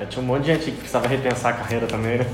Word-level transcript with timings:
É, 0.00 0.04
tinha 0.04 0.22
um 0.22 0.26
monte 0.26 0.42
de 0.42 0.52
gente 0.52 0.64
que 0.66 0.70
precisava 0.72 1.08
repensar 1.08 1.50
a 1.50 1.52
carreira 1.54 1.86
também, 1.86 2.18
né? 2.18 2.26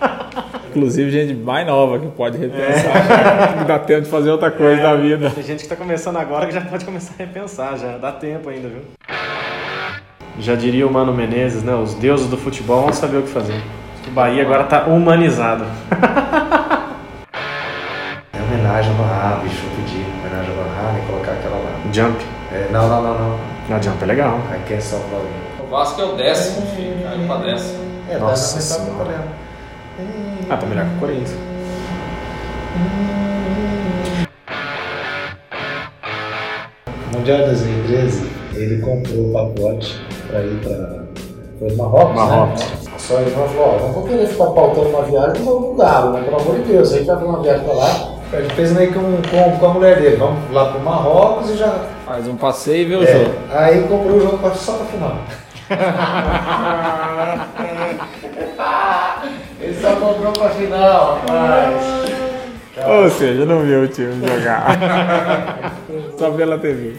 Inclusive 0.68 1.10
gente 1.10 1.34
mais 1.34 1.66
nova 1.66 1.98
que 1.98 2.06
pode 2.08 2.38
repensar, 2.38 3.58
que 3.58 3.64
dá 3.64 3.78
tempo 3.78 4.02
de 4.02 4.10
fazer 4.10 4.30
outra 4.30 4.50
coisa 4.50 4.80
É, 4.80 4.82
da 4.82 4.94
vida. 4.94 5.30
Tem 5.30 5.42
gente 5.44 5.62
que 5.62 5.68
tá 5.68 5.76
começando 5.76 6.16
agora 6.16 6.46
que 6.46 6.52
já 6.52 6.60
pode 6.60 6.84
começar 6.84 7.12
a 7.18 7.22
repensar, 7.24 7.78
já 7.78 7.98
dá 7.98 8.12
tempo 8.12 8.48
ainda, 8.48 8.68
viu? 8.68 8.82
Já 10.38 10.54
diria 10.54 10.86
o 10.86 10.92
Mano 10.92 11.12
Menezes, 11.12 11.62
né? 11.62 11.74
Os 11.74 11.94
deuses 11.94 12.26
do 12.26 12.36
futebol 12.36 12.82
vão 12.82 12.92
saber 12.92 13.18
o 13.18 13.22
que 13.22 13.28
fazer. 13.28 13.60
O 14.06 14.10
Bahia 14.10 14.42
agora 14.42 14.64
tá 14.64 14.84
humanizado. 14.86 15.64
É 18.34 18.42
homenagem 18.42 18.92
ao 18.98 19.04
Halen, 19.04 19.44
bicho, 19.44 19.62
eu 19.64 19.70
pedi 19.76 20.04
homenagem 20.20 20.50
ao 20.50 20.64
Van 20.64 20.88
Halen, 20.88 21.06
colocar 21.06 21.32
aquela 21.32 21.56
lá. 21.56 21.70
Jump. 21.92 22.16
É, 22.50 22.68
não, 22.70 22.88
não, 22.88 23.02
não, 23.02 23.18
não. 23.18 23.38
Na 23.68 23.80
Jump 23.80 24.02
é 24.02 24.06
legal. 24.06 24.38
I 24.50 24.58
can't 24.68 24.82
stop 24.82 25.02
loving. 25.12 25.51
O 25.72 25.74
Vasco 25.74 26.02
é 26.02 26.04
o 26.04 26.16
décimo, 26.16 26.66
filho. 26.76 27.02
Caiu 27.02 27.26
pra 27.26 27.36
décimo. 27.38 27.78
É, 28.10 28.18
Nossa 28.18 28.60
Senhora. 28.60 28.94
problema. 28.94 29.24
Ah, 30.50 30.56
tá 30.58 30.66
melhor 30.66 30.84
que 30.86 30.96
o 30.96 30.98
Corinthians. 30.98 31.38
Mundial 37.12 37.38
de 37.38 37.44
2013, 37.46 38.30
ele 38.54 38.80
comprou 38.82 39.28
o 39.28 39.32
pacote 39.32 40.00
pra 40.28 40.40
ir 40.42 40.60
pra. 40.62 41.02
Foi 41.58 41.70
no 41.70 41.76
Marrocos, 41.76 42.14
Marrocos. 42.16 42.60
né? 42.60 42.76
Só 42.98 43.20
ele 43.20 43.30
falou, 43.30 43.50
ó, 43.58 43.78
não 43.80 43.92
vou 43.92 44.04
querer 44.04 44.26
ficar 44.26 44.46
pautando 44.46 44.88
uma 44.88 45.02
viagem 45.02 45.42
no 45.44 45.60
no 45.60 45.74
galo, 45.74 46.12
né? 46.12 46.22
Pelo 46.22 46.40
amor 46.40 46.56
de 46.56 46.62
Deus, 46.72 46.92
aí 46.92 47.04
vai 47.04 47.16
pra 47.16 47.26
uma 47.26 47.42
viagem 47.42 47.64
pra 47.64 47.74
lá. 47.74 48.08
Ele 48.32 48.48
fez 48.50 48.72
meio 48.72 48.90
que 48.92 48.98
um 48.98 49.20
com, 49.30 49.58
com 49.58 49.66
a 49.66 49.74
mulher 49.74 50.00
dele, 50.00 50.16
vamos 50.16 50.50
lá 50.52 50.70
pro 50.72 50.80
Marrocos 50.80 51.50
e 51.50 51.56
já. 51.56 51.84
Faz 52.06 52.26
um 52.26 52.36
passeio 52.36 52.82
e 52.82 52.84
vê 52.86 52.96
o 52.96 53.02
É, 53.04 53.06
jogo. 53.12 53.30
aí 53.52 53.82
comprou 53.82 54.16
o 54.16 54.20
jogo 54.20 54.38
só 54.56 54.72
pra 54.74 54.86
final. 54.86 55.16
ele 59.60 59.80
só 59.80 59.94
comprou 59.96 60.32
pra 60.32 60.50
final, 60.50 61.18
rapaz. 61.20 62.02
Ou 62.86 63.10
seja, 63.10 63.44
não 63.44 63.60
viu 63.62 63.82
o 63.82 63.88
time 63.88 64.26
jogar. 64.26 64.78
Só 66.18 66.30
pela 66.30 66.58
TV. 66.58 66.96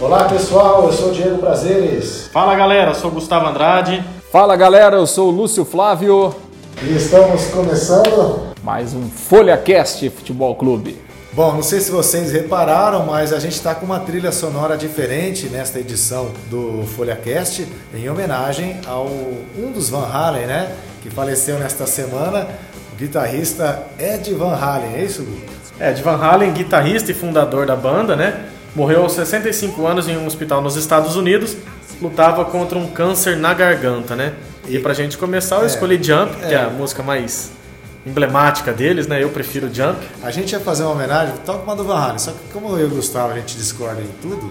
Olá 0.00 0.24
pessoal, 0.24 0.84
eu 0.84 0.92
sou 0.92 1.08
o 1.08 1.12
Diego 1.12 1.38
Prazeres 1.38 2.28
Fala 2.32 2.54
galera, 2.54 2.90
eu 2.90 2.94
sou 2.94 3.10
o 3.10 3.14
Gustavo 3.14 3.46
Andrade. 3.46 4.04
Fala 4.30 4.56
galera, 4.56 4.96
eu 4.96 5.06
sou 5.06 5.28
o 5.28 5.30
Lúcio 5.30 5.64
Flávio. 5.64 6.34
e 6.82 6.96
estamos 6.96 7.46
começando. 7.46 8.43
Mais 8.64 8.94
um 8.94 9.10
FolhaCast 9.10 10.08
Futebol 10.08 10.54
Clube. 10.54 10.96
Bom, 11.34 11.52
não 11.52 11.62
sei 11.62 11.80
se 11.80 11.90
vocês 11.90 12.32
repararam, 12.32 13.04
mas 13.04 13.30
a 13.30 13.38
gente 13.38 13.52
está 13.52 13.74
com 13.74 13.84
uma 13.84 14.00
trilha 14.00 14.32
sonora 14.32 14.74
diferente 14.74 15.50
nesta 15.50 15.78
edição 15.78 16.30
do 16.48 16.82
FolhaCast, 16.96 17.68
em 17.94 18.08
homenagem 18.08 18.80
ao 18.86 19.06
um 19.06 19.70
dos 19.70 19.90
Van 19.90 20.06
Halen, 20.06 20.46
né? 20.46 20.74
Que 21.02 21.10
faleceu 21.10 21.58
nesta 21.58 21.86
semana, 21.86 22.48
o 22.94 22.96
guitarrista 22.96 23.82
Ed 23.98 24.32
Van 24.32 24.54
Halen, 24.54 24.94
é 24.94 25.04
isso, 25.04 25.22
Gu? 25.24 25.36
É, 25.78 25.90
Ed 25.90 26.02
Van 26.02 26.16
Halen, 26.16 26.50
guitarrista 26.54 27.10
e 27.10 27.14
fundador 27.14 27.66
da 27.66 27.76
banda, 27.76 28.16
né? 28.16 28.46
Morreu 28.74 29.02
aos 29.02 29.12
65 29.12 29.86
anos 29.86 30.08
em 30.08 30.16
um 30.16 30.26
hospital 30.26 30.62
nos 30.62 30.76
Estados 30.76 31.16
Unidos. 31.16 31.54
Lutava 32.00 32.46
contra 32.46 32.78
um 32.78 32.86
câncer 32.86 33.36
na 33.36 33.52
garganta, 33.52 34.16
né? 34.16 34.32
E 34.66 34.78
pra 34.78 34.94
gente 34.94 35.18
começar, 35.18 35.56
eu 35.56 35.66
escolhi 35.66 36.02
Jump, 36.02 36.34
que 36.36 36.54
é 36.54 36.62
a 36.62 36.70
música 36.70 37.02
mais 37.02 37.52
emblemática 38.06 38.72
deles, 38.72 39.06
né? 39.06 39.22
Eu 39.22 39.30
prefiro 39.30 39.72
Jump. 39.72 39.98
A 40.22 40.30
gente 40.30 40.52
ia 40.52 40.60
fazer 40.60 40.82
uma 40.82 40.92
homenagem, 40.92 41.34
toca 41.44 41.62
uma 41.62 41.74
do 41.74 41.84
Van 41.84 41.96
Halen, 41.96 42.18
só 42.18 42.32
que 42.32 42.52
como 42.52 42.76
eu 42.76 42.88
e 42.88 42.92
o 42.92 42.94
Gustavo 42.96 43.32
a 43.32 43.36
gente 43.36 43.56
discorda 43.56 44.00
em 44.00 44.10
tudo, 44.20 44.50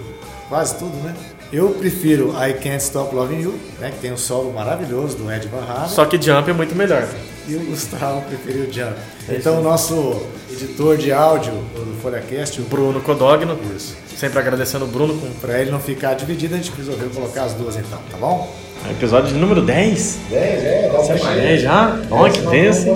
quase 0.49 0.77
tudo, 0.77 0.95
né? 1.03 1.15
Eu 1.51 1.69
prefiro 1.69 2.31
I 2.31 2.53
Can't 2.53 2.83
Stop 2.83 3.13
Loving 3.13 3.41
You, 3.41 3.59
né? 3.79 3.91
Que 3.91 3.99
tem 3.99 4.11
um 4.11 4.17
solo 4.17 4.51
maravilhoso 4.51 5.17
do 5.17 5.31
Ed 5.31 5.47
Van 5.47 5.63
Halen. 5.63 5.89
Só 5.89 6.03
que 6.05 6.19
Jump 6.19 6.49
é 6.49 6.53
muito 6.53 6.75
melhor. 6.75 7.07
E 7.47 7.55
o 7.55 7.59
Gustavo 7.65 8.21
preferiu 8.27 8.71
Jump. 8.71 8.95
Então 9.29 9.59
o 9.59 9.63
nosso 9.63 10.25
editor 10.51 10.97
de 10.97 11.11
áudio 11.11 11.53
do 11.53 11.99
FolhaCast, 12.01 12.59
o 12.59 12.63
Bruno 12.63 13.01
Codogno. 13.01 13.57
Isso. 13.75 13.95
Sempre 14.17 14.39
agradecendo 14.39 14.85
o 14.85 14.87
Bruno 14.87 15.19
com 15.19 15.29
Para 15.39 15.59
ele 15.59 15.69
não 15.69 15.79
ficar 15.79 16.15
dividido, 16.15 16.55
a 16.55 16.57
gente 16.57 16.71
resolveu 16.75 17.09
colocar 17.09 17.43
as 17.43 17.53
duas 17.53 17.75
então, 17.75 17.99
tá 18.09 18.17
bom? 18.17 18.51
Episódio 18.91 19.29
de 19.33 19.39
número 19.39 19.61
10. 19.61 20.19
10, 20.29 20.63
é, 20.65 20.89
dá 20.91 20.97
Você 20.99 21.11
é 21.13 21.35
10 21.35 21.61
já? 21.61 21.95
Olha 22.11 22.31
que 22.31 22.41
tenso. 22.47 22.87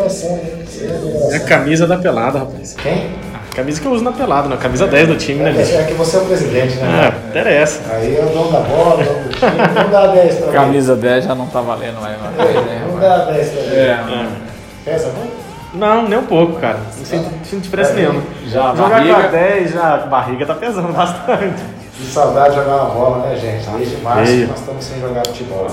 É 1.32 1.36
a 1.36 1.40
camisa 1.42 1.88
da 1.88 1.98
pelada, 1.98 2.40
rapaz. 2.40 2.76
Quem? 2.82 3.08
A 3.52 3.56
camisa 3.56 3.82
que 3.82 3.88
eu 3.88 3.92
uso 3.92 4.04
na 4.04 4.12
pelada, 4.12 4.48
na 4.48 4.58
camisa 4.58 4.86
10 4.86 5.08
do 5.08 5.16
time, 5.16 5.44
né, 5.44 5.52
bicho? 5.52 5.76
É 5.76 5.84
que 5.84 5.94
você 5.94 6.18
é 6.18 6.20
o 6.20 6.26
presidente, 6.26 6.78
Ah, 6.82 6.86
né? 6.86 7.14
interessa. 7.30 7.82
Aí 7.92 8.16
é 8.16 8.22
o 8.24 8.30
dono 8.30 8.52
da 8.52 8.60
bola, 8.60 9.02
o 9.02 9.06
dono 9.06 9.24
do 9.24 9.30
time, 9.30 9.84
não 9.84 9.90
dá 9.90 10.08
10 10.08 10.36
pra 10.36 10.48
mim. 10.48 10.54
Camisa 10.54 10.96
10 10.96 11.26
já 11.26 11.34
não 11.36 11.48
tá 11.48 11.62
valendo 11.62 12.00
mais. 12.02 12.16
É, 12.16 12.54
Né? 12.54 12.88
Não 12.92 13.00
dá 13.00 13.18
10 13.26 13.50
pra 13.50 13.62
mim. 13.64 13.70
É, 13.76 14.28
Pesa 14.86 15.08
muito? 15.18 15.48
Não, 15.74 16.08
nem 16.08 16.18
um 16.18 16.24
pouco, 16.26 16.60
cara. 16.60 16.78
Não 16.98 17.06
sinto, 17.06 17.24
não 17.24 17.44
sinto 17.44 17.62
diferença 17.64 17.94
nenhuma. 17.94 18.22
Já 18.48 18.74
Jogar 18.76 18.90
barriga- 18.90 19.16
com 19.16 19.22
a 19.22 19.28
10, 19.28 19.72
já 19.74 19.94
a 19.96 19.98
barriga 20.06 20.46
tá 20.46 20.54
pesando 20.56 20.94
bastante. 20.94 21.62
Que 21.98 22.06
saudade 22.06 22.52
de 22.56 22.62
jogar 22.62 22.76
uma 22.84 22.90
bola, 22.94 23.18
né, 23.28 23.36
gente? 23.36 23.68
Desde 23.78 23.98
março 23.98 24.26
feio. 24.32 24.48
nós 24.48 24.60
estamos 24.60 24.86
sem 24.86 25.00
jogar 25.02 25.26
futebol. 25.26 25.68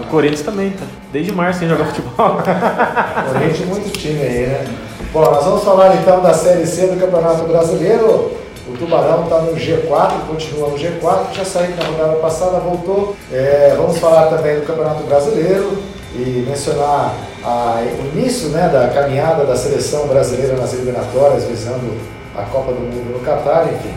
O 0.00 0.06
Corinthians 0.08 0.42
também, 0.42 0.70
tá? 0.70 0.84
Desde 1.12 1.32
março 1.32 1.58
sem 1.60 1.68
jogar 1.68 1.86
futebol. 1.86 2.36
Corinthians 3.32 3.68
muito 3.68 3.90
time 3.98 4.20
aí, 4.22 4.46
né? 4.46 4.64
Bom, 5.12 5.22
nós 5.22 5.44
vamos 5.44 5.64
falar 5.64 5.96
então 5.96 6.20
da 6.20 6.32
Série 6.34 6.66
C 6.66 6.86
do 6.88 7.00
Campeonato 7.00 7.44
Brasileiro. 7.44 8.32
O 8.68 8.76
Tubarão 8.76 9.24
está 9.24 9.38
no 9.38 9.52
G4, 9.54 10.12
continua 10.28 10.68
no 10.70 10.76
G4, 10.76 11.32
já 11.32 11.44
saiu 11.44 11.74
na 11.76 11.84
rodada 11.84 12.16
passada, 12.20 12.58
voltou. 12.58 13.16
É, 13.32 13.74
vamos 13.76 13.98
falar 13.98 14.26
também 14.26 14.56
do 14.56 14.66
Campeonato 14.66 15.04
Brasileiro 15.04 15.78
e 16.14 16.44
mencionar 16.48 17.14
a- 17.44 17.80
o 17.82 18.16
início 18.18 18.48
né, 18.48 18.68
da 18.68 18.88
caminhada 18.88 19.44
da 19.44 19.56
seleção 19.56 20.08
brasileira 20.08 20.56
nas 20.56 20.72
eliminatórias, 20.74 21.44
visando 21.44 21.96
a 22.36 22.42
Copa 22.42 22.72
do 22.72 22.80
Mundo 22.80 23.12
no 23.18 23.20
Catar, 23.20 23.66
enfim. 23.72 23.94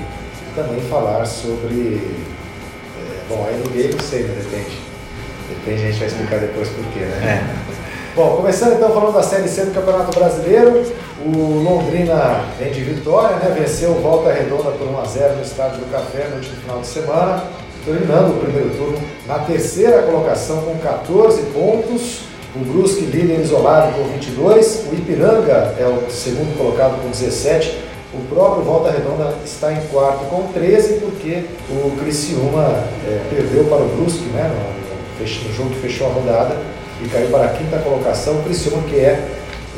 Também 0.56 0.82
falar 0.90 1.26
sobre. 1.26 2.02
é, 2.98 3.30
bom, 3.30 3.48
a 3.48 3.52
NBA 3.52 3.92
não 3.94 4.00
sei, 4.00 4.24
né? 4.24 4.36
Depende. 4.42 4.78
Depende, 5.50 5.84
a 5.84 5.92
gente 5.92 6.00
vai 6.00 6.08
explicar 6.08 6.40
depois 6.40 6.70
por 6.70 6.86
quê, 6.94 7.00
né? 7.00 7.66
Bom, 8.16 8.36
começando 8.36 8.74
então 8.74 8.92
falando 8.92 9.14
da 9.14 9.24
Série 9.24 9.48
C 9.48 9.66
do 9.66 9.74
Campeonato 9.74 10.18
Brasileiro, 10.18 10.84
o 11.26 11.64
Londrina 11.64 12.44
vem 12.60 12.72
de 12.72 12.82
vitória, 12.82 13.38
né? 13.38 13.56
venceu 13.58 13.94
Volta 13.96 14.32
Redonda 14.32 14.72
por 14.72 14.88
1x0 14.88 15.36
no 15.36 15.42
Estádio 15.42 15.80
do 15.80 15.92
Café 15.92 16.28
no 16.30 16.38
último 16.38 16.56
final 16.58 16.80
de 16.82 16.88
semana, 16.88 17.44
terminando 17.86 18.36
o 18.36 18.40
primeiro 18.40 18.72
turno 18.72 18.98
na 19.28 19.40
terceira 19.40 20.02
colocação 20.02 20.64
com 20.64 20.78
14 20.80 21.44
pontos. 21.54 22.22
O 22.56 22.60
Brusque 22.60 23.06
líder 23.06 23.42
isolado 23.42 23.94
com 23.94 24.04
22, 24.06 24.88
o 24.92 24.96
Ipiranga 24.96 25.76
é 25.80 25.86
o 25.86 26.10
segundo 26.10 26.58
colocado 26.58 27.00
com 27.02 27.10
17, 27.12 27.78
o 28.14 28.20
próprio 28.28 28.64
Volta 28.64 28.92
Redonda 28.92 29.36
está 29.46 29.72
em 29.72 29.82
quarto 29.92 30.26
com 30.26 30.52
13, 30.52 30.96
porque 30.96 31.46
o 31.70 31.96
Criciúma 32.00 32.84
eh, 33.06 33.22
perdeu 33.30 33.66
para 33.66 33.84
o 33.84 33.90
Brusque 33.90 34.26
né, 34.30 34.50
no, 34.50 35.54
jogo 35.54 35.70
que 35.70 35.80
fechou 35.80 36.08
a 36.08 36.14
rodada 36.14 36.58
e 37.04 37.08
caiu 37.08 37.30
para 37.30 37.46
a 37.46 37.50
quinta 37.50 37.78
colocação. 37.78 38.40
O 38.40 38.44
Criciúma, 38.44 38.82
que 38.84 38.96
é 38.96 39.24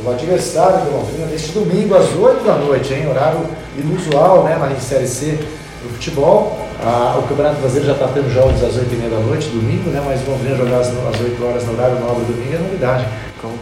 o 0.04 0.10
adversário 0.10 0.86
do 0.86 0.98
Londrina, 0.98 1.26
neste 1.26 1.52
domingo 1.52 1.94
às 1.94 2.16
8 2.16 2.44
da 2.46 2.56
noite, 2.56 2.94
hein? 2.94 3.10
horário 3.10 3.42
inusual 3.78 4.46
né, 4.46 4.56
na 4.56 4.80
Série 4.80 5.08
C 5.08 5.38
do 5.84 5.94
futebol. 5.94 6.58
Ah, 6.84 7.20
o 7.20 7.28
Campeonato 7.28 7.60
Brasileiro 7.60 7.88
já 7.88 7.94
está 7.94 8.08
tendo 8.08 8.34
jogos 8.34 8.64
às 8.64 8.76
8 8.78 8.94
e 8.94 8.96
meia 8.96 9.10
da 9.10 9.20
noite, 9.20 9.50
domingo, 9.50 9.90
né? 9.90 10.02
mas 10.06 10.26
o 10.26 10.32
Londrina 10.32 10.56
jogar 10.56 10.80
às, 10.80 10.88
às 10.88 11.22
8 11.22 11.46
horas 11.46 11.66
no 11.66 11.74
horário 11.74 12.00
nobre 12.00 12.24
domingo 12.26 12.56
é 12.56 12.58
novidade. 12.58 13.06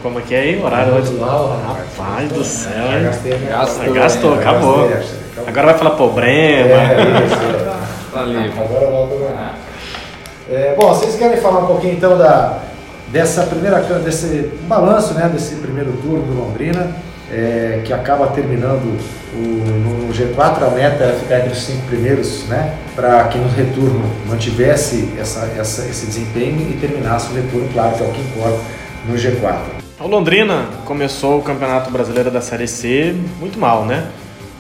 Como, 0.02 0.20
é 0.20 0.22
que 0.22 0.34
é 0.34 0.40
aí? 0.40 0.62
Horário 0.62 0.94
hoje? 0.94 1.18
Rapaz. 1.20 2.32
Do 2.32 2.44
céu, 2.44 2.72
Já 2.74 3.00
gastei 3.00 3.34
a 3.34 3.38
minha 3.38 3.52
Gastou. 3.52 3.94
Gastou, 3.94 4.36
Já 4.36 4.42
acabou. 4.42 4.90
gastei, 4.90 5.20
acabou. 5.32 5.48
Agora 5.50 5.66
vai 5.66 5.78
falar 5.78 5.92
problema. 5.92 6.82
É, 6.82 7.26
isso, 7.26 7.36
é. 7.36 8.14
Tá 8.14 8.22
ali. 8.22 8.38
Agora 8.38 8.88
volta 8.88 9.16
a 9.16 9.70
é, 10.52 10.74
Bom, 10.76 10.88
vocês 10.88 11.16
querem 11.16 11.38
falar 11.38 11.60
um 11.60 11.68
pouquinho 11.68 11.94
então 11.94 12.18
da, 12.18 12.60
dessa 13.10 13.44
primeira 13.44 13.82
desse 14.00 14.52
balanço 14.64 15.14
né, 15.14 15.30
desse 15.32 15.56
primeiro 15.56 15.92
turno 16.02 16.24
do 16.24 16.34
Londrina, 16.34 16.96
é, 17.32 17.82
que 17.86 17.94
acaba 17.94 18.28
terminando 18.28 18.98
o, 19.34 19.38
no 19.38 20.12
G4, 20.12 20.64
a 20.64 20.72
meta 20.72 21.04
era 21.04 21.14
ficar 21.18 21.40
entre 21.40 21.52
os 21.52 21.62
cinco 21.62 21.86
primeiros, 21.86 22.48
né? 22.48 22.74
Para 22.96 23.26
que 23.26 23.38
no 23.38 23.48
retorno 23.50 24.04
mantivesse 24.28 25.14
essa, 25.20 25.48
essa, 25.58 25.86
esse 25.88 26.08
desempenho 26.08 26.62
e 26.62 26.78
terminasse 26.82 27.32
o 27.32 27.36
retorno, 27.36 27.70
claro, 27.72 27.96
que 27.96 28.04
é 28.04 28.08
o 28.08 28.12
que 28.12 28.22
importa 28.22 28.60
no 29.08 29.16
G4. 29.16 29.79
O 30.02 30.08
Londrina 30.08 30.66
começou 30.86 31.40
o 31.40 31.42
Campeonato 31.42 31.92
Brasileiro 31.92 32.32
da 32.32 32.40
Série 32.40 32.70
C 32.70 33.14
muito 33.38 33.60
mal, 33.60 33.84
né? 33.84 34.08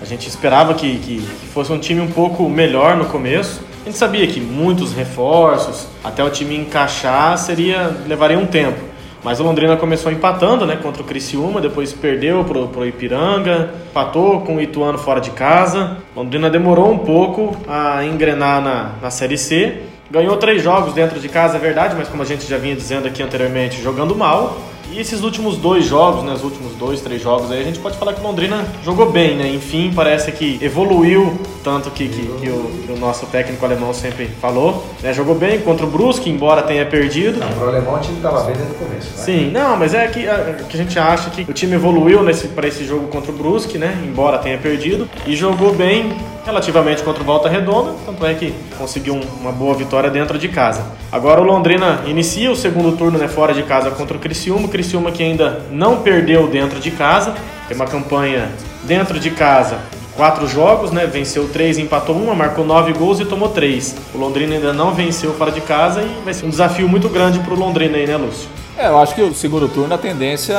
A 0.02 0.06
gente 0.06 0.28
esperava 0.28 0.74
que, 0.74 1.00
que, 1.00 1.22
que 1.22 1.48
fosse 1.48 1.72
um 1.72 1.80
time 1.80 2.02
um 2.02 2.12
pouco 2.12 2.50
melhor 2.50 2.98
no 2.98 3.06
começo. 3.06 3.62
A 3.82 3.86
gente 3.86 3.98
sabia 3.98 4.28
que 4.28 4.42
muitos 4.42 4.92
reforços, 4.92 5.88
até 6.04 6.22
o 6.22 6.30
time 6.30 6.58
encaixar, 6.58 7.38
seria 7.38 7.90
levaria 8.06 8.38
um 8.38 8.46
tempo. 8.46 8.82
Mas 9.24 9.40
o 9.40 9.44
Londrina 9.44 9.78
começou 9.78 10.12
empatando, 10.12 10.66
né, 10.66 10.76
contra 10.76 11.02
o 11.02 11.06
Criciúma, 11.06 11.62
depois 11.62 11.94
perdeu 11.94 12.44
pro 12.44 12.86
Ipiranga, 12.86 13.74
empatou 13.90 14.42
com 14.42 14.58
o 14.58 14.62
Ituano 14.62 14.98
fora 14.98 15.22
de 15.22 15.32
casa. 15.32 16.00
Londrina 16.18 16.50
demorou 16.50 16.92
um 16.92 16.98
pouco 16.98 17.56
a 17.66 18.04
engrenar 18.04 18.62
na, 18.62 18.92
na 19.02 19.10
Série 19.10 19.38
C. 19.38 19.84
Ganhou 20.12 20.36
três 20.36 20.62
jogos 20.62 20.94
dentro 20.94 21.18
de 21.18 21.30
casa, 21.30 21.56
é 21.56 21.60
verdade, 21.62 21.96
mas 21.98 22.10
como 22.10 22.24
a 22.24 22.26
gente 22.26 22.46
já 22.46 22.58
vinha 22.58 22.76
dizendo 22.76 23.08
aqui 23.08 23.24
anteriormente, 23.24 23.82
jogando 23.82 24.14
mal. 24.14 24.58
E 24.92 25.00
esses 25.00 25.22
últimos 25.22 25.58
dois 25.58 25.86
jogos, 25.86 26.24
né, 26.24 26.34
os 26.34 26.44
últimos 26.44 26.74
dois, 26.74 27.02
três 27.02 27.22
jogos 27.22 27.52
aí, 27.52 27.62
a 27.62 27.64
gente 27.64 27.80
pode 27.80 27.98
falar 27.98 28.14
que 28.14 28.22
Londrina 28.22 28.66
jogou 28.84 29.12
bem, 29.12 29.36
né? 29.36 29.48
Enfim, 29.48 29.92
parece 29.96 30.32
que 30.32 30.58
evoluiu, 30.62 31.40
tanto 31.64 31.92
que, 31.92 32.08
que, 32.08 32.22
que, 32.22 32.50
o, 32.50 32.84
que 32.86 32.92
o, 32.92 32.98
nosso 32.98 33.26
técnico 33.28 33.64
alemão 33.64 33.94
sempre 33.94 34.28
falou. 34.42 34.86
Né? 35.02 35.14
Jogou 35.14 35.36
bem 35.36 35.60
contra 35.62 35.86
o 35.86 35.90
Brusque, 35.90 36.30
embora 36.30 36.64
tenha 36.64 36.86
perdido. 36.86 37.40
Não, 37.40 37.48
pro 37.50 37.68
alemão 37.70 37.96
o 37.96 38.00
time 38.00 38.18
estava 38.18 38.44
bem 38.44 38.56
desde 38.56 38.74
o 38.74 38.76
começo, 38.76 39.18
né? 39.18 39.24
Sim, 39.24 39.52
não, 39.52 39.78
mas 39.78 39.94
é 39.94 40.08
que 40.08 40.28
a, 40.28 40.56
que 40.68 40.76
a 40.76 40.84
gente 40.84 40.98
acha 40.98 41.30
que 41.30 41.50
o 41.50 41.54
time 41.54 41.76
evoluiu 41.76 42.20
para 42.56 42.68
esse 42.68 42.84
jogo 42.84 43.08
contra 43.08 43.32
o 43.32 43.36
Brusque, 43.36 43.78
né? 43.78 43.96
Embora 44.04 44.40
tenha 44.40 44.58
perdido. 44.58 45.08
E 45.28 45.36
jogou 45.36 45.74
bem 45.74 46.18
relativamente 46.50 47.04
contra 47.04 47.22
o 47.22 47.26
Volta 47.26 47.48
Redonda, 47.48 47.94
tanto 48.06 48.26
é 48.26 48.34
que 48.34 48.54
conseguiu 48.78 49.16
um, 49.16 49.22
uma 49.40 49.52
boa 49.52 49.76
vitória 49.76 50.10
dentro 50.10 50.38
de 50.38 50.48
casa. 50.48 50.84
Agora 51.12 51.40
o 51.40 51.44
Londrina 51.44 52.04
inicia 52.08 52.52
o 52.52 52.56
segundo 52.56 52.98
turno 52.98 53.18
né, 53.18 53.28
fora 53.28 53.54
de 53.54 53.64
casa 53.64 53.92
contra 53.92 54.18
o 54.18 54.20
Criciúma, 54.20 54.68
Criciúma 54.68 55.12
que 55.12 55.24
ainda 55.24 55.62
não 55.72 55.98
perdeu 55.98 56.48
dentro 56.48 56.80
de 56.80 56.92
casa, 56.92 57.36
tem 57.68 57.76
uma 57.76 57.86
campanha 57.86 58.50
dentro 58.84 59.20
de 59.20 59.30
casa 59.32 59.80
quatro 60.20 60.46
jogos, 60.50 60.92
né? 60.92 61.06
Venceu 61.06 61.48
três, 61.48 61.78
empatou 61.78 62.14
uma, 62.14 62.36
marcou 62.36 62.66
nove 62.66 62.92
gols 62.92 63.22
e 63.22 63.26
tomou 63.26 63.48
três. 63.48 63.96
O 64.14 64.18
Londrina 64.18 64.56
ainda 64.56 64.74
não 64.74 64.94
venceu 64.94 65.34
fora 65.34 65.50
de 65.50 65.62
casa 65.62 66.02
e 66.02 66.26
vai 66.26 66.34
ser 66.34 66.46
um 66.46 66.50
desafio 66.50 66.90
muito 66.90 67.08
grande 67.08 67.40
para 67.40 67.54
o 67.54 67.58
Londrina 67.58 67.96
aí, 67.96 68.06
né, 68.06 68.18
Lúcio? 68.18 68.50
É, 68.80 68.88
eu 68.88 68.98
acho 68.98 69.14
que 69.14 69.22
o 69.22 69.36
segundo 69.36 69.68
turno 69.68 69.94
a 69.94 69.98
tendência 69.98 70.54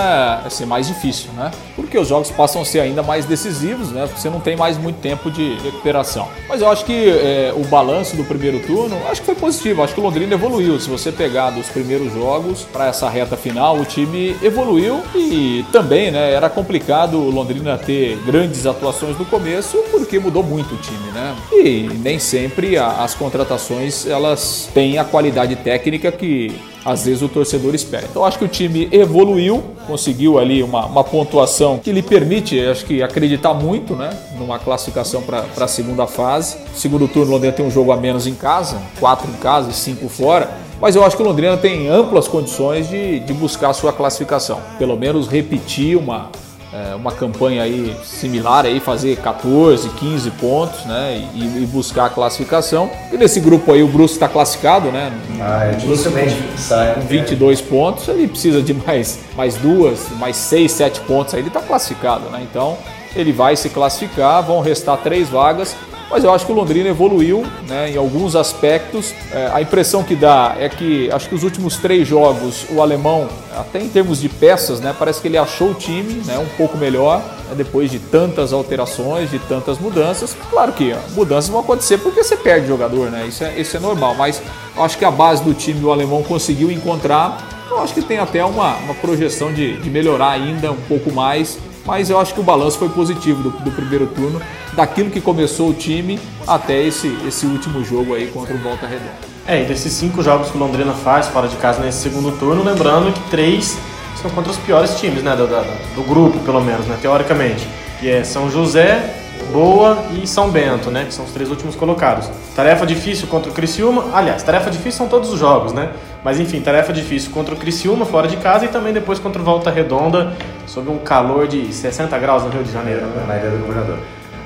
é 0.45 0.51
ser 0.51 0.67
mais 0.67 0.87
difícil, 0.87 1.31
né? 1.33 1.51
Porque 1.75 1.99
os 1.99 2.07
jogos 2.07 2.31
passam 2.31 2.61
a 2.61 2.65
ser 2.67 2.81
ainda 2.81 3.03
mais 3.03 3.25
decisivos, 3.25 3.91
né? 3.91 4.07
Você 4.15 4.29
não 4.29 4.41
tem 4.41 4.55
mais 4.55 4.77
muito 4.77 5.01
tempo 5.01 5.31
de 5.31 5.55
recuperação. 5.61 6.29
Mas 6.47 6.61
eu 6.61 6.69
acho 6.69 6.85
que 6.85 7.09
é, 7.09 7.51
o 7.57 7.65
balanço 7.65 8.15
do 8.17 8.25
primeiro 8.25 8.61
turno, 8.61 8.95
acho 9.11 9.23
que 9.23 9.27
foi 9.27 9.35
positivo. 9.35 9.83
Acho 9.83 9.95
que 9.95 10.01
o 10.01 10.03
Londrina 10.03 10.35
evoluiu. 10.35 10.79
Se 10.79 10.91
você 10.91 11.11
pegar 11.11 11.49
dos 11.49 11.69
primeiros 11.71 12.13
jogos 12.13 12.65
para 12.71 12.89
essa 12.89 13.09
reta 13.09 13.39
final, 13.39 13.79
o 13.79 13.87
time 13.87 14.37
evoluiu 14.43 15.01
e 15.15 15.65
também, 15.73 16.11
né? 16.11 16.31
Era 16.31 16.51
complicado 16.51 17.17
o 17.17 17.31
Londrina 17.31 17.79
ter 17.79 18.19
grandes 18.27 18.67
atuações 18.67 19.19
no 19.19 19.25
começo 19.25 19.79
porque 19.91 20.19
mudou 20.19 20.43
muito 20.43 20.75
o 20.75 20.77
time, 20.77 21.11
né? 21.15 21.35
E 21.53 21.89
nem 22.03 22.19
sempre 22.19 22.77
as 22.77 23.15
contratações 23.15 24.07
elas 24.07 24.69
têm 24.75 24.99
a 24.99 25.05
qualidade 25.05 25.57
técnica 25.57 26.13
que 26.13 26.55
às 26.85 27.05
vezes 27.05 27.23
o 27.23 27.29
torcedor 27.29 27.75
espera. 27.75 28.07
Então 28.11 28.25
acho 28.25 28.39
que 28.39 28.45
o 28.45 28.49
time 28.49 28.89
evoluiu, 28.93 29.63
conseguiu 29.87 30.39
ali 30.39 30.63
uma, 30.63 30.87
uma 30.87 31.05
pontuação 31.05 31.79
que 31.79 31.93
lhe 31.93 32.03
permite, 32.03 32.59
acho 32.61 32.85
que, 32.85 33.03
acreditar 33.03 33.55
muito 33.55 33.95
né, 33.95 34.11
numa 34.39 34.59
classificação 34.59 35.23
para 35.23 35.47
a 35.59 35.69
segunda 35.69 36.07
fase. 36.07 36.57
Segundo 36.75 37.07
turno, 37.09 37.31
o 37.31 37.35
Londrina 37.35 37.53
tem 37.53 37.67
um 37.67 37.71
jogo 37.71 37.93
a 37.93 37.97
menos 37.97 38.27
em 38.27 38.35
casa, 38.35 38.81
quatro 38.99 39.29
em 39.29 39.35
casa 39.35 39.71
e 39.71 39.75
cinco 39.75 40.09
fora. 40.09 40.51
Mas 40.81 40.97
eu 40.97 41.05
acho 41.05 41.15
que 41.15 41.23
o 41.23 41.27
Londrina 41.27 41.57
tem 41.59 41.89
amplas 41.89 42.27
condições 42.27 42.89
de, 42.89 43.21
de 43.21 43.35
buscar 43.35 43.71
a 43.71 43.73
sua 43.75 43.93
classificação. 43.93 44.61
Pelo 44.79 44.97
menos 44.97 45.29
repetir 45.29 45.97
uma, 45.97 46.31
é, 46.73 46.95
uma 46.95 47.11
campanha 47.11 47.63
aí 47.63 47.97
similar 48.05 48.65
aí, 48.65 48.79
fazer 48.79 49.17
14, 49.17 49.89
15 49.89 50.31
pontos, 50.33 50.85
né? 50.85 51.29
E, 51.35 51.63
e 51.63 51.67
buscar 51.67 52.07
a 52.07 52.11
classificação. 52.11 52.91
E 53.13 53.17
nesse 53.17 53.41
grupo 53.41 53.73
aí 53.73 53.83
o 53.83 53.89
Brusque 53.89 54.17
está 54.17 54.29
classificado, 54.29 54.91
né? 54.93 55.13
Ah, 55.41 55.65
é 55.65 55.73
dificilmente 55.73 56.37
sai. 56.57 56.95
Com 56.95 57.01
22 57.01 57.61
pontos, 57.61 58.09
ele 58.09 58.29
precisa 58.29 58.63
de 58.63 58.73
mais, 58.73 59.21
mais 59.37 59.57
duas, 59.57 60.09
mais 60.19 60.37
6, 60.37 60.71
7 60.71 61.01
pontos 61.01 61.35
aí, 61.35 61.41
ele 61.41 61.49
está 61.49 61.61
classificado, 61.61 62.31
né? 62.31 62.41
Então 62.49 62.79
ele 63.17 63.33
vai 63.33 63.57
se 63.57 63.69
classificar, 63.69 64.43
vão 64.43 64.61
restar 64.61 64.97
três 64.99 65.29
vagas 65.29 65.75
mas 66.11 66.25
eu 66.25 66.35
acho 66.35 66.45
que 66.45 66.51
o 66.51 66.55
Londrina 66.55 66.89
evoluiu 66.89 67.47
né, 67.69 67.93
em 67.93 67.97
alguns 67.97 68.35
aspectos. 68.35 69.15
É, 69.33 69.49
a 69.53 69.63
impressão 69.63 70.03
que 70.03 70.17
dá 70.17 70.57
é 70.59 70.69
que 70.69 71.11
acho 71.13 71.29
que 71.29 71.35
os 71.35 71.45
últimos 71.45 71.77
três 71.77 72.07
jogos 72.07 72.67
o 72.71 72.83
alemão, 72.83 73.29
até 73.57 73.81
em 73.81 73.89
termos 73.89 74.21
de 74.21 74.29
peças, 74.29 74.81
né, 74.81 74.95
parece 74.99 75.21
que 75.21 75.29
ele 75.29 75.39
achou 75.39 75.71
o 75.71 75.75
time 75.75 76.15
né, 76.27 76.37
um 76.39 76.49
pouco 76.57 76.77
melhor 76.77 77.19
né, 77.49 77.55
depois 77.57 77.91
de 77.91 78.01
tantas 78.01 78.53
alterações, 78.53 79.31
de 79.31 79.39
tantas 79.39 79.79
mudanças. 79.79 80.37
Claro 80.51 80.73
que 80.73 80.95
mudanças 81.15 81.49
vão 81.49 81.61
acontecer 81.61 81.99
porque 81.99 82.25
você 82.25 82.37
perde 82.37 82.67
jogador, 82.67 83.11
né? 83.11 83.27
Isso 83.29 83.45
é, 83.45 83.61
isso 83.61 83.77
é 83.77 83.81
normal. 83.81 84.15
Mas 84.17 84.43
acho 84.77 84.99
que 84.99 85.05
a 85.05 85.11
base 85.11 85.45
do 85.45 85.55
time 85.55 85.85
o 85.85 85.93
alemão 85.93 86.23
conseguiu 86.25 86.73
encontrar. 86.73 87.39
Eu 87.71 87.79
acho 87.79 87.95
que 87.95 88.03
tem 88.03 88.19
até 88.19 88.45
uma, 88.45 88.75
uma 88.79 88.95
projeção 88.95 89.53
de, 89.53 89.77
de 89.77 89.89
melhorar 89.89 90.31
ainda 90.31 90.73
um 90.73 90.81
pouco 90.89 91.13
mais 91.13 91.57
mas 91.91 92.09
eu 92.09 92.21
acho 92.21 92.33
que 92.33 92.39
o 92.39 92.43
balanço 92.45 92.79
foi 92.79 92.89
positivo 92.89 93.43
do, 93.43 93.51
do, 93.51 93.73
primeiro 93.73 94.07
turno, 94.07 94.41
daquilo 94.75 95.11
que 95.11 95.21
começou 95.21 95.71
o 95.71 95.75
time 95.75 96.21
até 96.47 96.81
esse, 96.81 97.19
esse 97.27 97.47
último 97.47 97.85
jogo 97.85 98.15
aí 98.15 98.29
contra 98.29 98.55
o 98.55 98.59
Volta 98.59 98.87
Redonda. 98.87 99.11
É, 99.45 99.63
e 99.63 99.65
desses 99.65 99.93
cinco 99.93 100.23
jogos 100.23 100.51
que 100.51 100.57
o 100.57 100.61
Londrina 100.61 100.93
faz 100.93 101.27
fora 101.27 101.49
de 101.49 101.57
casa 101.57 101.83
nesse 101.83 101.99
segundo 101.99 102.31
turno, 102.39 102.63
lembrando 102.63 103.13
que 103.13 103.29
três 103.29 103.77
são 104.23 104.31
contra 104.31 104.53
os 104.53 104.57
piores 104.59 105.01
times, 105.01 105.25
né, 105.25 105.35
do, 105.35 105.49
do, 105.49 105.97
do 105.97 106.03
grupo, 106.09 106.39
pelo 106.45 106.61
menos, 106.61 106.87
né, 106.87 106.97
teoricamente, 107.03 107.67
que 107.99 108.09
é 108.09 108.23
São 108.23 108.49
José, 108.49 109.17
Boa 109.53 110.05
e 110.13 110.29
São 110.29 110.49
Bento, 110.49 110.91
né? 110.93 111.07
Que 111.07 111.15
são 111.15 111.25
os 111.25 111.33
três 111.33 111.51
últimos 111.51 111.75
colocados. 111.75 112.31
Tarefa 112.55 112.87
difícil 112.87 113.27
contra 113.27 113.51
o 113.51 113.55
Criciúma. 113.55 114.05
Aliás, 114.13 114.43
tarefa 114.45 114.71
difícil 114.71 114.99
são 114.99 115.09
todos 115.09 115.33
os 115.33 115.41
jogos, 115.41 115.73
né? 115.73 115.91
Mas 116.25 116.39
enfim, 116.39 116.61
tarefa 116.61 116.93
difícil 116.93 117.31
contra 117.33 117.55
o 117.55 117.57
Criciúma 117.57 118.05
fora 118.05 118.29
de 118.29 118.37
casa 118.37 118.67
e 118.67 118.69
também 118.69 118.93
depois 118.93 119.19
contra 119.19 119.41
o 119.41 119.45
Volta 119.45 119.71
Redonda, 119.71 120.35
sob 120.67 120.91
um 120.91 120.99
calor 120.99 121.49
de 121.49 121.73
60 121.73 122.19
graus 122.19 122.43
no 122.43 122.51
Rio 122.51 122.63
de 122.63 122.73
Janeiro. 122.73 123.07
Né? 123.07 123.25
Na 123.27 123.37
ilha 123.37 123.51
do 123.51 123.59
governador. 123.59 123.99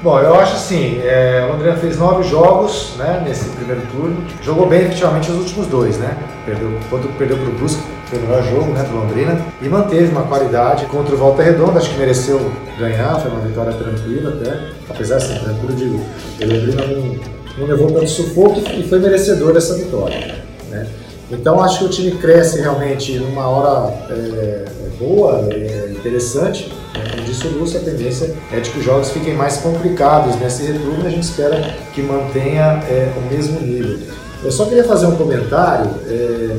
Bom, 0.04 0.20
eu 0.20 0.34
acho 0.34 0.56
assim, 0.56 1.00
é, 1.02 1.46
o 1.48 1.52
Londrina 1.54 1.76
fez 1.76 1.98
nove 1.98 2.28
jogos 2.28 2.92
né, 2.98 3.22
nesse 3.26 3.48
primeiro 3.48 3.80
turno, 3.90 4.22
jogou 4.42 4.68
bem 4.68 4.82
efetivamente 4.82 5.30
os 5.30 5.38
últimos 5.38 5.66
dois, 5.66 5.96
né? 5.96 6.14
Perdeu, 6.44 6.78
quando 6.90 7.08
perdeu 7.16 7.38
para 7.38 7.48
o 7.48 7.52
Brusque, 7.52 7.82
foi 8.04 8.18
o 8.18 8.20
melhor 8.20 8.42
jogo 8.42 8.70
né, 8.72 8.82
do 8.82 8.94
Londrina, 8.94 9.40
e 9.62 9.66
manteve 9.66 10.12
uma 10.12 10.24
qualidade 10.24 10.84
contra 10.86 11.14
o 11.14 11.16
Volta 11.16 11.42
Redonda, 11.42 11.78
acho 11.78 11.88
que 11.88 11.98
mereceu 11.98 12.52
ganhar, 12.78 13.18
foi 13.18 13.30
uma 13.30 13.40
vitória 13.40 13.72
tranquila 13.72 14.34
até, 14.34 14.72
apesar 14.90 15.16
assim, 15.16 15.38
tranquilo 15.38 15.74
digo, 15.74 15.96
o 15.96 16.52
Londrina 16.52 16.86
não, 16.86 17.20
não 17.56 17.66
levou 17.66 17.90
tanto 17.90 18.08
sufoco 18.08 18.60
e 18.60 18.86
foi 18.86 18.98
merecedor 18.98 19.54
dessa 19.54 19.74
vitória. 19.74 20.34
Né? 20.68 20.86
Então 21.30 21.60
acho 21.60 21.80
que 21.80 21.84
o 21.84 21.88
time 21.88 22.10
cresce 22.12 22.60
realmente 22.60 23.18
numa 23.18 23.48
hora 23.48 23.92
é, 24.10 24.64
boa, 24.98 25.48
é, 25.50 25.90
interessante. 25.90 26.70
Né? 26.94 27.04
Como 27.10 27.22
disse 27.24 27.46
o 27.46 27.58
Lúcio, 27.58 27.80
a 27.80 27.82
tendência 27.82 28.34
é 28.52 28.60
de 28.60 28.70
que 28.70 28.78
os 28.78 28.84
jogos 28.84 29.10
fiquem 29.10 29.34
mais 29.34 29.58
complicados 29.58 30.36
nesse 30.36 30.64
retorno 30.64 31.06
a 31.06 31.10
gente 31.10 31.24
espera 31.24 31.74
que 31.94 32.02
mantenha 32.02 32.82
é, 32.88 33.12
o 33.16 33.32
mesmo 33.32 33.60
nível. 33.60 33.98
Eu 34.42 34.52
só 34.52 34.66
queria 34.66 34.84
fazer 34.84 35.06
um 35.06 35.16
comentário 35.16 35.90
é, 36.06 36.56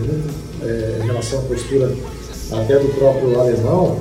é, 0.64 1.00
em 1.04 1.06
relação 1.06 1.40
à 1.40 1.42
postura 1.44 1.92
até 2.52 2.80
do 2.80 2.88
próprio 2.98 3.40
alemão. 3.40 4.00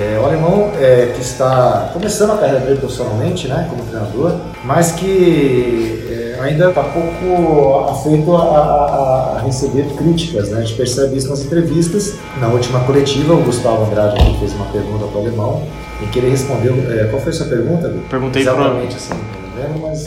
É, 0.00 0.18
o 0.18 0.24
alemão 0.24 0.70
que 1.14 1.20
está 1.20 1.90
começando 1.92 2.30
a 2.30 2.38
carreira 2.38 2.60
dele 2.60 2.78
profissionalmente, 2.78 3.46
né, 3.46 3.66
como 3.68 3.84
treinador, 3.84 4.32
mas 4.64 4.92
que 4.92 6.01
ainda 6.42 6.68
está 6.68 6.82
pouco 6.82 7.90
afeito 7.90 8.34
a, 8.34 8.42
a, 8.42 9.36
a, 9.36 9.40
receber 9.40 9.84
críticas, 9.96 10.50
né? 10.50 10.58
A 10.58 10.60
gente 10.62 10.74
percebe 10.74 11.16
isso 11.16 11.28
nas 11.28 11.40
entrevistas. 11.40 12.16
Na 12.38 12.48
última 12.48 12.80
coletiva, 12.80 13.34
o 13.34 13.42
Gustavo 13.42 13.84
Andrade 13.84 14.20
aqui 14.20 14.38
fez 14.38 14.52
uma 14.54 14.66
pergunta 14.66 15.06
para 15.06 15.18
o 15.18 15.20
alemão, 15.20 15.62
em 16.02 16.06
que 16.08 16.18
ele 16.18 16.30
respondeu. 16.30 16.74
É, 16.90 17.04
qual 17.04 17.20
foi 17.20 17.30
a 17.30 17.34
sua 17.34 17.46
pergunta? 17.46 17.92
Perguntei 18.10 18.42
Exatamente 18.42 18.96
assim, 18.96 19.14
não 19.14 19.62
lembro, 19.62 19.82
mas 19.82 20.06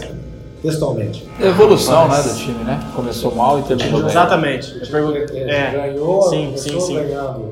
textualmente. 0.62 1.28
Evolução 1.40 2.08
né, 2.08 2.22
do 2.22 2.36
time, 2.36 2.64
né? 2.64 2.80
Começou 2.96 3.36
mal 3.36 3.60
e 3.60 3.64
terminou 3.64 4.02
bem. 4.02 4.10
Exatamente. 4.10 4.82
É, 5.34 5.72
ganhou, 5.72 6.22
sim, 6.24 6.54
sim, 6.58 6.80
sim. 6.80 7.00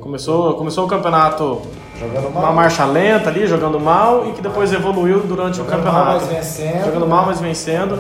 Começou, 0.02 0.56
começou 0.56 0.86
o 0.86 0.88
campeonato. 0.88 1.62
Uma 2.34 2.52
marcha 2.52 2.86
lenta 2.86 3.30
ali, 3.30 3.48
jogando 3.48 3.80
mal, 3.80 4.28
e 4.28 4.32
que 4.34 4.42
depois 4.42 4.72
evoluiu 4.74 5.20
durante 5.22 5.58
jogando 5.58 5.74
o 5.74 5.78
campeonato. 5.78 6.06
Mal, 6.06 6.20
mas 6.20 6.28
vencendo, 6.28 6.86
jogando 6.86 7.08
mal, 7.08 7.26
mas 7.26 7.40
vencendo. 7.40 8.00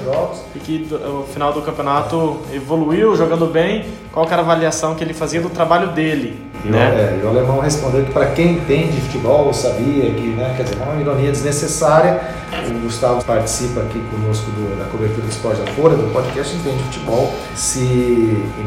E 0.55 0.59
que 0.59 0.87
no 0.89 1.23
final 1.23 1.53
do 1.53 1.61
campeonato 1.61 2.39
evoluiu, 2.51 3.15
jogando 3.15 3.47
bem. 3.47 3.85
Qual 4.11 4.25
era 4.27 4.37
a 4.37 4.39
avaliação 4.39 4.93
que 4.93 5.03
ele 5.03 5.13
fazia 5.13 5.41
do 5.41 5.49
trabalho 5.49 5.89
dele? 5.89 6.39
E, 6.63 6.69
né? 6.69 6.79
o, 6.79 6.93
é, 6.93 7.19
e 7.19 7.25
o 7.25 7.29
alemão 7.29 7.59
respondeu 7.59 8.05
que 8.05 8.11
para 8.11 8.27
quem 8.27 8.53
entende 8.53 9.01
futebol 9.01 9.53
sabia 9.53 10.11
que, 10.11 10.27
né, 10.27 10.53
quer 10.55 10.63
dizer, 10.63 10.77
não 10.77 10.85
é 10.85 10.89
uma 10.91 11.01
ironia 11.01 11.31
desnecessária. 11.31 12.21
O 12.69 12.79
Gustavo 12.83 13.23
participa 13.25 13.81
aqui 13.81 14.01
conosco 14.11 14.49
do, 14.51 14.77
da 14.77 14.85
cobertura 14.85 15.23
do 15.23 15.29
esporte 15.29 15.61
da 15.61 15.71
Folha, 15.71 15.95
do 15.95 16.13
podcast 16.13 16.55
Entende 16.55 16.83
Futebol. 16.83 17.33
Se 17.55 17.79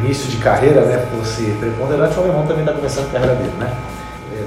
início 0.03 0.29
de 0.29 0.37
carreira 0.39 0.83
né, 0.83 1.07
fosse 1.17 1.45
preponderante, 1.61 2.19
o 2.19 2.23
alemão 2.23 2.47
também 2.47 2.65
está 2.65 2.73
começando 2.73 3.07
a 3.07 3.13
carreira 3.13 3.35
dele, 3.37 3.53
né? 3.59 3.73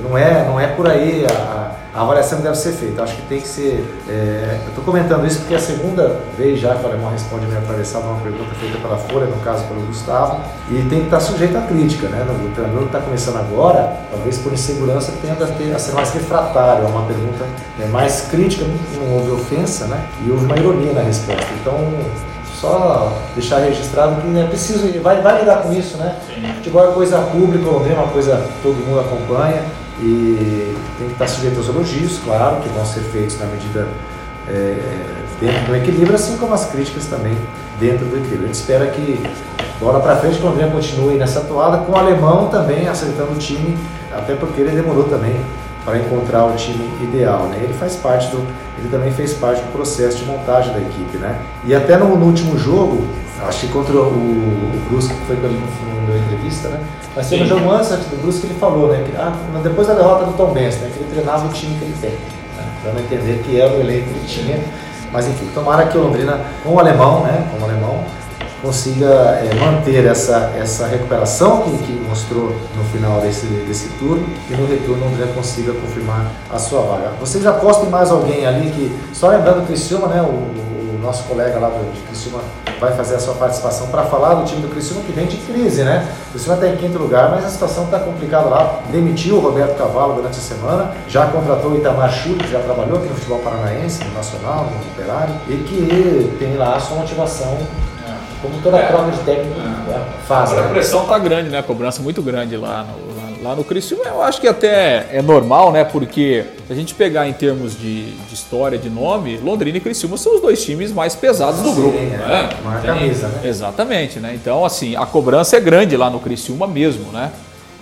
Não 0.09 0.17
é, 0.17 0.45
não 0.45 0.59
é 0.59 0.67
por 0.67 0.89
aí 0.89 1.25
a, 1.25 1.75
a 1.93 2.01
avaliação 2.01 2.41
deve 2.41 2.55
ser 2.55 2.71
feita. 2.71 3.03
Acho 3.03 3.15
que 3.15 3.21
tem 3.23 3.39
que 3.39 3.47
ser. 3.47 3.85
É, 4.07 4.59
eu 4.63 4.69
estou 4.69 4.83
comentando 4.83 5.25
isso 5.25 5.39
porque 5.39 5.53
é 5.53 5.57
a 5.57 5.61
segunda 5.61 6.19
vez 6.37 6.59
já 6.59 6.75
que 6.75 6.83
o 6.83 6.87
Alemão 6.87 7.11
responde 7.11 7.45
meio 7.45 7.59
atravessado 7.59 8.05
uma 8.05 8.19
pergunta 8.21 8.53
feita 8.55 8.77
pela 8.79 8.97
Folha, 8.97 9.27
no 9.27 9.37
caso 9.41 9.63
pelo 9.65 9.81
Gustavo, 9.81 10.39
e 10.69 10.81
tem 10.89 10.99
que 10.99 11.05
estar 11.05 11.19
sujeito 11.19 11.57
à 11.57 11.61
crítica. 11.61 12.07
Né? 12.07 12.25
O 12.29 12.53
treinador 12.53 12.81
que 12.81 12.85
está 12.87 12.99
começando 12.99 13.37
agora, 13.37 13.97
talvez 14.11 14.37
por 14.39 14.51
insegurança, 14.51 15.13
tenda 15.21 15.45
a, 15.45 15.47
ter, 15.47 15.73
a 15.73 15.79
ser 15.79 15.93
mais 15.93 16.11
refratário. 16.11 16.85
É 16.85 16.87
uma 16.87 17.05
pergunta 17.05 17.45
é, 17.79 17.85
mais 17.87 18.21
crítica, 18.29 18.65
não 18.95 19.17
houve 19.17 19.31
ofensa, 19.31 19.85
né? 19.85 20.03
e 20.25 20.31
houve 20.31 20.45
uma 20.45 20.57
ironia 20.57 20.93
na 20.93 21.01
resposta. 21.01 21.47
Então, 21.61 21.75
só 22.59 23.13
deixar 23.35 23.59
registrado 23.59 24.21
que 24.21 24.37
é 24.37 24.43
preciso, 24.43 24.91
vai, 25.01 25.21
vai 25.21 25.39
lidar 25.39 25.61
com 25.61 25.71
isso, 25.71 25.97
né? 25.97 26.13
Sim. 26.27 26.53
Futebol 26.55 26.89
é 26.89 26.93
coisa 26.93 27.17
pública, 27.19 27.65
Londrina 27.65 27.95
é 27.95 28.03
uma 28.03 28.11
coisa 28.11 28.35
que 28.35 28.61
todo 28.61 28.75
mundo 28.85 28.99
acompanha 28.99 29.63
e 30.01 30.75
tem 30.97 31.07
que 31.07 31.13
estar 31.13 31.27
sujeito 31.27 31.57
aos 31.57 31.67
elogios, 31.67 32.19
claro, 32.23 32.61
que 32.61 32.69
vão 32.69 32.85
ser 32.85 33.01
feitos 33.01 33.39
na 33.39 33.45
medida 33.45 33.87
é, 34.47 34.77
dentro 35.39 35.65
do 35.65 35.75
equilíbrio, 35.75 36.15
assim 36.15 36.37
como 36.37 36.53
as 36.53 36.65
críticas 36.65 37.05
também 37.05 37.37
dentro 37.79 38.05
do 38.05 38.17
equilíbrio. 38.17 38.43
A 38.43 38.47
gente 38.47 38.55
espera 38.55 38.87
que 38.87 39.21
bola 39.79 39.99
para 39.99 40.17
frente, 40.17 40.37
que 40.37 40.43
o 40.43 40.49
Londrina 40.49 40.71
continue 40.71 41.15
nessa 41.15 41.41
toada, 41.41 41.77
com 41.79 41.93
o 41.93 41.95
alemão 41.95 42.49
também 42.49 42.87
acertando 42.87 43.31
o 43.31 43.37
time, 43.37 43.77
até 44.11 44.35
porque 44.35 44.61
ele 44.61 44.71
demorou 44.71 45.05
também 45.05 45.39
para 45.85 45.97
encontrar 45.97 46.45
o 46.45 46.55
time 46.55 46.89
ideal. 47.01 47.43
Né? 47.45 47.61
Ele 47.63 47.73
faz 47.73 47.95
parte 47.95 48.27
do, 48.27 48.45
ele 48.77 48.89
também 48.89 49.11
fez 49.11 49.33
parte 49.33 49.61
do 49.61 49.71
processo 49.71 50.17
de 50.17 50.25
montagem 50.25 50.73
da 50.73 50.79
equipe, 50.79 51.17
né? 51.17 51.39
E 51.65 51.73
até 51.73 51.97
no, 51.97 52.15
no 52.15 52.25
último 52.25 52.57
jogo, 52.57 53.07
acho 53.48 53.60
que 53.62 53.67
contra 53.67 53.93
o, 53.96 54.08
o 54.08 54.81
Brusque, 54.89 55.13
que 55.13 55.25
foi 55.25 55.36
pelo 55.38 55.53
no, 55.53 56.13
na 56.13 56.17
entrevista, 56.17 56.69
né? 56.69 56.79
Mas 57.15 57.29
teve 57.29 57.43
um 57.43 57.48
jogo 57.48 57.72
antes 57.72 57.89
do 57.89 58.22
Brusque 58.22 58.41
que 58.41 58.48
ele 58.48 58.60
falou, 58.60 58.89
né? 58.89 59.03
Que, 59.05 59.15
ah, 59.15 59.34
depois 59.63 59.88
da 59.88 59.93
derrota 59.93 60.25
do 60.25 60.34
Tom 60.34 60.51
Benz, 60.51 60.77
né? 60.77 60.89
Que 60.93 61.00
ele 61.00 61.12
treinava 61.12 61.48
o 61.48 61.50
time 61.50 61.77
que 61.77 61.86
ele 61.86 61.96
tem, 62.00 62.12
né? 62.12 62.65
dando 62.84 62.98
a 62.98 63.01
entender 63.01 63.41
que 63.43 63.60
era 63.60 63.74
o 63.74 63.79
elenco 63.79 64.10
que 64.10 64.19
ele 64.19 64.27
tinha. 64.27 64.60
Mas 65.12 65.27
enfim, 65.27 65.50
tomara 65.53 65.88
que 65.88 65.98
o 65.98 66.01
Londrina, 66.01 66.39
com 66.63 66.74
o 66.74 66.79
alemão, 66.79 67.24
né? 67.24 67.48
Com 67.51 67.62
o 67.62 67.65
alemão, 67.67 68.03
consiga 68.62 69.08
é, 69.08 69.55
manter 69.55 70.05
essa, 70.05 70.53
essa 70.58 70.88
recuperação 70.88 71.62
que, 71.63 71.72
que, 71.77 72.05
mostrou 72.08 72.55
no 72.75 72.84
final 72.91 73.22
desse, 73.22 73.46
desse 73.46 73.89
turno 74.00 74.25
e 74.50 74.53
no 74.53 74.67
retorno 74.67 75.05
o 75.05 75.08
André 75.08 75.27
consiga 75.34 75.74
confirmar 75.74 76.25
a 76.50 76.60
sua 76.60 76.81
vaga. 76.81 77.12
Vocês 77.19 77.43
já 77.43 77.53
postem 77.53 77.89
mais 77.89 78.12
alguém 78.12 78.46
ali 78.46 78.69
que, 78.72 78.98
só 79.13 79.29
lembrando 79.29 79.63
o 79.63 79.65
Criciúma, 79.65 80.08
né, 80.08 80.22
o 80.22 80.68
nosso 81.09 81.23
colega 81.23 81.59
lá 81.59 81.69
do, 81.69 82.07
Criciúma 82.07 82.39
vai 82.79 82.95
fazer 82.95 83.15
a 83.15 83.19
sua 83.19 83.33
participação 83.33 83.87
para 83.87 84.03
falar 84.03 84.35
do 84.35 84.45
time 84.45 84.61
do 84.61 84.69
Criciúma 84.69 85.01
que 85.01 85.11
vem 85.11 85.25
de 85.25 85.37
crise, 85.37 85.83
né? 85.83 86.07
O 86.27 86.31
Criciúma 86.31 86.55
está 86.55 86.67
em 86.67 86.77
quinto 86.77 86.97
lugar, 86.99 87.31
mas 87.31 87.45
a 87.45 87.49
situação 87.49 87.85
está 87.85 87.99
complicada 87.99 88.47
lá. 88.47 88.79
Demitiu 88.91 89.37
o 89.37 89.39
Roberto 89.39 89.75
Cavalo 89.75 90.13
durante 90.13 90.37
a 90.37 90.41
semana, 90.41 90.93
já 91.07 91.25
contratou 91.25 91.71
o 91.71 91.77
Itamar 91.77 92.11
Chuli, 92.11 92.37
que 92.37 92.51
já 92.51 92.59
trabalhou 92.59 92.97
aqui 92.97 93.07
no 93.07 93.15
futebol 93.15 93.39
paranaense, 93.39 94.03
no 94.03 94.13
Nacional, 94.13 94.65
no 94.65 94.91
Operário, 94.91 95.35
e 95.47 95.57
que 95.57 96.35
tem 96.37 96.55
lá 96.55 96.75
a 96.75 96.79
sua 96.79 96.97
motivação 96.97 97.57
como 98.41 98.61
toda 98.61 98.77
é. 98.77 98.87
troca 98.87 99.11
de 99.11 99.19
técnico 99.19 99.59
é. 99.59 100.25
faz. 100.25 100.51
Agora 100.51 100.61
né? 100.61 100.69
a 100.69 100.73
pressão 100.73 101.05
tá 101.05 101.19
grande, 101.19 101.49
né? 101.49 101.57
A 101.59 101.63
cobrança 101.63 102.01
muito 102.01 102.21
grande 102.21 102.55
lá 102.55 102.83
no, 102.85 103.18
lá, 103.41 103.55
no 103.55 103.63
Criciúma. 103.63 104.03
Eu 104.05 104.22
acho 104.22 104.39
que 104.39 104.48
até 104.48 105.08
é 105.12 105.22
normal, 105.22 105.72
né? 105.72 105.84
Porque 105.84 106.46
se 106.67 106.74
a 106.74 106.75
gente 106.75 106.93
pegar 106.93 107.27
em 107.27 107.34
termos 107.34 107.77
de, 107.77 108.12
de 108.12 108.34
história, 108.34 108.77
de 108.77 108.89
nome, 108.89 109.38
Londrina 109.38 109.77
e 109.77 109.81
Criciúma 109.81 110.17
são 110.17 110.36
os 110.36 110.41
dois 110.41 110.63
times 110.63 110.91
mais 110.91 111.15
pesados 111.15 111.62
do 111.62 111.69
Sim, 111.69 111.75
grupo. 111.75 111.98
É. 111.98 112.17
Né? 112.17 112.50
Uma 112.62 112.81
camisa, 112.81 113.27
né? 113.27 113.41
Exatamente, 113.43 114.19
né? 114.19 114.34
Então, 114.36 114.65
assim, 114.65 114.96
a 114.96 115.05
cobrança 115.05 115.58
é 115.58 115.60
grande 115.60 115.96
lá 115.96 116.10
no 116.10 116.19
Criciúma 116.19 116.67
mesmo, 116.67 117.12
né? 117.12 117.31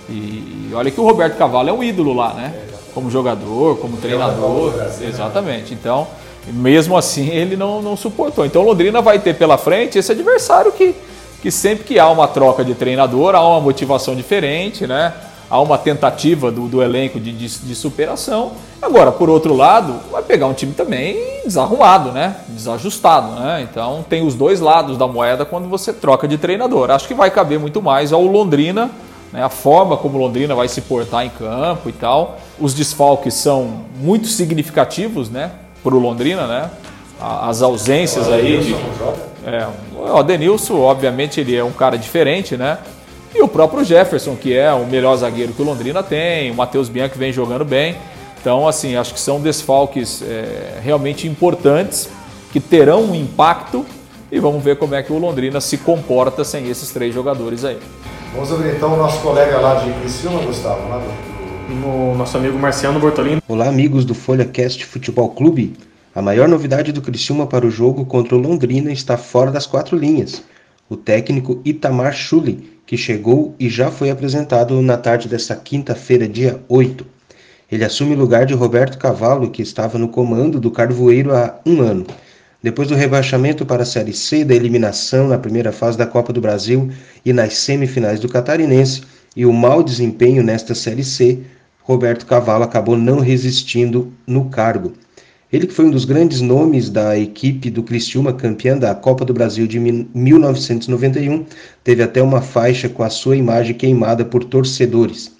E, 0.09 0.13
e 0.13 0.71
olha 0.73 0.89
que 0.89 0.99
o 0.99 1.03
Roberto 1.03 1.37
Cavalo 1.37 1.69
é 1.69 1.73
um 1.73 1.83
ídolo 1.83 2.13
lá, 2.13 2.33
né? 2.33 2.53
Como 2.93 3.09
jogador, 3.11 3.77
como 3.77 3.97
treinador. 3.97 4.75
Né? 4.75 4.89
exatamente. 5.01 5.73
Então 5.73 6.07
mesmo 6.51 6.97
assim, 6.97 7.29
ele 7.29 7.55
não, 7.55 7.81
não 7.81 7.97
suportou. 7.97 8.45
Então, 8.45 8.63
Londrina 8.63 9.01
vai 9.01 9.19
ter 9.19 9.35
pela 9.35 9.57
frente 9.57 9.97
esse 9.97 10.11
adversário 10.11 10.71
que, 10.71 10.95
que 11.41 11.51
sempre 11.51 11.83
que 11.83 11.99
há 11.99 12.09
uma 12.09 12.27
troca 12.27 12.63
de 12.63 12.73
treinador, 12.73 13.35
há 13.35 13.45
uma 13.45 13.59
motivação 13.59 14.15
diferente, 14.15 14.87
né? 14.87 15.13
Há 15.49 15.59
uma 15.59 15.77
tentativa 15.77 16.51
do, 16.51 16.67
do 16.67 16.81
elenco 16.81 17.19
de, 17.19 17.31
de, 17.31 17.47
de, 17.47 17.75
superação. 17.75 18.53
Agora, 18.81 19.11
por 19.11 19.29
outro 19.29 19.55
lado, 19.55 19.95
vai 20.11 20.21
pegar 20.23 20.47
um 20.47 20.53
time 20.53 20.73
também 20.73 21.41
desarrumado, 21.43 22.11
né? 22.11 22.35
desajustado. 22.49 23.39
Né? 23.39 23.67
Então, 23.69 24.05
tem 24.07 24.25
os 24.25 24.35
dois 24.35 24.59
lados 24.59 24.97
da 24.97 25.07
moeda 25.07 25.45
quando 25.45 25.67
você 25.67 25.93
troca 25.93 26.27
de 26.27 26.37
treinador. 26.37 26.91
Acho 26.91 27.07
que 27.07 27.13
vai 27.13 27.31
caber 27.31 27.59
muito 27.59 27.81
mais 27.81 28.11
ao 28.13 28.23
Londrina. 28.23 28.91
Né, 29.31 29.43
a 29.43 29.49
forma 29.49 29.97
como 29.97 30.17
Londrina 30.17 30.55
vai 30.55 30.69
se 30.69 30.79
portar 30.79 31.25
em 31.25 31.29
campo 31.29 31.89
e 31.89 31.91
tal. 31.91 32.37
Os 32.59 32.73
desfalques 32.73 33.33
são 33.33 33.85
muito 33.99 34.27
significativos, 34.27 35.29
né? 35.29 35.51
para 35.87 35.95
o 35.95 35.99
Londrina, 35.99 36.45
né? 36.47 36.69
As 37.19 37.61
ausências 37.61 38.29
aí. 38.29 38.59
De, 38.59 38.75
é, 39.45 39.65
o 39.95 40.21
Denilson, 40.23 40.79
obviamente, 40.81 41.39
ele 41.39 41.55
é 41.55 41.63
um 41.63 41.71
cara 41.71 41.97
diferente, 41.97 42.57
né? 42.57 42.77
E 43.37 43.41
o 43.43 43.47
próprio 43.47 43.83
Jefferson, 43.83 44.35
que 44.35 44.57
é 44.57 44.73
o 44.73 44.87
melhor 44.87 45.15
zagueiro 45.15 45.53
que 45.53 45.61
o 45.61 45.65
Londrina 45.65 46.01
tem, 46.01 46.49
o 46.49 46.55
Matheus 46.55 46.89
Bianchi 46.89 47.19
vem 47.19 47.31
jogando 47.31 47.63
bem. 47.63 47.95
Então, 48.41 48.67
assim, 48.67 48.95
acho 48.95 49.13
que 49.13 49.19
são 49.19 49.39
desfalques 49.39 50.23
é, 50.23 50.79
realmente 50.83 51.27
importantes 51.27 52.09
que 52.51 52.59
terão 52.59 53.03
um 53.03 53.13
impacto 53.13 53.85
e 54.31 54.39
vamos 54.39 54.63
ver 54.63 54.77
como 54.77 54.95
é 54.95 55.03
que 55.03 55.13
o 55.13 55.19
Londrina 55.19 55.61
se 55.61 55.77
comporta 55.77 56.43
sem 56.43 56.67
esses 56.67 56.89
três 56.89 57.13
jogadores 57.13 57.63
aí. 57.63 57.77
Vamos 58.33 58.49
ouvir 58.49 58.73
então 58.75 58.95
o 58.95 58.97
nosso 58.97 59.21
colega 59.21 59.59
lá 59.59 59.75
de 59.75 59.91
Criciúma, 59.99 60.41
Gustavo, 60.41 60.89
lá 60.89 60.97
do 60.97 61.37
no 61.75 62.15
nosso 62.15 62.37
amigo 62.37 62.57
Marciano 62.57 62.99
Bortolini. 62.99 63.39
Olá, 63.47 63.67
amigos 63.67 64.03
do 64.03 64.15
FolhaCast 64.15 64.83
Futebol 64.83 65.29
Clube. 65.29 65.75
A 66.15 66.23
maior 66.23 66.47
novidade 66.47 66.91
do 66.91 67.03
Criciúma 67.03 67.45
para 67.45 67.67
o 67.67 67.69
jogo 67.69 68.03
contra 68.03 68.35
o 68.35 68.39
Londrina 68.39 68.91
está 68.91 69.15
fora 69.15 69.51
das 69.51 69.67
quatro 69.67 69.95
linhas. 69.95 70.41
O 70.89 70.97
técnico 70.97 71.61
Itamar 71.63 72.13
Chuli, 72.13 72.76
que 72.87 72.95
chegou 72.95 73.53
e 73.59 73.69
já 73.69 73.91
foi 73.91 74.09
apresentado 74.09 74.81
na 74.81 74.95
tarde 74.95 75.27
desta 75.27 75.53
quinta-feira, 75.53 76.25
dia 76.25 76.63
8. 76.69 77.05
Ele 77.69 77.83
assume 77.83 78.15
o 78.15 78.17
lugar 78.17 78.45
de 78.45 78.53
Roberto 78.53 78.97
Cavalo, 78.97 79.51
que 79.51 79.61
estava 79.61 79.97
no 79.97 80.07
comando 80.07 80.57
do 80.57 80.71
Carvoeiro 80.71 81.35
há 81.35 81.59
um 81.65 81.81
ano. 81.81 82.07
Depois 82.63 82.87
do 82.87 82.95
rebaixamento 82.95 83.65
para 83.65 83.83
a 83.83 83.85
Série 83.85 84.13
C 84.13 84.45
da 84.45 84.55
eliminação 84.55 85.27
na 85.27 85.37
primeira 85.37 85.73
fase 85.73 85.97
da 85.97 86.07
Copa 86.07 86.31
do 86.31 86.39
Brasil 86.39 86.89
e 87.25 87.33
nas 87.33 87.57
semifinais 87.57 88.21
do 88.21 88.29
Catarinense, 88.29 89.03
e 89.35 89.45
o 89.45 89.51
mau 89.51 89.83
desempenho 89.83 90.41
nesta 90.41 90.73
Série 90.73 91.03
C, 91.03 91.39
Roberto 91.83 92.25
Cavalo 92.25 92.63
acabou 92.63 92.97
não 92.97 93.19
resistindo 93.19 94.13
no 94.25 94.45
cargo. 94.45 94.93
Ele 95.51 95.65
que 95.65 95.73
foi 95.73 95.85
um 95.85 95.91
dos 95.91 96.03
grandes 96.03 96.41
nomes 96.41 96.89
da 96.89 97.17
equipe 97.17 97.69
do 97.69 97.81
Criciúma, 97.81 98.33
campeã 98.33 98.77
da 98.77 98.93
Copa 98.93 99.23
do 99.23 99.33
Brasil 99.33 99.65
de 99.65 99.79
1991, 99.79 101.45
teve 101.85 102.03
até 102.03 102.21
uma 102.21 102.41
faixa 102.41 102.89
com 102.89 103.01
a 103.01 103.09
sua 103.09 103.37
imagem 103.37 103.73
queimada 103.73 104.25
por 104.25 104.43
torcedores. 104.43 105.31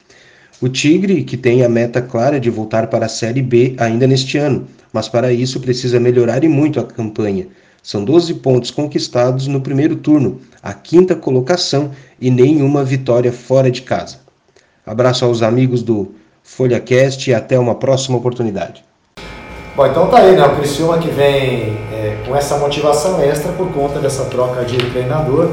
O 0.61 0.69
Tigre, 0.69 1.25
que 1.25 1.35
tem 1.35 1.61
a 1.61 1.67
meta 1.67 2.01
clara 2.01 2.39
de 2.39 2.49
voltar 2.49 2.87
para 2.87 3.05
a 3.05 3.09
Série 3.09 3.41
B 3.41 3.75
ainda 3.77 4.07
neste 4.07 4.37
ano, 4.37 4.65
mas 4.93 5.09
para 5.09 5.33
isso 5.33 5.59
precisa 5.59 5.99
melhorar 5.99 6.41
e 6.41 6.47
muito 6.47 6.79
a 6.79 6.85
campanha. 6.85 7.45
São 7.83 8.05
12 8.05 8.35
pontos 8.35 8.71
conquistados 8.71 9.45
no 9.45 9.59
primeiro 9.59 9.97
turno, 9.97 10.39
a 10.63 10.73
quinta 10.73 11.17
colocação 11.17 11.91
e 12.19 12.31
nenhuma 12.31 12.81
vitória 12.81 13.33
fora 13.33 13.69
de 13.69 13.81
casa. 13.81 14.19
Abraço 14.85 15.25
aos 15.25 15.41
amigos 15.41 15.83
do 15.83 16.13
FolhaCast 16.43 17.29
e 17.29 17.33
até 17.33 17.59
uma 17.59 17.75
próxima 17.75 18.17
oportunidade. 18.17 18.86
Bom, 19.77 19.85
então 19.85 20.07
tá 20.07 20.17
aí, 20.17 20.35
né? 20.35 20.43
O 20.43 20.55
Criciúma 20.55 20.97
que 20.97 21.07
vem 21.07 21.77
é, 21.93 22.17
com 22.25 22.35
essa 22.35 22.57
motivação 22.57 23.21
extra 23.21 23.51
por 23.51 23.71
conta 23.71 23.99
dessa 23.99 24.25
troca 24.25 24.65
de 24.65 24.75
treinador. 24.75 25.49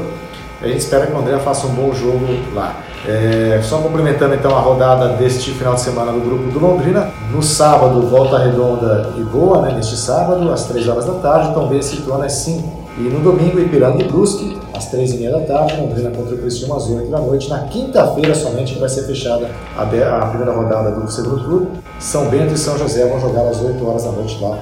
A 0.59 0.65
gente 0.65 0.79
espera 0.79 1.05
que 1.05 1.13
o 1.13 1.19
André 1.19 1.37
faça 1.37 1.67
um 1.67 1.75
bom 1.75 1.93
jogo 1.93 2.25
lá. 2.55 2.75
É, 3.07 3.59
só 3.61 3.77
complementando 3.77 4.33
então 4.33 4.57
a 4.57 4.59
rodada 4.59 5.09
deste 5.09 5.51
final 5.51 5.75
de 5.75 5.81
semana 5.81 6.11
do 6.11 6.19
grupo 6.21 6.49
do 6.49 6.57
Londrina. 6.57 7.11
No 7.31 7.43
sábado, 7.43 8.01
volta 8.07 8.39
redonda 8.39 9.11
e 9.15 9.21
boa, 9.21 9.61
né? 9.61 9.73
Neste 9.75 9.95
sábado, 9.95 10.51
às 10.51 10.63
3 10.63 10.87
horas 10.87 11.05
da 11.05 11.13
tarde, 11.13 11.49
então 11.49 11.67
B 11.67 11.79
se 11.83 11.97
torna 11.97 12.25
às 12.25 12.33
5. 12.33 12.84
E 12.97 13.01
no 13.01 13.19
domingo, 13.19 13.59
Ipiranga 13.59 14.01
e 14.01 14.07
Brusque, 14.07 14.57
às 14.73 14.89
3h30 14.89 15.31
da 15.31 15.41
tarde, 15.41 15.81
Londrina 15.81 16.11
contra 16.11 16.33
o 16.33 16.37
Criciúma 16.37 16.77
às 16.77 16.89
8 16.89 17.09
da 17.09 17.19
noite. 17.19 17.49
Na 17.49 17.59
quinta-feira 17.63 18.33
somente 18.33 18.79
vai 18.79 18.87
ser 18.87 19.03
fechada 19.03 19.49
a, 19.77 19.85
primeira 20.27 20.53
rodada 20.53 20.91
do 20.91 21.11
segundo 21.11 21.43
turno. 21.43 21.71
São 21.99 22.29
Bento 22.29 22.53
e 22.53 22.57
São 22.57 22.77
José 22.77 23.05
vão 23.05 23.19
jogar 23.19 23.47
às 23.49 23.61
8 23.61 23.85
horas 23.85 24.05
da 24.05 24.11
noite 24.11 24.37
lá 24.41 24.59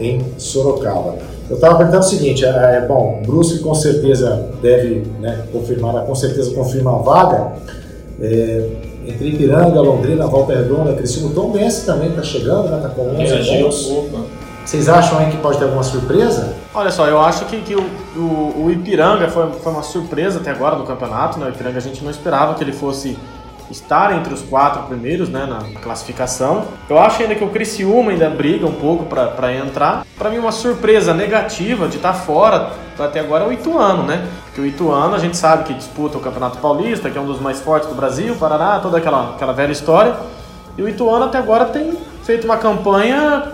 em 0.00 0.24
Sorocaba. 0.38 1.16
Eu 1.48 1.56
estava 1.56 1.76
perguntando 1.76 2.04
o 2.04 2.08
seguinte, 2.08 2.42
é, 2.46 2.48
é, 2.48 2.86
bom, 2.88 3.20
Brusque 3.26 3.58
com 3.58 3.74
certeza 3.74 4.48
deve 4.62 5.06
né, 5.20 5.44
confirmar, 5.52 6.06
com 6.06 6.14
certeza 6.14 6.54
confirma 6.54 6.94
a 6.94 6.98
vaga. 7.02 7.52
É, 8.18 8.66
entre 9.06 9.28
Ipiranga, 9.28 9.78
Londrina, 9.82 10.26
Volta 10.26 10.54
Redonda, 10.54 10.94
Criciúma, 10.94 11.34
Tom 11.34 11.50
Bense 11.50 11.84
também 11.84 12.08
está 12.08 12.22
chegando, 12.22 12.64
está 12.64 12.88
né, 12.88 12.94
com 12.96 13.02
11 13.02 13.62
pontos. 13.62 13.92
Vocês 14.64 14.88
acham 14.88 15.18
aí 15.18 15.30
que 15.30 15.36
pode 15.36 15.58
ter 15.58 15.64
alguma 15.64 15.82
surpresa? 15.82 16.56
Olha 16.72 16.90
só, 16.90 17.06
eu 17.06 17.20
acho 17.20 17.44
que, 17.44 17.60
que 17.60 17.74
o, 17.74 17.82
o, 18.16 18.64
o, 18.64 18.70
Ipiranga 18.70 19.28
foi, 19.28 19.52
foi 19.52 19.72
uma 19.72 19.82
surpresa 19.82 20.40
até 20.40 20.50
agora 20.50 20.76
no 20.76 20.84
campeonato. 20.84 21.38
Né? 21.38 21.46
O 21.46 21.48
Ipiranga 21.50 21.76
a 21.76 21.82
gente 21.82 22.02
não 22.02 22.10
esperava 22.10 22.54
que 22.54 22.64
ele 22.64 22.72
fosse 22.72 23.18
estar 23.70 24.16
entre 24.16 24.32
os 24.32 24.42
quatro 24.42 24.82
primeiros 24.84 25.28
né, 25.28 25.46
na 25.46 25.80
classificação. 25.80 26.64
Eu 26.88 26.98
acho 26.98 27.22
ainda 27.22 27.34
que 27.34 27.44
o 27.44 27.50
Criciúma 27.50 28.10
ainda 28.10 28.28
briga 28.30 28.66
um 28.66 28.74
pouco 28.74 29.04
para 29.04 29.54
entrar. 29.54 30.06
Para 30.16 30.30
mim, 30.30 30.38
uma 30.38 30.52
surpresa 30.52 31.12
negativa 31.12 31.86
de 31.86 31.96
estar 31.96 32.12
tá 32.12 32.18
fora 32.18 32.72
até 32.98 33.20
agora 33.20 33.44
é 33.44 33.48
o 33.48 33.52
Ituano, 33.52 34.04
né? 34.04 34.26
Que 34.54 34.60
o 34.60 34.66
Ituano 34.66 35.14
a 35.14 35.18
gente 35.18 35.36
sabe 35.36 35.64
que 35.64 35.74
disputa 35.74 36.16
o 36.16 36.20
Campeonato 36.20 36.58
Paulista, 36.58 37.10
que 37.10 37.18
é 37.18 37.20
um 37.20 37.26
dos 37.26 37.40
mais 37.40 37.60
fortes 37.60 37.88
do 37.88 37.94
Brasil, 37.94 38.36
Paraná, 38.36 38.78
toda 38.80 38.98
aquela, 38.98 39.30
aquela 39.30 39.52
velha 39.52 39.72
história. 39.72 40.14
E 40.76 40.82
o 40.82 40.88
Ituano 40.88 41.24
até 41.24 41.38
agora 41.38 41.66
tem 41.66 41.96
feito 42.22 42.44
uma 42.44 42.56
campanha 42.56 43.52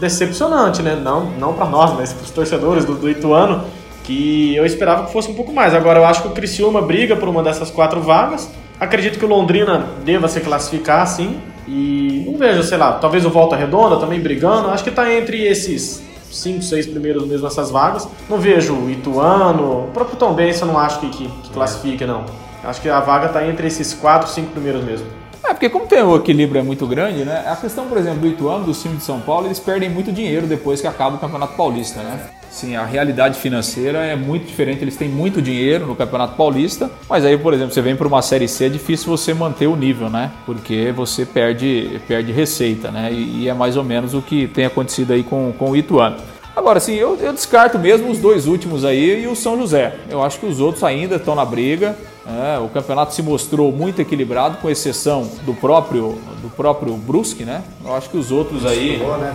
decepcionante, 0.00 0.82
né? 0.82 0.94
Não, 0.94 1.26
não 1.38 1.54
para 1.54 1.66
nós, 1.66 1.92
mas 1.94 2.12
para 2.12 2.24
os 2.24 2.30
torcedores 2.30 2.84
do, 2.84 2.94
do 2.94 3.08
Ituano, 3.08 3.64
que 4.04 4.54
eu 4.54 4.64
esperava 4.64 5.06
que 5.06 5.12
fosse 5.12 5.30
um 5.30 5.34
pouco 5.34 5.52
mais. 5.52 5.74
Agora 5.74 5.98
eu 5.98 6.04
acho 6.04 6.22
que 6.22 6.28
o 6.28 6.30
Criciúma 6.32 6.80
briga 6.82 7.16
por 7.16 7.28
uma 7.28 7.42
dessas 7.42 7.70
quatro 7.70 8.00
vagas. 8.00 8.50
Acredito 8.78 9.18
que 9.18 9.24
o 9.24 9.28
Londrina 9.28 9.86
deva 10.04 10.28
se 10.28 10.40
classificar, 10.40 11.06
sim. 11.06 11.40
E 11.66 12.24
não 12.26 12.38
vejo, 12.38 12.62
sei 12.62 12.78
lá, 12.78 12.92
talvez 12.92 13.24
o 13.24 13.30
Volta 13.30 13.56
Redonda 13.56 13.96
também 13.96 14.20
brigando. 14.20 14.68
Acho 14.68 14.84
que 14.84 14.90
está 14.90 15.12
entre 15.12 15.44
esses 15.44 16.02
cinco, 16.30 16.62
seis 16.62 16.86
primeiros 16.86 17.26
mesmo 17.26 17.44
nessas 17.44 17.70
vagas. 17.70 18.08
Não 18.28 18.38
vejo 18.38 18.74
o 18.74 18.90
Ituano, 18.90 19.86
o 19.86 19.90
próprio 19.92 20.16
Tom 20.16 20.34
Benz 20.34 20.60
eu 20.60 20.66
não 20.66 20.78
acho 20.78 21.00
que, 21.00 21.08
que, 21.08 21.28
que 21.28 21.50
classifique, 21.50 22.04
não. 22.04 22.24
Acho 22.62 22.80
que 22.80 22.88
a 22.88 23.00
vaga 23.00 23.26
está 23.26 23.46
entre 23.46 23.66
esses 23.66 23.94
quatro, 23.94 24.28
cinco 24.28 24.50
primeiros 24.50 24.84
mesmo. 24.84 25.06
É, 25.48 25.52
porque 25.52 25.68
como 25.68 25.86
tem 25.86 26.02
o 26.02 26.16
equilíbrio 26.16 26.58
é 26.58 26.62
muito 26.62 26.84
grande, 26.88 27.24
né? 27.24 27.44
A 27.46 27.54
questão, 27.54 27.86
por 27.86 27.96
exemplo, 27.96 28.18
do 28.18 28.26
Ituano, 28.26 28.64
do 28.64 28.72
time 28.72 28.96
de 28.96 29.02
São 29.04 29.20
Paulo, 29.20 29.46
eles 29.46 29.60
perdem 29.60 29.88
muito 29.88 30.10
dinheiro 30.10 30.44
depois 30.44 30.80
que 30.80 30.88
acaba 30.88 31.14
o 31.14 31.18
Campeonato 31.20 31.54
Paulista, 31.54 32.00
né? 32.00 32.18
Sim, 32.50 32.74
a 32.74 32.84
realidade 32.84 33.38
financeira 33.38 33.98
é 33.98 34.16
muito 34.16 34.44
diferente. 34.44 34.82
Eles 34.82 34.96
têm 34.96 35.08
muito 35.08 35.40
dinheiro 35.40 35.86
no 35.86 35.94
Campeonato 35.94 36.34
Paulista, 36.34 36.90
mas 37.08 37.24
aí, 37.24 37.38
por 37.38 37.54
exemplo, 37.54 37.72
você 37.72 37.80
vem 37.80 37.94
para 37.94 38.08
uma 38.08 38.22
Série 38.22 38.48
C, 38.48 38.64
é 38.64 38.68
difícil 38.68 39.08
você 39.08 39.32
manter 39.32 39.68
o 39.68 39.76
nível, 39.76 40.10
né? 40.10 40.32
Porque 40.44 40.92
você 40.96 41.24
perde, 41.24 42.00
perde 42.08 42.32
receita, 42.32 42.90
né? 42.90 43.12
E, 43.12 43.42
e 43.42 43.48
é 43.48 43.54
mais 43.54 43.76
ou 43.76 43.84
menos 43.84 44.14
o 44.14 44.22
que 44.22 44.48
tem 44.48 44.64
acontecido 44.64 45.12
aí 45.12 45.22
com, 45.22 45.52
com 45.56 45.70
o 45.70 45.76
Ituano. 45.76 46.16
Agora, 46.56 46.80
sim, 46.80 46.94
eu, 46.94 47.16
eu 47.20 47.32
descarto 47.32 47.78
mesmo 47.78 48.10
os 48.10 48.18
dois 48.18 48.46
últimos 48.46 48.84
aí 48.84 49.22
e 49.22 49.28
o 49.28 49.36
São 49.36 49.58
José. 49.58 49.94
Eu 50.10 50.24
acho 50.24 50.40
que 50.40 50.46
os 50.46 50.58
outros 50.58 50.82
ainda 50.82 51.16
estão 51.16 51.34
na 51.34 51.44
briga. 51.44 51.94
É, 52.28 52.58
o 52.58 52.68
campeonato 52.68 53.14
se 53.14 53.22
mostrou 53.22 53.70
muito 53.70 54.00
equilibrado, 54.02 54.58
com 54.58 54.68
exceção 54.68 55.30
do 55.42 55.54
próprio, 55.54 56.18
do 56.42 56.50
próprio 56.50 56.94
Brusque, 56.94 57.44
né? 57.44 57.62
Eu 57.84 57.94
acho 57.94 58.10
que 58.10 58.16
os 58.16 58.32
outros 58.32 58.66
aí. 58.66 58.98
né? 59.18 59.34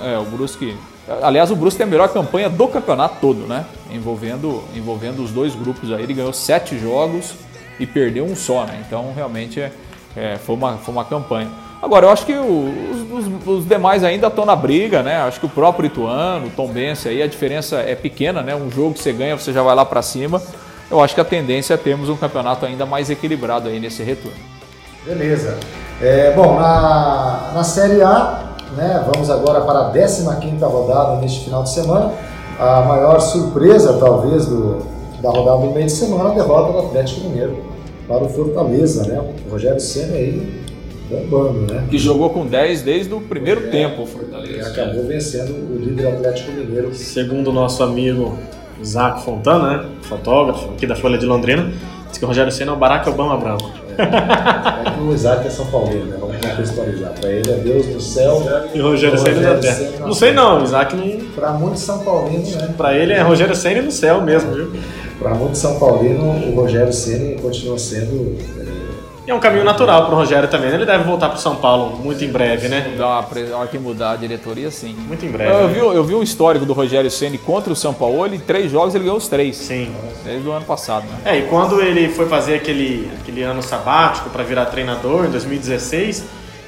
É, 0.00 0.14
é, 0.14 0.18
o 0.18 0.24
Brusque. 0.24 0.74
Aliás, 1.20 1.50
o 1.50 1.56
Brusque 1.56 1.76
tem 1.76 1.86
a 1.86 1.90
melhor 1.90 2.08
campanha 2.08 2.48
do 2.48 2.66
campeonato 2.68 3.16
todo, 3.20 3.46
né? 3.46 3.66
Envolvendo, 3.90 4.62
envolvendo 4.74 5.22
os 5.22 5.30
dois 5.30 5.54
grupos 5.54 5.92
aí. 5.92 6.02
Ele 6.02 6.14
ganhou 6.14 6.32
sete 6.32 6.78
jogos 6.78 7.34
e 7.78 7.86
perdeu 7.86 8.24
um 8.24 8.34
só, 8.34 8.64
né? 8.64 8.82
Então, 8.86 9.12
realmente, 9.14 9.60
é, 9.60 9.72
é, 10.16 10.38
foi, 10.38 10.54
uma, 10.54 10.78
foi 10.78 10.94
uma 10.94 11.04
campanha. 11.04 11.50
Agora, 11.82 12.06
eu 12.06 12.10
acho 12.10 12.24
que 12.24 12.32
os, 12.32 13.10
os, 13.10 13.46
os, 13.46 13.68
demais 13.68 14.04
ainda 14.04 14.28
estão 14.28 14.46
na 14.46 14.56
briga, 14.56 15.02
né? 15.02 15.16
Acho 15.16 15.38
que 15.38 15.46
o 15.46 15.50
próprio 15.50 15.86
Ituano, 15.86 16.46
o 16.46 16.50
Tom 16.50 16.68
Bense 16.68 17.08
aí, 17.08 17.20
a 17.20 17.26
diferença 17.26 17.76
é 17.80 17.94
pequena, 17.94 18.40
né? 18.40 18.54
Um 18.54 18.70
jogo 18.70 18.94
que 18.94 19.00
você 19.00 19.12
ganha, 19.12 19.36
você 19.36 19.52
já 19.52 19.62
vai 19.62 19.74
lá 19.74 19.84
para 19.84 20.00
cima 20.00 20.40
eu 20.92 21.00
acho 21.00 21.14
que 21.14 21.20
a 21.20 21.24
tendência 21.24 21.74
é 21.74 21.76
termos 21.76 22.10
um 22.10 22.16
campeonato 22.16 22.66
ainda 22.66 22.84
mais 22.84 23.08
equilibrado 23.08 23.68
aí 23.68 23.80
nesse 23.80 24.02
retorno. 24.02 24.36
Beleza. 25.06 25.56
É, 26.00 26.32
bom, 26.32 26.60
na, 26.60 27.52
na 27.54 27.64
Série 27.64 28.02
A, 28.02 28.56
né, 28.76 29.04
vamos 29.10 29.30
agora 29.30 29.62
para 29.62 29.88
a 29.88 29.90
15 29.90 30.64
rodada 30.64 31.20
neste 31.20 31.44
final 31.44 31.62
de 31.62 31.70
semana. 31.70 32.12
A 32.58 32.82
maior 32.82 33.20
surpresa, 33.20 33.94
talvez, 33.98 34.46
do, 34.46 34.86
da 35.22 35.30
rodada 35.30 35.66
do 35.66 35.72
meio 35.72 35.86
de 35.86 35.92
semana, 35.92 36.30
a 36.30 36.34
derrota 36.34 36.72
do 36.72 36.78
Atlético 36.86 37.28
Mineiro 37.28 37.56
para 38.06 38.22
o 38.22 38.28
Fortaleza, 38.28 39.06
né? 39.06 39.18
O 39.46 39.50
Rogério 39.50 39.80
Senna 39.80 40.14
aí 40.14 40.62
bombando, 41.08 41.72
né? 41.72 41.86
Que 41.90 41.98
jogou 41.98 42.30
com 42.30 42.46
10 42.46 42.82
desde 42.82 43.14
o 43.14 43.20
primeiro 43.20 43.68
é, 43.68 43.70
tempo, 43.70 44.06
Fortaleza. 44.06 44.68
acabou 44.68 45.06
vencendo 45.06 45.50
o 45.50 45.78
líder 45.78 46.08
Atlético 46.08 46.52
Mineiro. 46.52 46.94
Segundo 46.94 47.48
o 47.48 47.52
nosso 47.52 47.82
amigo 47.82 48.36
Isaac 48.82 49.24
Fontana, 49.24 49.78
né? 49.78 49.88
fotógrafo 50.02 50.70
aqui 50.70 50.86
da 50.86 50.96
Folha 50.96 51.16
de 51.16 51.24
Londrina, 51.24 51.72
diz 52.08 52.18
que 52.18 52.24
o 52.24 52.28
Rogério 52.28 52.52
Senna 52.52 52.72
é 52.72 52.74
o 52.74 52.78
Barack 52.78 53.08
Obama 53.08 53.36
branco. 53.36 53.70
É, 53.96 54.88
é 54.88 54.90
que 54.90 55.00
o 55.00 55.14
Isaac 55.14 55.46
é 55.46 55.50
São 55.50 55.66
Paulino, 55.66 56.06
né? 56.06 56.16
Vamos 56.18 56.36
contextualizar. 56.36 57.12
Para 57.20 57.30
ele 57.30 57.50
é 57.50 57.54
Deus 57.56 57.86
do 57.86 58.00
céu 58.00 58.42
e 58.74 58.80
o 58.80 58.84
Rogério 58.84 59.18
Senna 59.18 59.40
é 59.40 59.54
da 59.54 59.60
terra. 59.60 59.90
Não 60.00 60.12
sei 60.12 60.32
não, 60.32 60.62
Isaac 60.62 60.96
não. 60.96 61.26
Para 61.34 61.52
muitos 61.52 61.82
São 61.82 61.98
Paulinos, 62.00 62.54
né? 62.56 62.74
Para 62.76 62.96
ele 62.96 63.12
é 63.12 63.22
Rogério 63.22 63.54
Senna 63.54 63.82
no 63.82 63.92
céu 63.92 64.20
mesmo, 64.22 64.52
viu? 64.54 64.72
Para 65.18 65.34
muitos 65.34 65.60
São 65.60 65.78
Paulinos, 65.78 66.46
o 66.46 66.54
Rogério 66.54 66.92
Senna 66.92 67.40
continua 67.40 67.78
sendo 67.78 68.36
e 69.26 69.30
é 69.30 69.34
um 69.34 69.38
caminho 69.38 69.64
natural 69.64 70.06
para 70.06 70.14
o 70.14 70.16
Rogério 70.16 70.48
também. 70.48 70.70
Né? 70.70 70.76
Ele 70.76 70.86
deve 70.86 71.04
voltar 71.04 71.28
para 71.28 71.38
São 71.38 71.54
Paulo 71.54 71.96
muito 71.96 72.24
em 72.24 72.28
breve, 72.28 72.68
né? 72.68 72.88
Mudar 72.90 73.06
a 73.06 73.56
hora 73.56 73.68
que 73.68 73.78
mudar 73.78 74.12
a 74.12 74.16
diretoria, 74.16 74.70
sim. 74.70 74.94
Muito 75.06 75.24
em 75.24 75.30
breve. 75.30 75.52
Eu, 75.52 75.68
né? 75.68 75.74
vi, 75.74 75.78
eu 75.78 76.04
vi 76.04 76.14
um 76.14 76.22
histórico 76.22 76.66
do 76.66 76.72
Rogério 76.72 77.08
Ceni 77.08 77.38
contra 77.38 77.72
o 77.72 77.76
São 77.76 77.94
Paulo. 77.94 78.26
Em 78.26 78.40
três 78.40 78.70
jogos 78.70 78.94
ele 78.94 79.04
ganhou 79.04 79.18
os 79.18 79.28
três. 79.28 79.56
Sim. 79.56 79.94
Desde 80.24 80.48
o 80.48 80.50
ano 80.50 80.64
passado. 80.64 81.04
Né? 81.04 81.18
É, 81.24 81.38
e 81.38 81.42
quando 81.42 81.80
ele 81.80 82.08
foi 82.08 82.26
fazer 82.26 82.54
aquele, 82.54 83.08
aquele 83.20 83.42
ano 83.42 83.62
sabático 83.62 84.28
para 84.30 84.42
virar 84.42 84.66
treinador, 84.66 85.26
em 85.26 85.30
2016, 85.30 86.24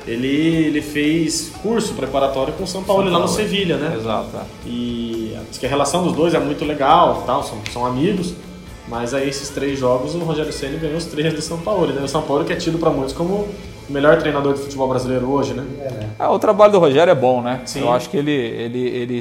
ele, 0.06 0.28
ele 0.66 0.80
fez 0.80 1.50
curso 1.60 1.94
preparatório 1.94 2.52
com 2.52 2.62
o 2.62 2.66
São 2.68 2.84
Paulo, 2.84 3.02
São 3.02 3.10
Paulo 3.12 3.26
lá 3.26 3.32
no 3.32 3.36
Sevilha, 3.36 3.76
né? 3.78 3.96
Exato. 3.96 4.28
É. 4.36 4.68
E 4.68 5.36
diz 5.50 5.58
que 5.58 5.66
a 5.66 5.68
relação 5.68 6.04
dos 6.04 6.12
dois 6.12 6.34
é 6.34 6.38
muito 6.38 6.64
legal, 6.64 7.24
tal, 7.26 7.42
são, 7.42 7.58
são 7.72 7.84
amigos. 7.84 8.32
Mas 8.86 9.14
aí 9.14 9.28
esses 9.28 9.48
três 9.48 9.78
jogos 9.78 10.14
o 10.14 10.18
Rogério 10.18 10.52
Ceni 10.52 10.76
ganhou 10.76 10.96
os 10.96 11.06
três 11.06 11.32
do 11.32 11.40
São 11.40 11.58
Paulo, 11.58 11.86
né? 11.86 12.02
O 12.02 12.08
São 12.08 12.22
Paulo 12.22 12.44
que 12.44 12.52
é 12.52 12.56
tido 12.56 12.78
para 12.78 12.90
muitos 12.90 13.14
como 13.14 13.48
o 13.88 13.92
melhor 13.92 14.18
treinador 14.18 14.54
de 14.54 14.60
futebol 14.60 14.88
brasileiro 14.88 15.30
hoje, 15.30 15.54
né? 15.54 15.64
É, 16.18 16.26
o 16.26 16.38
trabalho 16.38 16.72
do 16.72 16.78
Rogério 16.78 17.10
é 17.10 17.14
bom, 17.14 17.42
né? 17.42 17.60
Sim. 17.64 17.80
Eu 17.80 17.92
acho 17.92 18.08
que 18.10 18.16
ele, 18.16 18.32
ele, 18.32 18.88
ele, 18.88 19.20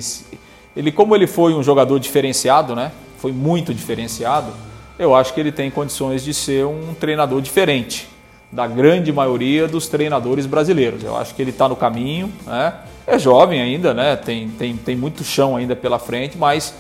ele, 0.75 0.91
como 0.91 1.15
ele 1.15 1.27
foi 1.27 1.53
um 1.53 1.63
jogador 1.63 1.99
diferenciado, 1.99 2.75
né? 2.75 2.91
Foi 3.17 3.31
muito 3.31 3.73
diferenciado. 3.73 4.51
Eu 4.97 5.15
acho 5.15 5.33
que 5.33 5.39
ele 5.39 5.51
tem 5.51 5.71
condições 5.71 6.23
de 6.23 6.33
ser 6.33 6.65
um 6.65 6.93
treinador 6.93 7.41
diferente 7.41 8.07
da 8.51 8.67
grande 8.67 9.11
maioria 9.11 9.67
dos 9.67 9.87
treinadores 9.87 10.45
brasileiros. 10.45 11.03
Eu 11.03 11.17
acho 11.17 11.33
que 11.33 11.41
ele 11.41 11.49
está 11.49 11.67
no 11.67 11.75
caminho, 11.75 12.31
né? 12.45 12.73
É 13.05 13.17
jovem 13.17 13.59
ainda, 13.59 13.93
né? 13.93 14.15
Tem, 14.15 14.47
tem, 14.49 14.77
tem 14.77 14.95
muito 14.95 15.23
chão 15.23 15.55
ainda 15.55 15.75
pela 15.75 15.97
frente, 15.97 16.37
mas 16.37 16.73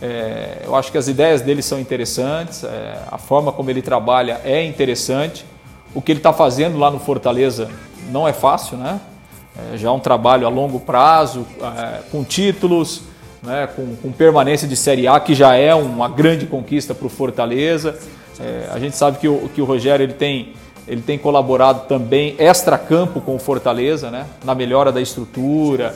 é, 0.00 0.62
eu 0.64 0.76
acho 0.76 0.92
que 0.92 0.98
as 0.98 1.08
ideias 1.08 1.40
dele 1.40 1.60
são 1.60 1.78
interessantes, 1.78 2.62
é, 2.62 2.98
a 3.10 3.18
forma 3.18 3.50
como 3.50 3.68
ele 3.68 3.82
trabalha 3.82 4.40
é 4.44 4.64
interessante. 4.64 5.44
O 5.94 6.00
que 6.00 6.12
ele 6.12 6.20
está 6.20 6.32
fazendo 6.32 6.78
lá 6.78 6.90
no 6.90 7.00
Fortaleza 7.00 7.68
não 8.10 8.26
é 8.26 8.32
fácil, 8.32 8.76
né? 8.76 9.00
É, 9.72 9.76
já 9.76 9.88
é 9.88 9.90
um 9.90 9.98
trabalho 9.98 10.46
a 10.46 10.50
longo 10.50 10.78
prazo, 10.78 11.44
é, 11.60 12.00
com 12.12 12.22
títulos, 12.22 13.02
né? 13.42 13.68
com, 13.74 13.96
com, 13.96 14.12
permanência 14.12 14.68
de 14.68 14.76
Série 14.76 15.08
A, 15.08 15.18
que 15.18 15.34
já 15.34 15.56
é 15.56 15.74
uma 15.74 16.08
grande 16.08 16.46
conquista 16.46 16.94
para 16.94 17.06
o 17.06 17.10
Fortaleza. 17.10 17.98
É, 18.38 18.68
a 18.70 18.78
gente 18.78 18.96
sabe 18.96 19.18
que 19.18 19.26
o, 19.26 19.48
que 19.52 19.60
o 19.60 19.64
Rogério 19.64 20.04
ele 20.04 20.12
tem, 20.12 20.52
ele 20.86 21.02
tem 21.02 21.18
colaborado 21.18 21.88
também 21.88 22.36
extra-campo 22.38 23.20
com 23.20 23.34
o 23.34 23.38
Fortaleza, 23.38 24.12
né? 24.12 24.26
na 24.44 24.54
melhora 24.54 24.92
da 24.92 25.00
estrutura, 25.00 25.94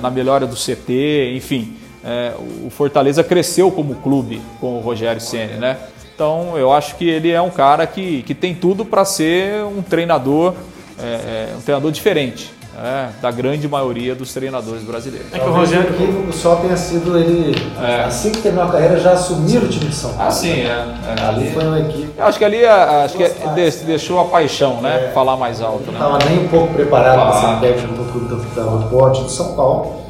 na 0.00 0.10
melhora 0.10 0.46
do 0.46 0.56
CT, 0.56 1.34
enfim 1.36 1.76
é, 2.06 2.32
o 2.64 2.70
Fortaleza 2.70 3.24
cresceu 3.24 3.70
como 3.72 3.96
clube 3.96 4.40
com 4.60 4.76
o 4.76 4.80
Rogério 4.80 5.20
Ceni, 5.20 5.54
né? 5.54 5.76
Então 6.14 6.56
eu 6.56 6.72
acho 6.72 6.94
que 6.94 7.06
ele 7.08 7.32
é 7.32 7.42
um 7.42 7.50
cara 7.50 7.84
que, 7.86 8.22
que 8.22 8.34
tem 8.34 8.54
tudo 8.54 8.84
para 8.84 9.04
ser 9.04 9.64
um 9.64 9.82
treinador, 9.82 10.54
é, 10.98 11.04
é, 11.04 11.48
um 11.58 11.60
treinador 11.60 11.90
diferente. 11.90 12.54
É, 12.78 13.08
da 13.22 13.30
grande 13.30 13.66
maioria 13.66 14.14
dos 14.14 14.34
treinadores 14.34 14.82
brasileiros. 14.82 15.32
É 15.32 15.38
que 15.38 15.48
o 15.48 15.50
Rogério 15.50 15.94
o 16.28 16.30
só 16.30 16.56
tenha 16.56 16.76
sido 16.76 17.16
ele, 17.16 17.56
é. 17.82 18.04
assim 18.04 18.30
que 18.30 18.42
terminou 18.42 18.68
a 18.68 18.72
carreira, 18.72 19.00
já 19.00 19.12
assumir 19.12 19.62
o 19.62 19.66
time 19.66 19.86
de 19.86 19.94
São 19.94 20.10
Paulo. 20.10 20.28
Ah, 20.28 20.30
sim, 20.30 20.60
é. 20.60 20.66
é. 20.66 21.26
Ali 21.26 21.50
foi 21.52 21.64
uma 21.64 21.80
equipe. 21.80 22.20
Acho 22.20 22.38
que 22.38 22.44
ali 22.44 22.66
acho 22.66 23.16
que 23.16 23.84
deixou 23.86 24.20
a 24.20 24.26
paixão, 24.26 24.82
né? 24.82 25.10
Falar 25.14 25.38
mais 25.38 25.62
alto. 25.62 25.86
Não 25.86 25.94
estava 25.94 26.18
né? 26.18 26.24
nem 26.28 26.44
um 26.44 26.48
pouco 26.48 26.74
preparado 26.74 27.18
ah. 27.18 27.30
para 27.30 27.40
ser 27.40 27.60
técnico 27.60 27.94
do 27.94 28.12
clube 28.12 28.28
do 28.28 28.88
Porte 28.90 29.24
de 29.24 29.32
São 29.32 29.54
Paulo. 29.54 30.05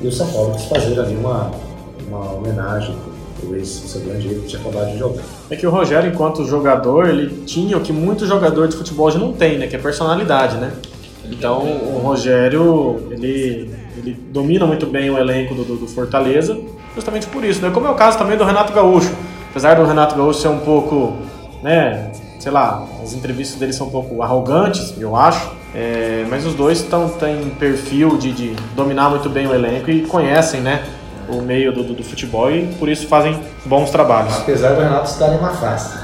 E 0.00 0.06
o 0.06 0.12
São 0.12 0.26
Paulo 0.30 0.54
quis 0.54 0.64
fazer 0.66 0.98
ali 1.00 1.16
uma, 1.16 1.50
uma 2.08 2.32
homenagem 2.32 2.96
o 3.42 3.54
ex 3.54 4.00
grande 4.04 4.28
que 4.28 4.46
tinha 4.46 4.60
acabado 4.60 4.90
de 4.92 4.98
jogar. 4.98 5.22
É 5.50 5.56
que 5.56 5.66
o 5.66 5.70
Rogério, 5.70 6.10
enquanto 6.10 6.44
jogador, 6.44 7.08
ele 7.08 7.44
tinha 7.44 7.76
o 7.76 7.80
que 7.80 7.92
muito 7.92 8.26
jogador 8.26 8.68
de 8.68 8.76
futebol 8.76 9.06
hoje 9.06 9.18
não 9.18 9.32
tem, 9.32 9.58
né? 9.58 9.66
Que 9.66 9.76
é 9.76 9.78
personalidade, 9.78 10.56
né? 10.56 10.72
Então 11.24 11.62
o 11.62 12.00
Rogério, 12.02 13.08
ele, 13.10 13.70
ele 13.96 14.12
domina 14.30 14.66
muito 14.66 14.86
bem 14.86 15.10
o 15.10 15.18
elenco 15.18 15.54
do, 15.54 15.64
do, 15.64 15.86
Fortaleza, 15.86 16.58
justamente 16.94 17.26
por 17.26 17.44
isso, 17.44 17.62
né? 17.62 17.70
Como 17.72 17.86
é 17.86 17.90
o 17.90 17.94
caso 17.94 18.18
também 18.18 18.36
do 18.36 18.44
Renato 18.44 18.72
Gaúcho. 18.72 19.12
Apesar 19.50 19.76
do 19.76 19.84
Renato 19.84 20.16
Gaúcho 20.16 20.40
ser 20.40 20.48
um 20.48 20.58
pouco, 20.58 21.14
né? 21.62 22.12
Sei 22.38 22.52
lá, 22.52 22.86
as 23.02 23.14
entrevistas 23.14 23.58
dele 23.58 23.72
são 23.72 23.86
um 23.86 23.90
pouco 23.90 24.20
arrogantes, 24.22 24.94
eu 24.98 25.16
acho. 25.16 25.50
É, 25.74 26.24
mas 26.30 26.46
os 26.46 26.54
dois 26.54 26.82
tão, 26.82 27.08
têm 27.08 27.50
perfil 27.58 28.16
de, 28.16 28.32
de, 28.32 28.56
dominar 28.76 29.10
muito 29.10 29.28
bem 29.28 29.46
o 29.48 29.52
elenco 29.52 29.90
e 29.90 30.02
conhecem 30.02 30.60
né, 30.60 30.84
o 31.28 31.40
meio 31.40 31.72
do, 31.72 31.82
do, 31.82 31.94
do, 31.94 32.04
futebol 32.04 32.48
e 32.50 32.66
por 32.78 32.88
isso 32.88 33.08
fazem 33.08 33.40
bons 33.66 33.90
trabalhos. 33.90 34.36
Apesar 34.36 34.74
do 34.74 34.80
Renato 34.80 35.10
estar 35.10 35.34
em 35.34 35.38
uma 35.38 35.50
fase. 35.50 35.98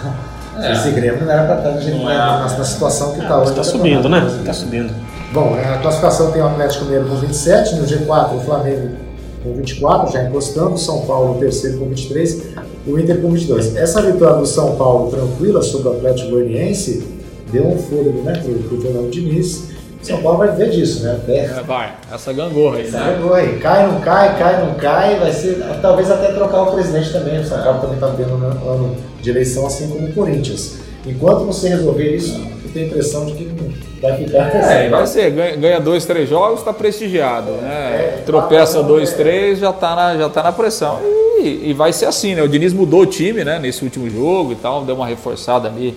É. 0.58 0.72
Esse 0.72 0.90
Grêmio 0.90 1.24
não 1.24 1.30
era 1.32 1.44
para 1.44 1.70
estar 1.70 1.92
na, 1.98 2.38
na, 2.38 2.58
na, 2.58 2.64
situação 2.64 3.12
que 3.12 3.20
está 3.20 3.38
hoje. 3.38 3.50
Está 3.50 3.62
subindo, 3.62 4.08
né? 4.08 4.26
Está 4.40 4.52
subindo. 4.52 4.92
Bom, 5.32 5.54
a 5.54 5.78
classificação 5.78 6.32
tem 6.32 6.42
o 6.42 6.46
Atlético 6.46 6.86
Mineiro 6.86 7.06
com 7.06 7.14
27, 7.14 7.76
no 7.76 7.86
G4 7.86 8.34
o 8.34 8.40
Flamengo 8.40 8.96
com 9.44 9.54
24, 9.54 10.12
já 10.12 10.24
encostando, 10.24 10.74
o 10.74 10.78
São 10.78 11.06
Paulo 11.06 11.38
terceiro 11.38 11.78
com 11.78 11.86
23, 11.86 12.42
o 12.86 12.98
Inter 12.98 13.20
com 13.22 13.30
22. 13.30 13.76
Essa 13.76 14.02
vitória 14.02 14.36
do 14.36 14.46
São 14.46 14.74
Paulo 14.74 15.10
tranquila 15.10 15.62
sobre 15.62 15.88
o 15.88 15.92
Atlético 15.92 16.30
Goianiense 16.30 17.19
deu 17.50 17.66
um 17.66 17.78
fôlego 17.78 18.22
né, 18.22 18.32
para 18.32 18.76
o 18.76 18.80
Fernando 18.80 19.10
Diniz. 19.10 19.70
São 20.02 20.22
Paulo 20.22 20.38
vai 20.38 20.56
ver 20.56 20.70
disso, 20.70 21.02
né? 21.02 21.20
É, 21.28 21.62
vai, 21.62 21.92
essa 22.10 22.32
gangorra 22.32 22.78
aí, 22.78 22.86
essa 22.86 22.98
né? 22.98 23.12
gangorra 23.12 23.38
aí. 23.38 23.58
Cai, 23.58 23.86
não 23.86 24.00
cai, 24.00 24.38
cai, 24.38 24.64
não 24.64 24.74
cai. 24.74 25.18
Vai 25.18 25.32
ser, 25.32 25.62
talvez 25.82 26.10
até 26.10 26.32
trocar 26.32 26.62
o 26.62 26.72
presidente 26.72 27.12
também. 27.12 27.38
O 27.38 27.44
São 27.44 27.62
Paulo 27.62 27.80
também 27.80 27.96
está 27.96 28.06
vendo 28.06 28.32
um 28.32 28.70
ano 28.70 28.96
de 29.20 29.28
eleição, 29.30 29.66
assim 29.66 29.88
como 29.88 30.06
o 30.06 30.12
Corinthians. 30.14 30.78
Enquanto 31.06 31.44
você 31.44 31.68
resolver 31.68 32.16
isso, 32.16 32.34
eu 32.64 32.70
tenho 32.72 32.86
a 32.86 32.88
impressão 32.88 33.26
de 33.26 33.34
que 33.34 33.44
vai 34.00 34.16
ficar. 34.16 34.54
É, 34.54 34.88
vai 34.88 35.06
ser, 35.06 35.30
ganha, 35.30 35.56
ganha 35.56 35.80
dois, 35.80 36.06
três 36.06 36.28
jogos, 36.28 36.60
está 36.60 36.72
prestigiado, 36.72 37.52
né? 37.52 38.14
É, 38.18 38.22
Tropeça 38.24 38.82
dois, 38.82 39.12
três, 39.12 39.58
já 39.58 39.70
está 39.70 39.94
na, 39.94 40.16
já 40.16 40.28
tá 40.30 40.42
na 40.42 40.52
pressão. 40.52 40.98
E, 41.42 41.70
e, 41.70 41.72
vai 41.74 41.92
ser 41.92 42.06
assim, 42.06 42.34
né? 42.34 42.42
O 42.42 42.48
Diniz 42.48 42.72
mudou 42.72 43.00
o 43.00 43.06
time, 43.06 43.44
né? 43.44 43.58
Nesse 43.58 43.84
último 43.84 44.08
jogo 44.08 44.52
e 44.52 44.56
tal, 44.56 44.84
deu 44.84 44.94
uma 44.94 45.06
reforçada 45.06 45.68
ali 45.68 45.94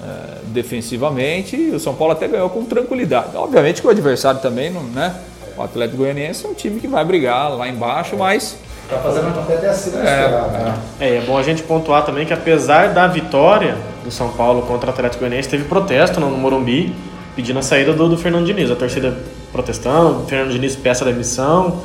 uh, 0.00 0.44
defensivamente. 0.46 1.56
E 1.56 1.70
o 1.70 1.80
São 1.80 1.94
Paulo 1.94 2.12
até 2.12 2.28
ganhou 2.28 2.48
com 2.50 2.64
tranquilidade. 2.64 3.36
Obviamente 3.36 3.80
que 3.80 3.86
o 3.86 3.90
adversário 3.90 4.40
também, 4.40 4.70
não, 4.70 4.82
né? 4.82 5.14
O 5.56 5.62
Atlético 5.62 5.98
Goianiense 5.98 6.44
é 6.44 6.48
um 6.48 6.54
time 6.54 6.80
que 6.80 6.86
vai 6.86 7.04
brigar 7.04 7.50
lá 7.54 7.66
embaixo, 7.68 8.16
mas 8.16 8.58
Tá 8.88 8.98
fazendo 8.98 9.28
até 9.36 9.68
acima 9.68 9.98
é, 9.98 10.30
né? 10.30 10.74
é, 11.00 11.16
é 11.16 11.20
bom 11.22 11.36
a 11.36 11.42
gente 11.42 11.60
pontuar 11.60 12.04
também 12.04 12.24
que 12.24 12.32
apesar 12.32 12.90
da 12.90 13.08
vitória 13.08 13.76
do 14.04 14.12
São 14.12 14.28
Paulo 14.28 14.62
contra 14.62 14.90
o 14.90 14.92
Atlético 14.92 15.20
Goianiense, 15.20 15.48
teve 15.48 15.64
protesto 15.64 16.20
no 16.20 16.30
Morumbi 16.30 16.94
pedindo 17.34 17.58
a 17.58 17.62
saída 17.62 17.92
do, 17.92 18.08
do 18.08 18.16
Fernando 18.16 18.46
Diniz. 18.46 18.70
A 18.70 18.76
torcida 18.76 19.16
protestando, 19.50 20.22
o 20.22 20.26
Fernando 20.26 20.52
Diniz 20.52 20.76
peça 20.76 21.04
a 21.04 21.08
demissão. 21.08 21.82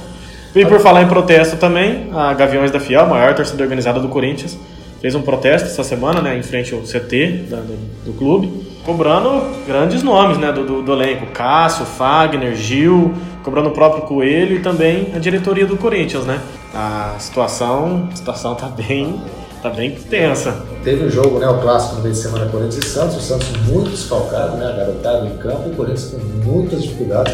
E 0.53 0.65
por 0.65 0.79
falar 0.79 1.01
em 1.01 1.07
protesto 1.07 1.57
também, 1.57 2.09
a 2.13 2.33
Gaviões 2.33 2.69
da 2.69 2.79
Fiel, 2.79 3.01
a 3.01 3.05
maior 3.05 3.33
torcida 3.33 3.63
organizada 3.63 3.99
do 3.99 4.07
Corinthians, 4.07 4.57
fez 5.01 5.15
um 5.15 5.21
protesto 5.23 5.67
essa 5.67 5.83
semana, 5.83 6.21
né, 6.21 6.37
em 6.37 6.43
frente 6.43 6.73
ao 6.73 6.81
CT 6.81 7.47
da, 7.49 7.57
do, 7.57 7.75
do, 8.05 8.13
clube, 8.13 8.67
cobrando 8.85 9.43
grandes 9.65 10.03
nomes, 10.03 10.37
né, 10.37 10.51
do, 10.51 10.63
do, 10.63 10.81
do, 10.83 10.93
elenco, 10.93 11.25
Cássio, 11.33 11.85
Fagner, 11.85 12.55
Gil, 12.55 13.11
cobrando 13.43 13.69
o 13.69 13.71
próprio 13.71 14.03
Coelho 14.03 14.57
e 14.57 14.59
também 14.59 15.11
a 15.15 15.19
diretoria 15.19 15.65
do 15.65 15.75
Corinthians, 15.75 16.23
né. 16.25 16.39
A 16.73 17.15
situação, 17.17 18.09
a 18.13 18.15
situação 18.15 18.53
tá 18.53 18.67
bem, 18.67 19.19
tá 19.63 19.71
bem 19.71 19.91
tensa. 19.91 20.63
Teve 20.83 21.03
o 21.03 21.07
um 21.07 21.09
jogo, 21.09 21.39
né, 21.39 21.47
o 21.47 21.59
clássico 21.59 21.95
no 21.95 22.01
meio 22.03 22.13
de 22.13 22.21
semana 22.21 22.45
Corinthians 22.45 22.85
e 22.85 22.87
Santos, 22.87 23.17
o 23.17 23.21
Santos 23.21 23.49
muito 23.67 23.89
desfalcado, 23.89 24.55
né, 24.57 24.71
garotado 24.77 25.25
em 25.25 25.37
campo, 25.37 25.67
e 25.67 25.71
o 25.71 25.75
Corinthians 25.75 26.11
com 26.11 26.19
muitas 26.47 26.83
dificuldades 26.83 27.33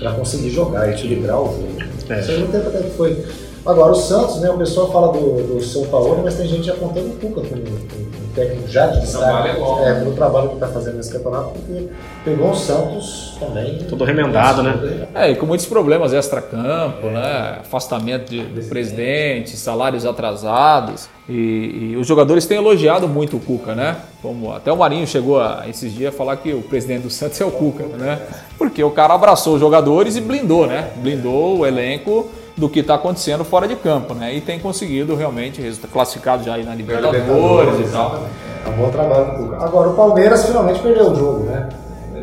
para 0.00 0.12
conseguir 0.14 0.50
jogar, 0.50 0.90
equilibrar 0.90 1.40
o 1.40 1.46
jogo. 1.46 1.76
É. 2.08 2.20
Isso 2.20 2.30
aí 2.32 2.48
tempo 2.48 2.68
até 2.68 2.82
que 2.82 2.90
foi 2.96 3.24
Agora, 3.64 3.92
o 3.92 3.94
Santos, 3.94 4.40
né, 4.40 4.50
o 4.50 4.58
pessoal 4.58 4.90
fala 4.90 5.12
do, 5.12 5.54
do 5.54 5.62
São 5.62 5.84
Paulo, 5.84 6.20
mas 6.24 6.34
tem 6.34 6.48
gente 6.48 6.68
apontando 6.68 7.08
o 7.08 7.12
Cuca 7.12 7.42
como 7.42 7.62
um 7.62 8.34
técnico 8.34 8.66
já 8.66 8.86
de 8.88 9.00
destaque 9.00 9.50
é, 9.84 9.94
pelo 10.00 10.14
trabalho 10.14 10.48
que 10.48 10.54
está 10.54 10.66
fazendo 10.66 10.96
nesse 10.96 11.12
campeonato, 11.12 11.50
porque 11.50 11.88
pegou 12.24 12.50
o 12.50 12.56
Santos 12.56 13.36
também. 13.38 13.78
Tudo 13.88 14.04
remendado, 14.04 14.64
né? 14.64 15.06
É, 15.14 15.30
e 15.30 15.36
com 15.36 15.46
muitos 15.46 15.66
problemas 15.66 16.12
extra-campo, 16.12 17.06
né? 17.06 17.58
Afastamento 17.60 18.30
de, 18.30 18.42
do 18.42 18.68
presidente, 18.68 19.56
salários 19.56 20.04
atrasados. 20.04 21.08
E, 21.28 21.92
e, 21.92 21.96
os 21.96 22.06
jogadores 22.06 22.46
têm 22.46 22.56
elogiado 22.56 23.06
muito 23.06 23.36
o 23.36 23.40
Cuca, 23.40 23.76
né? 23.76 23.96
Como 24.20 24.52
até 24.52 24.72
o 24.72 24.76
Marinho 24.76 25.06
chegou 25.06 25.40
a, 25.40 25.64
esses 25.68 25.94
dias 25.94 26.12
a 26.12 26.16
falar 26.16 26.36
que 26.36 26.52
o 26.52 26.62
presidente 26.62 27.02
do 27.02 27.10
Santos 27.10 27.40
é 27.40 27.44
o 27.44 27.50
Cuca, 27.50 27.84
né? 27.84 28.20
Porque 28.58 28.82
o 28.82 28.90
cara 28.90 29.14
abraçou 29.14 29.54
os 29.54 29.60
jogadores 29.60 30.16
e 30.16 30.20
blindou, 30.20 30.66
né? 30.66 30.90
Blindou 30.96 31.58
o 31.58 31.66
elenco 31.66 32.28
do 32.56 32.68
que 32.68 32.80
está 32.80 32.94
acontecendo 32.94 33.44
fora 33.44 33.66
de 33.66 33.76
campo, 33.76 34.14
né? 34.14 34.34
E 34.34 34.40
tem 34.40 34.58
conseguido 34.58 35.14
realmente 35.14 35.62
classificado 35.92 36.44
já 36.44 36.54
aí 36.54 36.64
na 36.64 36.74
Libertadores, 36.74 37.22
Libertadores 37.22 37.88
e 37.88 37.92
tal. 37.92 38.24
É 38.64 38.68
um 38.68 38.76
bom 38.76 38.90
trabalho. 38.90 39.54
Agora 39.54 39.88
o 39.90 39.94
Palmeiras 39.94 40.44
finalmente 40.44 40.80
perdeu 40.80 41.10
o 41.10 41.14
jogo, 41.14 41.44
né? 41.44 41.68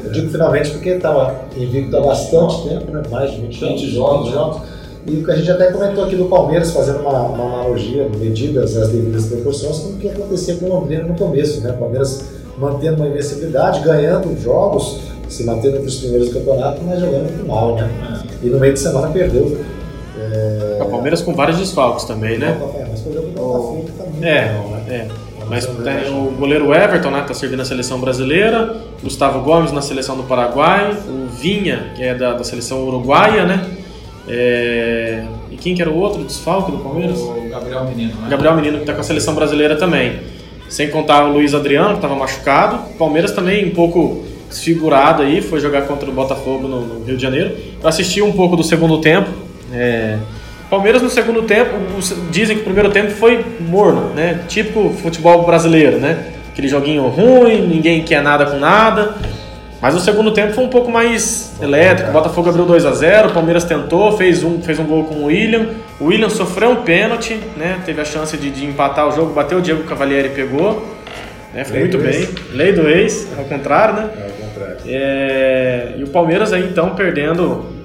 Eu 0.04 0.12
digo 0.12 0.32
finalmente 0.32 0.72
porque 0.72 0.90
estava 0.90 1.42
invicto 1.58 1.98
há 1.98 2.02
bastante 2.02 2.70
tempo, 2.70 2.92
né? 2.92 3.02
Mais 3.10 3.32
de 3.32 3.42
20, 3.42 3.60
20 3.60 3.90
jogos, 3.90 4.32
jogos. 4.32 4.62
E 5.06 5.16
o 5.16 5.26
que 5.26 5.32
a 5.32 5.36
gente 5.36 5.50
até 5.50 5.72
comentou 5.72 6.04
aqui 6.04 6.16
do 6.16 6.26
Palmeiras, 6.26 6.72
fazendo 6.72 7.00
uma, 7.00 7.12
uma 7.24 7.44
analogia, 7.46 8.08
medidas 8.18 8.78
as 8.78 8.90
devidas 8.90 9.26
proporções, 9.26 9.80
com 9.80 9.90
o 9.90 9.98
que 9.98 10.10
acontecia 10.10 10.56
com 10.56 10.66
o 10.66 10.70
Londrina 10.70 11.04
no 11.04 11.16
começo, 11.16 11.62
né? 11.62 11.72
O 11.72 11.78
Palmeiras 11.78 12.24
mantendo 12.58 12.98
uma 12.98 13.08
invencibilidade, 13.08 13.82
ganhando 13.82 14.40
jogos, 14.40 15.00
se 15.28 15.44
mantendo 15.46 15.78
entre 15.78 15.88
os 15.88 15.98
primeiros 15.98 16.30
do 16.30 16.34
campeonato, 16.34 16.82
mas 16.84 17.00
jogando 17.00 17.24
muito 17.24 17.48
mal, 17.48 17.76
né? 17.76 17.90
E 18.44 18.48
no 18.48 18.60
meio 18.60 18.74
de 18.74 18.80
semana 18.80 19.08
perdeu 19.08 19.58
é... 20.32 20.84
O 20.84 20.86
Palmeiras 20.90 21.22
com 21.22 21.34
vários 21.34 21.58
desfalques 21.58 22.06
também, 22.06 22.38
né? 22.38 22.58
É, 24.22 24.94
é. 24.94 25.08
Mas 25.50 25.66
tem 25.66 26.14
o 26.14 26.32
goleiro 26.38 26.74
Everton, 26.74 27.10
né? 27.10 27.24
Tá 27.28 27.34
servindo 27.34 27.62
a 27.62 27.66
seleção 27.66 28.00
brasileira. 28.00 28.76
Gustavo 29.02 29.42
Gomes 29.42 29.72
na 29.72 29.82
seleção 29.82 30.16
do 30.16 30.24
Paraguai. 30.24 30.96
O 31.08 31.28
Vinha, 31.28 31.92
que 31.96 32.04
é 32.04 32.14
da, 32.14 32.34
da 32.34 32.44
seleção 32.44 32.84
uruguaia, 32.84 33.46
né? 33.46 33.66
É... 34.28 35.24
E 35.50 35.58
quem 35.58 35.74
que 35.74 35.82
era 35.82 35.90
o 35.90 35.98
outro 35.98 36.24
desfalque 36.24 36.72
do 36.72 36.78
Palmeiras? 36.78 37.20
O 37.20 37.50
Gabriel 37.50 37.86
Menino, 37.86 38.14
né? 38.22 38.28
Gabriel 38.30 38.56
Menino, 38.56 38.80
que 38.80 38.86
tá 38.86 38.94
com 38.94 39.02
a 39.02 39.04
seleção 39.04 39.34
brasileira 39.34 39.76
também. 39.76 40.20
Sem 40.70 40.90
contar 40.90 41.26
o 41.26 41.34
Luiz 41.34 41.56
Adriano, 41.56 41.90
que 41.90 41.96
estava 41.96 42.16
machucado. 42.16 42.92
O 42.92 42.98
Palmeiras 42.98 43.32
também 43.32 43.66
um 43.66 43.72
pouco 43.72 44.24
desfigurado 44.50 45.22
aí, 45.22 45.42
foi 45.42 45.60
jogar 45.60 45.84
contra 45.84 46.10
o 46.10 46.14
Botafogo 46.14 46.68
no, 46.68 46.82
no 46.82 47.06
Rio 47.06 47.16
de 47.16 47.22
Janeiro. 47.22 47.56
Eu 47.82 47.88
assisti 47.88 48.22
um 48.22 48.32
pouco 48.32 48.56
do 48.56 48.64
segundo 48.64 49.00
tempo, 49.00 49.30
é, 49.74 50.18
Palmeiras 50.70 51.02
no 51.02 51.10
segundo 51.10 51.42
tempo, 51.44 51.72
dizem 52.30 52.56
que 52.56 52.62
o 52.62 52.66
primeiro 52.66 52.92
tempo 52.92 53.10
foi 53.12 53.44
morno, 53.60 54.14
né? 54.14 54.42
Típico 54.48 54.92
futebol 55.02 55.44
brasileiro, 55.44 55.98
né? 55.98 56.26
Aquele 56.52 56.68
joguinho 56.68 57.08
ruim, 57.08 57.68
ninguém 57.68 58.04
quer 58.04 58.22
nada 58.22 58.46
com 58.46 58.58
nada. 58.58 59.16
Mas 59.82 59.96
o 59.96 60.00
segundo 60.00 60.32
tempo 60.32 60.54
foi 60.54 60.64
um 60.64 60.68
pouco 60.68 60.92
mais 60.92 61.56
elétrico. 61.60 62.10
O 62.10 62.14
Botafogo 62.14 62.50
abriu 62.50 62.66
2 62.66 62.86
a 62.86 62.92
0 62.92 63.30
o 63.30 63.32
Palmeiras 63.32 63.64
tentou, 63.64 64.16
fez 64.16 64.44
um, 64.44 64.62
fez 64.62 64.78
um 64.78 64.84
gol 64.84 65.06
com 65.06 65.16
o 65.16 65.26
William. 65.26 65.70
O 66.00 66.06
William 66.06 66.30
sofreu 66.30 66.72
um 66.72 66.84
pênalti, 66.84 67.40
né? 67.58 67.80
Teve 67.86 68.02
a 68.02 68.06
chance 68.06 68.38
de, 68.38 68.52
de 68.52 68.66
empatar 68.66 69.08
o 69.08 69.12
jogo, 69.12 69.34
bateu 69.34 69.58
o 69.58 69.62
Diego 69.62 69.84
Cavalieri 69.84 70.28
e 70.28 70.32
pegou. 70.32 70.86
Né? 71.54 71.64
Foi 71.64 71.80
muito 71.80 71.98
bem. 71.98 72.28
Lei 72.52 72.74
do 72.74 72.88
ex, 72.88 73.28
ao 73.38 73.46
contrário, 73.46 73.96
né? 73.96 74.10
É, 74.18 74.24
ao 74.24 74.48
contrário. 74.48 74.78
É... 74.86 75.96
E 75.98 76.04
o 76.04 76.08
Palmeiras 76.10 76.54
aí 76.54 76.64
então 76.70 76.92
perdendo 76.92 77.79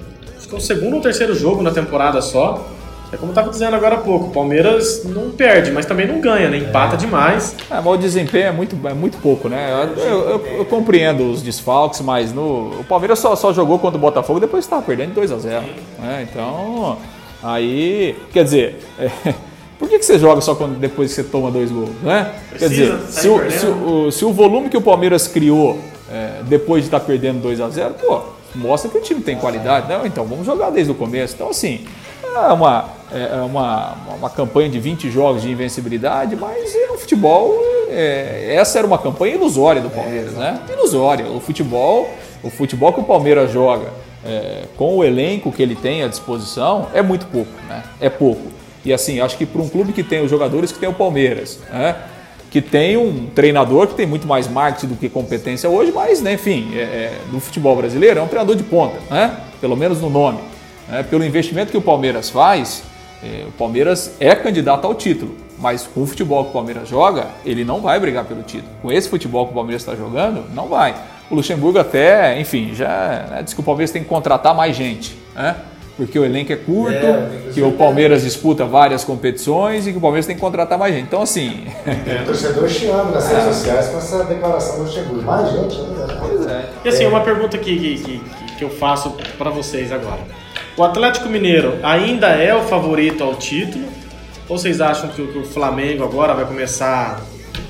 acho 0.45 0.47
que 0.47 0.55
o 0.55 0.61
segundo 0.61 0.95
ou 0.95 1.01
terceiro 1.01 1.33
jogo 1.35 1.61
na 1.61 1.71
temporada 1.71 2.21
só. 2.21 2.67
É 3.11 3.17
como 3.17 3.29
eu 3.29 3.33
estava 3.33 3.49
dizendo 3.49 3.75
agora 3.75 3.95
há 3.95 3.99
pouco, 3.99 4.25
o 4.25 4.31
Palmeiras 4.31 5.03
não 5.05 5.29
perde, 5.29 5.71
mas 5.71 5.85
também 5.85 6.07
não 6.07 6.19
ganha, 6.19 6.49
né? 6.49 6.57
Empata 6.57 6.95
é. 6.95 6.97
demais. 6.97 7.55
É, 7.69 7.75
mas 7.75 7.85
o 7.85 7.97
desempenho 7.97 8.47
é 8.47 8.51
muito, 8.51 8.75
é 8.87 8.93
muito 8.93 9.17
pouco, 9.19 9.47
né? 9.47 9.71
Eu, 9.95 10.03
eu, 10.03 10.29
eu, 10.29 10.47
eu 10.57 10.65
compreendo 10.65 11.31
os 11.31 11.41
desfalques, 11.41 12.01
mas 12.01 12.33
no, 12.33 12.71
o 12.79 12.83
Palmeiras 12.83 13.19
só, 13.19 13.35
só 13.35 13.53
jogou 13.53 13.77
contra 13.79 13.97
o 13.97 14.01
Botafogo 14.01 14.39
depois 14.39 14.65
estava 14.65 14.81
perdendo 14.81 15.13
2 15.13 15.31
a 15.31 15.37
0 15.37 15.65
né? 15.99 16.27
Então, 16.29 16.97
aí, 17.43 18.17
quer 18.33 18.43
dizer, 18.43 18.79
é, 18.99 19.09
por 19.79 19.87
que, 19.87 19.99
que 19.99 20.05
você 20.05 20.17
joga 20.17 20.41
só 20.41 20.55
quando, 20.55 20.77
depois 20.77 21.11
que 21.11 21.21
você 21.21 21.23
toma 21.23 21.51
dois 21.51 21.71
gols, 21.71 21.91
né? 22.01 22.33
Precisa, 22.49 22.69
quer 22.69 22.69
dizer, 22.69 23.11
se 23.11 23.29
o, 23.29 23.51
se, 23.51 23.65
o, 23.67 24.11
se 24.11 24.25
o 24.25 24.33
volume 24.33 24.67
que 24.67 24.77
o 24.77 24.81
Palmeiras 24.81 25.27
criou 25.27 25.79
é, 26.11 26.41
depois 26.43 26.83
de 26.83 26.87
estar 26.87 26.99
tá 26.99 27.05
perdendo 27.05 27.39
2 27.41 27.61
a 27.61 27.69
0 27.69 27.93
pô, 27.93 28.34
mostra 28.57 28.89
que 28.89 28.97
o 28.97 29.01
time 29.01 29.21
tem 29.21 29.37
qualidade. 29.37 29.87
Não, 29.89 30.05
então 30.05 30.25
vamos 30.25 30.45
jogar 30.45 30.69
desde 30.69 30.91
o 30.91 30.95
começo. 30.95 31.35
Então, 31.35 31.49
assim, 31.49 31.85
é 32.23 32.53
uma, 32.53 32.89
é 33.11 33.41
uma, 33.41 33.95
uma 34.17 34.29
campanha 34.29 34.69
de 34.69 34.79
20 34.79 35.09
jogos 35.09 35.41
de 35.41 35.51
invencibilidade, 35.51 36.35
mas 36.35 36.73
no 36.89 36.97
futebol, 36.97 37.57
é, 37.89 38.55
essa 38.55 38.77
era 38.79 38.87
uma 38.87 38.97
campanha 38.97 39.35
ilusória 39.35 39.81
do 39.81 39.89
Palmeiras, 39.89 40.33
né? 40.33 40.59
Ilusória. 40.69 41.27
O 41.27 41.39
futebol, 41.39 42.09
o 42.43 42.49
futebol 42.49 42.91
que 42.91 42.99
o 42.99 43.03
Palmeiras 43.03 43.51
joga 43.51 43.87
é, 44.25 44.63
com 44.75 44.97
o 44.97 45.03
elenco 45.03 45.51
que 45.51 45.61
ele 45.61 45.75
tem 45.75 46.03
à 46.03 46.07
disposição 46.07 46.87
é 46.93 47.01
muito 47.01 47.25
pouco, 47.27 47.51
né? 47.69 47.83
É 48.01 48.09
pouco. 48.09 48.41
E 48.83 48.93
assim, 48.93 49.19
acho 49.19 49.37
que 49.37 49.45
para 49.45 49.61
um 49.61 49.69
clube 49.69 49.93
que 49.93 50.03
tem 50.03 50.23
os 50.23 50.29
jogadores 50.29 50.71
que 50.71 50.79
tem 50.79 50.89
o 50.89 50.93
Palmeiras, 50.93 51.59
né? 51.71 51.95
Que 52.55 52.61
tem 52.61 52.95
um 52.95 53.25
treinador 53.35 53.85
que 53.87 53.95
tem 53.95 54.05
muito 54.05 54.25
mais 54.25 54.47
marketing 54.47 54.87
do 54.87 54.95
que 54.95 55.09
competência 55.09 55.69
hoje, 55.69 55.91
mas, 55.91 56.21
né, 56.21 56.35
enfim, 56.35 56.71
é, 56.73 56.79
é, 56.79 57.17
no 57.29 57.41
futebol 57.41 57.75
brasileiro 57.75 58.17
é 58.17 58.23
um 58.23 58.29
treinador 58.29 58.55
de 58.55 58.63
ponta, 58.63 58.95
né? 59.11 59.37
pelo 59.59 59.75
menos 59.75 59.99
no 59.99 60.09
nome. 60.09 60.39
Né? 60.87 61.03
Pelo 61.03 61.25
investimento 61.25 61.69
que 61.69 61.77
o 61.77 61.81
Palmeiras 61.81 62.29
faz, 62.29 62.81
é, 63.21 63.43
o 63.45 63.51
Palmeiras 63.51 64.15
é 64.21 64.33
candidato 64.33 64.87
ao 64.87 64.95
título, 64.95 65.35
mas 65.59 65.85
com 65.85 66.03
o 66.03 66.05
futebol 66.05 66.45
que 66.45 66.51
o 66.51 66.53
Palmeiras 66.53 66.87
joga, 66.87 67.27
ele 67.45 67.65
não 67.65 67.81
vai 67.81 67.99
brigar 67.99 68.23
pelo 68.23 68.41
título. 68.41 68.71
Com 68.81 68.89
esse 68.89 69.09
futebol 69.09 69.47
que 69.47 69.51
o 69.51 69.55
Palmeiras 69.55 69.81
está 69.81 69.93
jogando, 69.93 70.45
não 70.53 70.69
vai. 70.69 70.95
O 71.29 71.35
Luxemburgo 71.35 71.77
até, 71.77 72.39
enfim, 72.39 72.73
já 72.73 73.27
né, 73.31 73.41
diz 73.43 73.53
que 73.53 73.59
o 73.59 73.63
Palmeiras 73.63 73.91
tem 73.91 74.01
que 74.01 74.07
contratar 74.07 74.55
mais 74.55 74.77
gente. 74.77 75.13
Né? 75.35 75.57
Porque 75.97 76.17
o 76.19 76.25
elenco 76.25 76.51
é 76.51 76.55
curto, 76.57 76.93
É, 76.93 77.51
que 77.53 77.61
o 77.61 77.71
Palmeiras 77.71 78.23
disputa 78.23 78.65
várias 78.65 79.03
competições 79.03 79.87
e 79.87 79.91
que 79.91 79.97
o 79.97 80.01
Palmeiras 80.01 80.25
tem 80.25 80.35
que 80.35 80.41
contratar 80.41 80.77
mais 80.77 80.93
gente. 80.93 81.05
Então, 81.07 81.21
assim, 81.21 81.65
Tem 82.03 82.23
torcedor 82.25 82.67
chiando 82.67 83.13
nas 83.13 83.27
redes 83.29 83.45
sociais 83.45 83.87
com 83.87 83.97
essa 83.97 84.23
declaração 84.25 84.77
do 84.77 84.83
Luxemburgo. 84.83 85.21
Mais 85.23 85.49
gente 85.51 85.79
ainda, 85.79 86.07
né? 86.07 86.17
pois 86.19 86.45
é. 86.47 86.65
E 86.83 86.89
assim, 86.89 87.05
uma 87.05 87.21
pergunta 87.21 87.57
que, 87.57 87.77
que, 87.77 88.03
que, 88.03 88.21
que 88.57 88.63
eu 88.63 88.69
faço 88.69 89.15
para 89.37 89.49
vocês 89.49 89.91
agora. 89.91 90.19
O 90.77 90.83
Atlético 90.83 91.29
Mineiro 91.29 91.75
ainda 91.81 92.27
é 92.27 92.53
o 92.53 92.61
favorito 92.63 93.23
ao 93.23 93.35
título? 93.35 93.85
Ou 94.49 94.57
vocês 94.57 94.81
acham 94.81 95.09
que, 95.09 95.21
o- 95.21 95.27
que 95.27 95.39
o 95.39 95.45
Flamengo 95.45 96.03
agora 96.03 96.33
vai 96.33 96.45
começar 96.45 97.21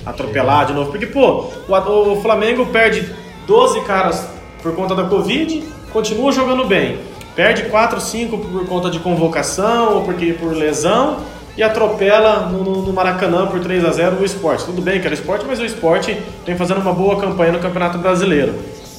a 0.06 0.10
atropelar 0.10 0.66
de 0.66 0.74
novo? 0.74 0.90
Porque, 0.92 1.06
pô, 1.06 1.52
o, 1.70 2.12
o 2.14 2.22
Flamengo 2.22 2.66
perde 2.66 3.08
12 3.46 3.82
caras 3.82 4.28
por 4.64 4.76
conta 4.76 4.96
da 4.96 5.04
Covid, 5.04 5.64
continua 5.94 6.32
jogando 6.32 6.66
bem. 6.66 6.98
Perde 7.36 7.64
4, 7.64 8.00
5 8.00 8.38
por 8.38 8.66
conta 8.66 8.90
de 8.90 9.00
convocação 9.00 9.96
ou 9.96 10.02
porque 10.04 10.34
por 10.34 10.54
lesão 10.56 11.18
e 11.58 11.64
atropela 11.64 12.48
no, 12.50 12.64
no- 12.64 12.82
no 12.84 12.94
Maracanã 12.94 13.46
por 13.48 13.60
3 13.60 13.84
a 13.86 13.92
0 13.92 14.18
o 14.22 14.26
esporte. 14.26 14.66
Tudo 14.66 14.82
bem 14.82 15.00
que 15.02 15.06
era 15.08 15.14
esporte, 15.14 15.46
mas 15.48 15.60
o 15.60 15.66
esporte 15.66 16.18
vem 16.46 16.56
fazendo 16.56 16.80
uma 16.82 16.94
boa 16.94 17.20
campanha 17.20 17.52
no 17.52 17.60
Campeonato 17.60 17.98
Brasileiro. 17.98 18.54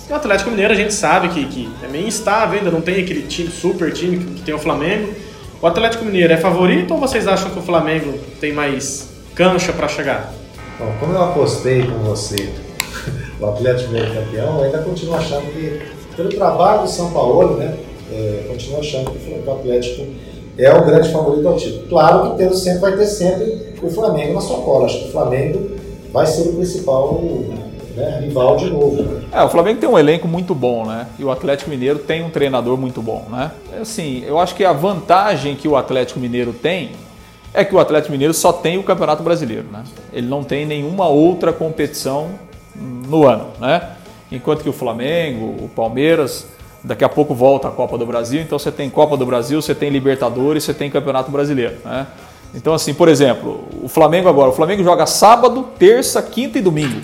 E 0.09 0.13
o 0.13 0.17
Atlético 0.17 0.51
Mineiro 0.51 0.73
a 0.73 0.77
gente 0.77 0.93
sabe 0.95 1.29
que, 1.29 1.45
que 1.47 1.69
é 1.83 1.89
meio 1.89 2.07
instável 2.07 2.59
ainda, 2.59 2.71
não 2.71 2.81
tem 2.81 3.03
aquele 3.03 3.23
time, 3.23 3.51
super 3.51 3.93
time 3.93 4.19
que 4.19 4.43
tem 4.43 4.55
o 4.55 4.59
Flamengo. 4.59 5.13
O 5.61 5.67
Atlético 5.67 6.05
Mineiro 6.05 6.33
é 6.33 6.37
favorito 6.37 6.93
ou 6.95 7.01
vocês 7.01 7.27
acham 7.27 7.51
que 7.51 7.59
o 7.59 7.63
Flamengo 7.63 8.19
tem 8.41 8.53
mais 8.53 9.09
cancha 9.35 9.73
para 9.73 9.89
chegar? 9.89 10.33
Bom, 10.79 10.93
como 11.01 11.13
eu 11.15 11.23
apostei 11.25 11.83
com 11.85 11.99
você 12.05 12.53
o 13.41 13.47
Atlético 13.47 13.93
Mineiro 13.93 14.15
campeão, 14.15 14.59
eu 14.59 14.65
ainda 14.65 14.79
continuo 14.79 15.17
achando 15.17 15.47
que, 15.53 15.81
pelo 16.15 16.29
trabalho 16.29 16.83
do 16.83 16.89
São 16.89 17.11
Paulo, 17.11 17.57
né, 17.57 17.75
é, 18.13 18.45
continuo 18.49 18.81
achando 18.81 19.11
que 19.11 19.43
o 19.47 19.53
Atlético 19.53 20.07
é 20.59 20.73
o 20.73 20.85
grande 20.85 21.11
favorito 21.11 21.47
ao 21.47 21.57
título. 21.57 21.87
Claro 21.89 22.31
que 22.31 22.39
tendo 22.39 22.55
sempre, 22.55 22.81
vai 22.81 22.97
ter 22.97 23.07
sempre 23.07 23.75
o 23.83 23.91
Flamengo 23.91 24.35
na 24.35 24.41
sua 24.41 24.59
cola. 24.59 24.87
Acho 24.87 25.01
que 25.01 25.09
o 25.09 25.13
Flamengo 25.13 25.71
vai 26.13 26.27
ser 26.27 26.49
o 26.49 26.55
principal 26.55 27.21
né, 27.95 28.21
rival 28.23 28.57
de 28.57 28.71
novo. 28.71 29.23
É, 29.33 29.43
o 29.43 29.49
Flamengo 29.49 29.81
tem 29.81 29.89
um 29.89 29.99
elenco 29.99 30.27
muito 30.27 30.55
bom, 30.55 30.87
né? 30.87 31.07
E 31.19 31.25
o 31.25 31.31
Atlético 31.31 31.71
Mineiro 31.71 31.99
tem 31.99 32.23
um 32.23 32.31
treinador 32.31 32.77
muito 32.77 33.03
bom, 33.03 33.27
né? 33.31 33.51
Assim, 33.81 34.23
eu 34.27 34.39
acho 34.39 34.55
que 34.55 34.65
a 34.65 34.73
vantagem 34.73 35.57
que 35.57 35.69
o 35.69 35.77
Atlético 35.77 36.21
Mineiro 36.21 36.53
tem 36.53 36.93
é 37.53 37.65
que 37.65 37.75
o 37.75 37.79
Atlético 37.79 38.13
Mineiro 38.13 38.35
só 38.35 38.53
tem 38.53 38.79
o 38.79 38.83
Campeonato 38.83 39.23
Brasileiro, 39.23 39.67
né? 39.73 39.83
Ele 40.13 40.27
não 40.27 40.45
tem 40.45 40.67
nenhuma 40.67 41.09
outra 41.09 41.53
competição 41.53 42.29
no 42.75 43.27
ano, 43.27 43.49
né? 43.59 43.93
Enquanto 44.31 44.63
que 44.63 44.69
o 44.69 44.73
Flamengo, 44.73 45.65
o 45.65 45.69
Palmeiras, 45.69 46.47
daqui 46.87 47.05
a 47.05 47.09
pouco 47.09 47.35
volta 47.35 47.67
a 47.67 47.71
Copa 47.71 47.99
do 47.99 48.07
Brasil, 48.07 48.41
então 48.41 48.59
você 48.59 48.71
tem 48.71 48.89
Copa 48.89 49.17
do 49.17 49.27
Brasil, 49.27 49.61
você 49.61 49.75
tem 49.75 49.91
Libertadores, 49.91 50.63
você 50.63 50.73
tem 50.73 50.89
Campeonato 50.89 51.31
Brasileiro, 51.31 51.75
né? 51.85 52.07
Então 52.55 52.73
assim, 52.73 52.95
por 52.95 53.09
exemplo, 53.09 53.65
o 53.83 53.89
Flamengo 53.89 54.29
agora, 54.29 54.51
o 54.51 54.53
Flamengo 54.53 54.85
joga 54.85 55.05
sábado, 55.05 55.67
terça, 55.79 56.23
quinta 56.23 56.59
e 56.59 56.63
domingo. 56.63 57.01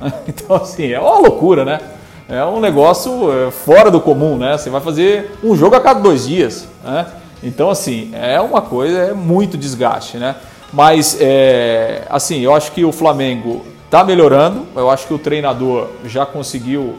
Então, 0.28 0.56
assim, 0.56 0.92
é 0.92 1.00
uma 1.00 1.18
loucura, 1.18 1.64
né? 1.64 1.80
É 2.28 2.44
um 2.44 2.60
negócio 2.60 3.32
é, 3.32 3.50
fora 3.50 3.90
do 3.90 4.00
comum, 4.00 4.36
né? 4.36 4.58
Você 4.58 4.68
vai 4.68 4.80
fazer 4.80 5.32
um 5.42 5.54
jogo 5.56 5.76
a 5.76 5.80
cada 5.80 6.00
dois 6.00 6.26
dias, 6.26 6.66
né? 6.82 7.06
Então, 7.42 7.70
assim, 7.70 8.10
é 8.12 8.40
uma 8.40 8.60
coisa, 8.60 8.98
é 8.98 9.12
muito 9.12 9.56
desgaste, 9.56 10.16
né? 10.16 10.34
Mas, 10.72 11.16
é, 11.20 12.02
assim, 12.10 12.40
eu 12.40 12.54
acho 12.54 12.72
que 12.72 12.84
o 12.84 12.92
Flamengo 12.92 13.64
está 13.84 14.02
melhorando. 14.02 14.66
Eu 14.74 14.90
acho 14.90 15.06
que 15.06 15.14
o 15.14 15.18
treinador 15.18 15.88
já 16.04 16.26
conseguiu 16.26 16.96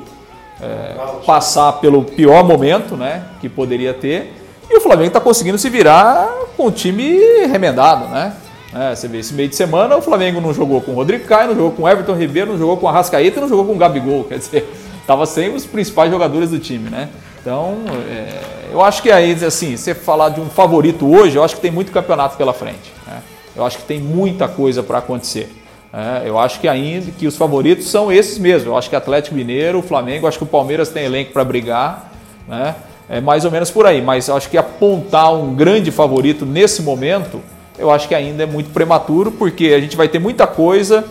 é, 0.62 0.96
passar 1.26 1.74
pelo 1.74 2.04
pior 2.04 2.44
momento, 2.44 2.96
né? 2.96 3.26
Que 3.42 3.50
poderia 3.50 3.94
ter. 3.94 4.34
E 4.70 4.78
o 4.78 4.82
Flamengo 4.82 5.08
está 5.08 5.20
conseguindo 5.20 5.58
se 5.58 5.70
virar 5.70 6.28
com 6.56 6.68
o 6.68 6.72
time 6.72 7.20
remendado, 7.48 8.08
né? 8.08 8.34
É, 8.74 8.94
você 8.94 9.08
vê, 9.08 9.20
esse 9.20 9.34
meio 9.34 9.48
de 9.48 9.56
semana 9.56 9.96
o 9.96 10.02
Flamengo 10.02 10.42
não 10.42 10.54
jogou 10.54 10.82
com 10.82 10.92
o 10.92 10.96
Rodrigo 10.96 11.26
Caio, 11.26 11.50
não 11.50 11.56
jogou 11.56 11.72
com 11.72 11.84
o 11.84 11.90
Everton 11.90 12.14
Ribeiro, 12.14 12.52
não 12.52 12.58
jogou 12.58 12.76
com 12.76 12.86
o 12.86 12.90
Arrascaeta 12.90 13.38
e 13.38 13.42
não 13.42 13.48
jogou 13.48 13.66
com 13.66 13.74
o 13.74 13.78
Gabigol. 13.78 14.26
Quer 14.26 14.40
dizer, 14.40 14.70
estava 15.00 15.26
sem 15.26 15.54
os 15.54 15.66
principais 15.66 16.12
jogadores 16.12 16.50
do 16.50 16.60
time, 16.60 16.90
né? 16.90 17.10
Então, 17.42 17.78
é, 18.10 18.72
eu 18.74 18.84
acho 18.84 19.02
que 19.02 19.12
aí, 19.12 19.32
assim, 19.46 19.78
você 19.78 19.94
falar 19.94 20.30
de 20.30 20.42
um 20.42 20.50
favorito 20.50 21.10
hoje, 21.10 21.38
eu 21.38 21.44
acho 21.44 21.56
que 21.56 21.62
tem 21.62 21.72
muito 21.72 21.92
campeonato 21.92 22.36
pela 22.36 22.54
frente. 22.54 22.92
Né? 23.08 23.22
Eu 23.56 23.64
acho 23.66 23.78
que 23.78 23.84
tem 23.84 24.00
muita 24.00 24.48
coisa 24.48 24.84
para 24.84 24.98
acontecer. 24.98 25.50
É, 25.96 26.28
eu 26.28 26.38
acho 26.38 26.60
que 26.60 26.68
ainda 26.68 27.10
que 27.18 27.26
os 27.26 27.38
favoritos 27.38 27.90
são 27.90 28.12
esses 28.12 28.38
mesmo. 28.38 28.72
Eu 28.72 28.78
acho 28.78 28.90
que 28.90 28.98
Atlético 28.98 29.34
Mineiro, 29.34 29.82
Flamengo, 29.82 30.28
acho 30.28 30.38
que 30.38 30.44
o 30.44 30.48
Palmeiras 30.48 30.90
tem 30.90 31.06
elenco 31.06 31.32
para 31.32 31.46
brigar. 31.46 32.12
Né? 32.46 32.76
É 33.08 33.22
mais 33.22 33.46
ou 33.46 33.52
menos 33.52 33.72
por 33.72 33.86
aí. 33.86 34.02
Mas 34.02 34.30
acho 34.30 34.50
que 34.50 34.58
apontar 34.58 35.34
um 35.34 35.56
grande 35.56 35.92
favorito 35.92 36.46
nesse 36.46 36.82
momento, 36.82 37.40
eu 37.80 37.90
acho 37.90 38.10
que 38.10 38.16
ainda 38.16 38.44
é 38.44 38.46
muito 38.46 38.72
prematuro, 38.72 39.32
porque 39.32 39.68
a 39.68 39.80
gente 39.80 39.96
vai 39.96 40.10
ter 40.10 40.20
muita 40.20 40.46
coisa 40.46 41.06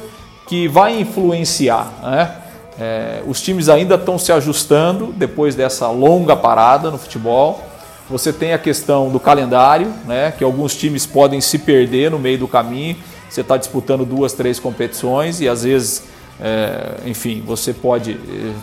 que 0.47 0.69
vai 0.69 1.01
influenciar. 1.01 1.91
Né? 2.03 2.31
É, 2.79 3.23
os 3.27 3.41
times 3.41 3.71
ainda 3.71 3.95
estão 3.95 4.19
se 4.19 4.33
ajustando 4.33 5.15
depois 5.17 5.55
dessa 5.55 5.89
longa 5.89 6.37
parada 6.37 6.91
no 6.91 6.99
futebol. 6.99 7.63
Você 8.11 8.35
tem 8.35 8.53
a 8.53 8.59
questão 8.59 9.09
do 9.09 9.19
calendário, 9.19 9.91
né, 10.05 10.31
que 10.37 10.45
alguns 10.45 10.77
times 10.77 11.07
podem 11.07 11.41
se 11.41 11.59
perder 11.59 12.11
no 12.11 12.19
meio 12.19 12.37
do 12.37 12.47
caminho. 12.47 12.97
Você 13.35 13.41
está 13.41 13.57
disputando 13.57 14.05
duas, 14.05 14.33
três 14.33 14.61
competições 14.61 15.41
e 15.41 15.49
às 15.49 15.65
vezes, 15.65 16.05
é, 16.41 17.01
enfim, 17.05 17.43
você 17.45 17.73
pode, 17.73 18.17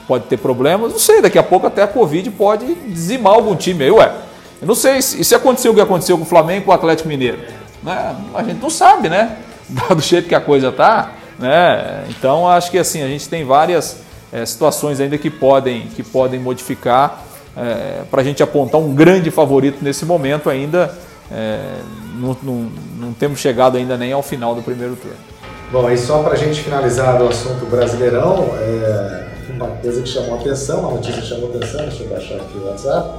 pode 0.07 0.27
ter 0.27 0.38
problemas. 0.38 0.93
Não 0.93 0.99
sei, 0.99 1.21
daqui 1.21 1.38
a 1.38 1.43
pouco 1.43 1.67
até 1.67 1.84
a 1.84 1.88
Covid 1.88 2.31
pode 2.31 2.73
dizimar 2.88 3.34
algum 3.34 3.53
time 3.53 3.84
aí, 3.84 3.91
ué. 3.91 4.13
Eu 4.62 4.67
não 4.67 4.73
sei 4.73 5.01
se, 5.01 5.21
se 5.25 5.36
aconteceu 5.36 5.73
o 5.73 5.75
que 5.75 5.81
aconteceu 5.81 6.17
com 6.17 6.23
o 6.23 6.25
Flamengo 6.25 6.62
e 6.62 6.63
com 6.63 6.71
o 6.71 6.73
Atlético 6.73 7.10
Mineiro. 7.10 7.39
Né? 7.84 8.15
A 8.34 8.43
gente 8.43 8.62
não 8.62 8.69
sabe, 8.69 9.10
né? 9.10 9.39
Do 9.93 10.01
jeito 10.01 10.29
que 10.29 10.36
a 10.36 10.39
coisa 10.39 10.71
tá. 10.71 11.15
Né? 11.38 12.05
Então 12.07 12.47
acho 12.47 12.71
que 12.71 12.77
assim, 12.77 13.03
a 13.03 13.07
gente 13.10 13.27
tem 13.27 13.43
várias 13.43 13.97
é, 14.31 14.45
situações 14.45 15.01
ainda 15.01 15.17
que 15.17 15.29
podem, 15.29 15.81
que 15.88 16.01
podem 16.01 16.39
modificar 16.39 17.25
é, 17.57 18.03
para 18.10 18.21
a 18.21 18.23
gente 18.23 18.41
apontar 18.41 18.79
um 18.79 18.95
grande 18.95 19.31
favorito 19.31 19.79
nesse 19.84 20.05
momento 20.05 20.49
ainda. 20.49 20.97
É, 21.29 21.60
não, 22.21 22.38
não, 22.41 22.71
não, 22.97 23.13
temos 23.13 23.39
chegado 23.39 23.77
ainda 23.77 23.97
nem 23.97 24.13
ao 24.13 24.21
final 24.21 24.55
do 24.55 24.62
primeiro 24.62 24.95
turno. 24.95 25.17
Bom, 25.71 25.89
e 25.89 25.97
só 25.97 26.21
para 26.21 26.34
a 26.34 26.38
gente 26.38 26.62
finalizar 26.62 27.21
o 27.21 27.27
assunto 27.27 27.65
brasileirão, 27.65 28.53
é, 28.60 29.27
uma 29.49 29.67
coisa 29.67 30.01
que 30.01 30.10
chamou 30.10 30.36
a 30.36 30.39
atenção, 30.39 30.81
uma 30.81 30.91
notícia 30.91 31.21
que 31.21 31.27
chamou 31.27 31.51
a 31.51 31.55
atenção, 31.55 31.81
deixa 31.81 32.03
eu 32.03 32.10
baixar 32.10 32.36
aqui 32.36 32.57
o 32.57 32.67
WhatsApp, 32.67 33.10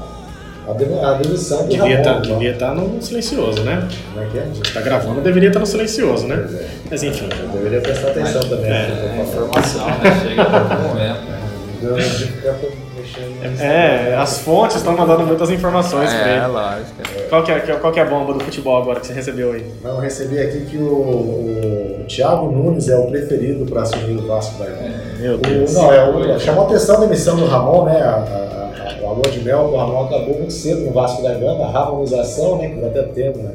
a 0.69 1.15
demissão 1.15 1.63
do 1.63 1.69
devia 1.69 2.03
Ramon. 2.03 2.03
Tá, 2.03 2.21
devia 2.21 2.53
estar 2.53 2.69
tá 2.69 2.75
no 2.75 3.03
silencioso, 3.03 3.63
né? 3.63 3.89
Como 4.13 4.25
é 4.25 4.29
que 4.31 4.39
é? 4.39 4.43
A 4.43 4.45
gente 4.47 4.73
tá 4.73 4.81
gravando, 4.81 5.21
deveria 5.21 5.49
estar 5.49 5.59
tá 5.59 5.67
no 5.67 5.67
silencioso, 5.67 6.27
né? 6.29 6.37
É. 6.37 6.69
Mas 6.89 7.03
enfim. 7.03 7.29
Eu 7.43 7.49
deveria 7.49 7.81
prestar 7.81 8.09
atenção 8.09 8.43
também. 8.43 8.71
É, 8.71 9.27
informação, 9.29 9.87
né? 9.87 10.21
Chega 10.23 10.35
em 10.35 10.55
algum 10.55 10.89
momento. 10.89 11.33
Eu 11.83 11.97
no 13.19 13.63
É, 13.63 14.17
as 14.17 14.39
fontes 14.39 14.77
estão 14.77 14.97
mandando 14.97 15.25
muitas 15.27 15.51
informações 15.51 16.13
pra 16.13 16.29
ele. 16.31 16.47
lógico. 16.47 17.29
Qual 17.29 17.43
que, 17.43 17.53
é, 17.53 17.61
qual 17.61 17.93
que 17.93 18.01
é 18.01 18.03
a 18.03 18.07
bomba 18.07 18.35
do 18.35 18.41
futebol 18.45 18.77
agora 18.81 19.01
que 19.01 19.07
você 19.07 19.13
recebeu 19.13 19.53
aí? 19.53 19.67
Não, 19.83 19.95
eu 19.97 20.01
recebi 20.01 20.39
aqui 20.39 20.61
que 20.67 20.77
o, 20.79 20.83
o, 22.01 22.05
Thiago 22.09 22.51
Nunes 22.51 22.89
é 22.89 22.97
o 22.97 23.07
preferido 23.07 23.65
para 23.67 23.83
assumir 23.83 24.17
o 24.19 24.27
Vasco 24.27 24.59
da 24.59 24.67
Gama. 24.67 24.95
Meu 25.19 25.35
O- 25.37 25.73
não, 25.73 25.93
é, 25.93 26.09
o, 26.09 26.39
chamou 26.41 26.65
a 26.65 26.67
atenção 26.67 26.97
a 26.97 27.01
demissão 27.01 27.37
do 27.37 27.47
Ramon, 27.47 27.85
né? 27.87 28.01
A, 28.03 28.11
a, 28.11 28.99
a, 28.99 29.03
o 29.03 29.09
alô 29.11 29.23
de 29.23 29.41
mel 29.41 29.69
do 29.69 29.77
Ramon 29.77 30.05
acabou 30.07 30.39
muito 30.39 30.53
cedo 30.53 30.83
no 30.83 30.93
Vasco 30.93 31.23
da 31.23 31.35
Gama, 31.35 31.65
a 31.67 31.79
harmonização, 31.79 32.59
né? 32.59 32.69
Que 32.69 32.81
vai 32.81 32.91
até 32.91 33.03
tempo, 33.03 33.39
né? 33.39 33.55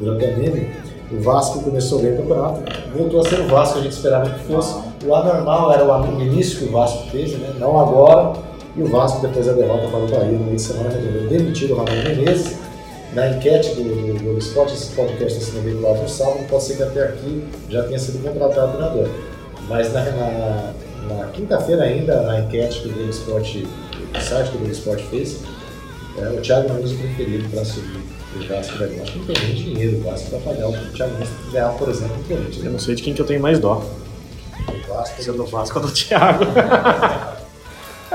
Durante 0.00 0.24
a 0.24 0.36
meme. 0.36 0.68
O 1.10 1.20
Vasco 1.22 1.60
começou 1.62 2.00
bem 2.00 2.12
o 2.12 2.16
campeonato, 2.18 2.60
voltou 2.94 3.20
a 3.20 3.24
ser 3.24 3.40
o 3.40 3.48
Vasco 3.48 3.74
que 3.74 3.80
a 3.80 3.82
gente 3.84 3.92
esperava 3.92 4.28
que 4.28 4.40
fosse. 4.40 4.76
O 5.06 5.14
anormal 5.14 5.72
era 5.72 5.82
o 5.84 6.20
início 6.20 6.58
que 6.58 6.64
o 6.66 6.72
Vasco 6.72 7.08
fez, 7.10 7.32
né? 7.38 7.48
Não 7.58 7.80
agora. 7.80 8.32
E 8.78 8.82
o 8.82 8.86
Vasco, 8.86 9.20
depois 9.26 9.44
da 9.44 9.54
derrota 9.54 9.88
para 9.88 9.98
o 9.98 10.06
Bahia 10.06 10.38
no 10.38 10.44
meio 10.44 10.54
de 10.54 10.62
semana, 10.62 10.88
resolveu 10.88 11.28
demitir 11.28 11.72
o 11.72 11.74
Ramon 11.74 11.90
Menezes. 11.90 12.56
Na 13.12 13.28
enquete 13.28 13.74
do, 13.74 13.82
do, 13.82 14.34
do 14.34 14.38
Esporte, 14.38 14.74
esse 14.74 14.94
podcast 14.94 15.36
está 15.36 15.52
sendo 15.52 15.64
veiculado 15.64 16.02
no 16.02 16.08
sábado, 16.08 16.46
pode 16.48 16.62
ser 16.62 16.76
que 16.76 16.82
até 16.84 17.02
aqui 17.02 17.42
já 17.68 17.82
tenha 17.82 17.98
sido 17.98 18.22
contratado 18.22 18.68
o 18.68 18.76
treinador. 18.76 19.08
Mas 19.66 19.92
na, 19.92 20.04
na, 20.04 20.72
na 21.08 21.26
quinta-feira 21.32 21.82
ainda, 21.82 22.22
na 22.22 22.38
enquete 22.38 22.82
que 22.82 22.88
o 22.88 22.92
Globo 22.92 23.10
Esporte, 23.10 23.66
o 24.14 24.20
site 24.20 24.50
que 24.50 24.54
o 24.54 24.58
Globo 24.58 24.72
Esporte 24.72 25.04
fez, 25.06 25.40
é, 26.16 26.28
o 26.28 26.40
Thiago 26.40 26.72
Nunes 26.72 26.92
é 26.92 26.96
preferido 26.96 27.48
para 27.48 27.64
subir 27.64 28.00
o 28.36 28.46
Vasco 28.46 28.78
da 28.78 28.86
Gama. 28.86 29.02
Acho 29.02 29.12
que 29.12 29.18
não 29.18 29.26
tem 29.26 29.44
nem 29.44 29.54
dinheiro 29.54 29.96
o 29.96 30.00
Vasco 30.02 30.30
para 30.30 30.38
pagar 30.38 30.68
o 30.68 30.92
Thiago 30.92 31.14
Nunes 31.14 31.30
ganhar, 31.50 31.70
por 31.70 31.88
exemplo, 31.88 32.16
o 32.16 32.24
Corinthians. 32.24 32.58
Eu 32.58 32.64
né? 32.64 32.70
não 32.70 32.78
sei 32.78 32.94
de 32.94 33.02
quem 33.02 33.12
que 33.12 33.22
eu 33.22 33.26
tenho 33.26 33.40
mais 33.40 33.58
dó. 33.58 33.82
O 34.68 34.94
Vasco, 34.94 35.20
Se 35.20 35.30
é 35.30 35.32
do 35.32 35.46
Vasco 35.46 35.80
ou 35.80 35.86
do 35.86 35.92
Thiago. 35.92 36.44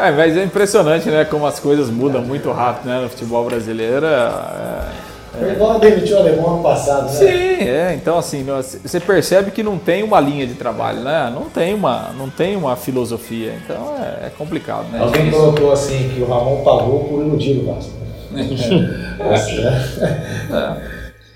É, 0.04 0.12
mas 0.12 0.36
é 0.36 0.44
impressionante, 0.44 1.10
né? 1.10 1.24
Como 1.24 1.48
as 1.48 1.62
coisas 1.62 1.90
mudam 1.90 2.22
muito 2.22 2.52
rápido, 2.52 2.90
né? 2.90 3.00
No 3.00 3.10
futebol 3.10 3.46
brasileiro. 3.46 4.06
É, 4.06 5.40
Foi 5.40 5.52
igual 5.54 5.72
a 5.72 5.78
demitiu 5.78 6.18
o 6.18 6.20
alemão 6.20 6.56
ano 6.56 6.64
passado, 6.64 7.06
né? 7.06 7.10
Sim, 7.10 7.70
é. 7.70 7.94
Então, 7.96 8.18
assim, 8.18 8.46
você 8.82 9.00
percebe 9.00 9.52
que 9.52 9.64
não 9.64 9.78
tem 9.78 10.04
uma 10.04 10.20
linha 10.20 10.46
de 10.46 10.56
trabalho, 10.56 11.00
né? 11.00 11.32
Não 11.34 11.50
tem 11.50 11.74
uma, 11.74 12.10
não 12.18 12.30
tem 12.30 12.58
uma 12.58 12.76
filosofia. 12.76 13.54
Então, 13.64 13.96
é, 13.98 14.28
é 14.28 14.32
complicado, 14.38 14.92
né? 14.92 15.00
Alguém 15.00 15.32
colocou 15.32 15.72
assim 15.72 16.12
que 16.14 16.22
o 16.22 16.26
Ramon 16.26 16.66
pagou 16.66 17.06
por 17.06 17.22
iludir 17.22 17.60
o 17.60 17.74
Vasco. 17.74 17.94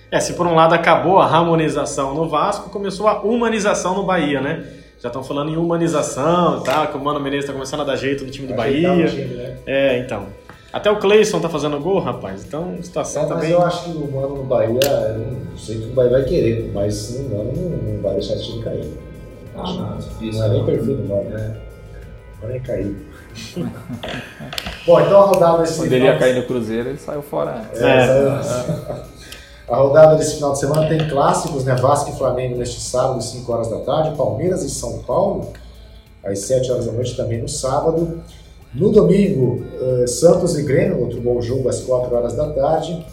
É, 0.09 0.21
se 0.21 0.33
por 0.33 0.47
um 0.47 0.55
lado 0.55 0.73
acabou 0.73 1.19
a 1.19 1.25
harmonização 1.25 2.13
no 2.13 2.29
Vasco, 2.29 2.69
começou 2.69 3.09
a 3.09 3.23
humanização 3.23 3.93
no 3.93 4.03
Bahia, 4.03 4.39
né? 4.39 4.63
Já 4.99 5.09
estão 5.09 5.23
falando 5.23 5.49
em 5.51 5.57
humanização 5.57 6.59
e 6.59 6.63
tal, 6.63 6.87
que 6.87 6.97
o 6.97 6.99
Mano 6.99 7.19
Menezes 7.19 7.43
está 7.43 7.53
começando 7.53 7.81
a 7.81 7.83
dar 7.83 7.95
jeito 7.95 8.25
no 8.25 8.31
time 8.31 8.47
do 8.47 8.55
Bahia. 8.55 9.07
Time, 9.07 9.25
né? 9.25 9.57
É, 9.65 9.99
então. 9.99 10.25
Até 10.73 10.91
o 10.91 10.97
Cleison 10.97 11.39
tá 11.39 11.47
fazendo 11.49 11.79
gol, 11.79 11.99
rapaz. 11.99 12.43
Então 12.43 12.75
a 12.79 12.83
situação 12.83 13.23
É, 13.23 13.25
tá 13.27 13.35
mas 13.35 13.43
bem. 13.43 13.51
eu 13.53 13.61
acho 13.61 13.83
que 13.85 13.89
o 13.91 14.11
Mano 14.11 14.35
no 14.37 14.43
Bahia, 14.43 14.79
eu 14.83 15.19
não 15.49 15.57
sei 15.57 15.79
que 15.79 15.85
o 15.85 15.93
Bahia 15.93 16.11
vai 16.11 16.23
querer, 16.23 16.71
mas 16.73 17.17
não 17.19 17.37
Mano 17.37 17.53
não, 17.53 17.93
não 17.93 18.01
vai 18.01 18.13
deixar 18.15 18.33
esse 18.33 18.45
time 18.51 18.63
cair. 18.63 18.91
Ah, 19.55 19.63
não, 19.73 19.97
difícil. 19.97 20.39
Não 20.41 20.45
é 20.47 20.49
nem 20.49 20.65
perfil 20.65 20.95
do 20.97 21.03
Mano, 21.07 21.29
né? 21.29 21.57
É 22.49 22.59
cair. 22.59 22.95
Bom, 24.85 24.99
então 25.01 25.21
a 25.21 25.25
rodada 25.25 25.57
desse 25.63 25.77
Quando 25.79 25.93
ele 25.93 26.05
ia 26.05 26.17
cair 26.17 26.35
no 26.35 26.43
Cruzeiro, 26.43 26.89
ele 26.89 26.97
saiu 26.97 27.21
fora. 27.21 27.61
É, 27.75 27.83
É. 27.83 28.39
essa- 28.39 29.07
A 29.69 29.75
rodada 29.75 30.15
desse 30.15 30.35
final 30.35 30.53
de 30.53 30.59
semana 30.59 30.87
tem 30.87 31.09
clássicos, 31.09 31.65
né? 31.65 31.75
Vasco 31.75 32.09
e 32.11 32.13
Flamengo 32.17 32.57
neste 32.57 32.79
sábado, 32.79 33.17
às 33.17 33.25
5 33.25 33.51
horas 33.51 33.69
da 33.69 33.79
tarde. 33.79 34.15
Palmeiras 34.15 34.63
e 34.63 34.69
São 34.69 34.99
Paulo, 34.99 35.51
às 36.23 36.39
7 36.39 36.71
horas 36.71 36.85
da 36.85 36.93
noite, 36.93 37.17
também 37.17 37.41
no 37.41 37.49
sábado. 37.49 38.21
No 38.73 38.91
domingo, 38.91 39.65
eh, 39.81 40.07
Santos 40.07 40.57
e 40.57 40.63
Grêmio, 40.63 41.01
outro 41.01 41.19
bom 41.19 41.41
jogo, 41.41 41.67
às 41.67 41.81
4 41.81 42.15
horas 42.15 42.35
da 42.35 42.49
tarde. 42.51 43.05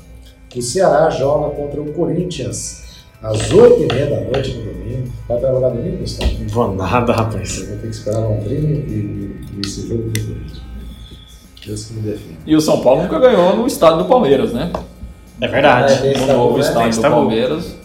O 0.55 0.63
Ceará 0.63 1.11
joga 1.11 1.51
contra 1.57 1.81
o 1.83 1.93
Corinthians, 1.93 2.85
às 3.21 3.51
8 3.51 3.83
e 3.83 3.93
meia 3.93 4.07
da 4.11 4.21
noite 4.21 4.55
no 4.55 4.73
domingo. 4.73 5.13
Vai 5.27 5.41
trabalhar 5.41 5.71
domingo, 5.71 5.97
Gustavo? 5.99 6.33
Não 6.39 6.49
vou 6.49 6.75
nada, 6.75 7.13
rapaz. 7.13 7.59
Eu 7.59 7.67
vou 7.67 7.77
ter 7.79 7.89
que 7.89 7.97
esperar 7.97 8.21
Londrina 8.21 8.69
e, 8.69 8.73
e, 8.73 9.57
e 9.57 9.61
esse 9.67 9.89
jogo 9.89 10.05
do 10.05 10.21
Corinthians. 10.21 10.63
Deus 11.67 11.85
que 11.87 11.95
me 11.95 12.03
defenda. 12.03 12.39
E 12.47 12.55
o 12.55 12.61
São 12.61 12.81
Paulo 12.81 13.03
nunca 13.03 13.19
ganhou 13.19 13.57
no 13.57 13.67
estádio 13.67 13.99
do 13.99 14.05
Palmeiras, 14.05 14.53
né? 14.53 14.71
É 15.41 15.49
verdade. 15.49 16.07
É, 16.07 16.19
No 16.19 16.27
tabu, 16.27 16.39
novo 16.39 16.55
né? 16.55 16.61
estádio 16.61 16.97
do 16.97 17.03
tabu. 17.03 17.17
Palmeiras. 17.17 17.77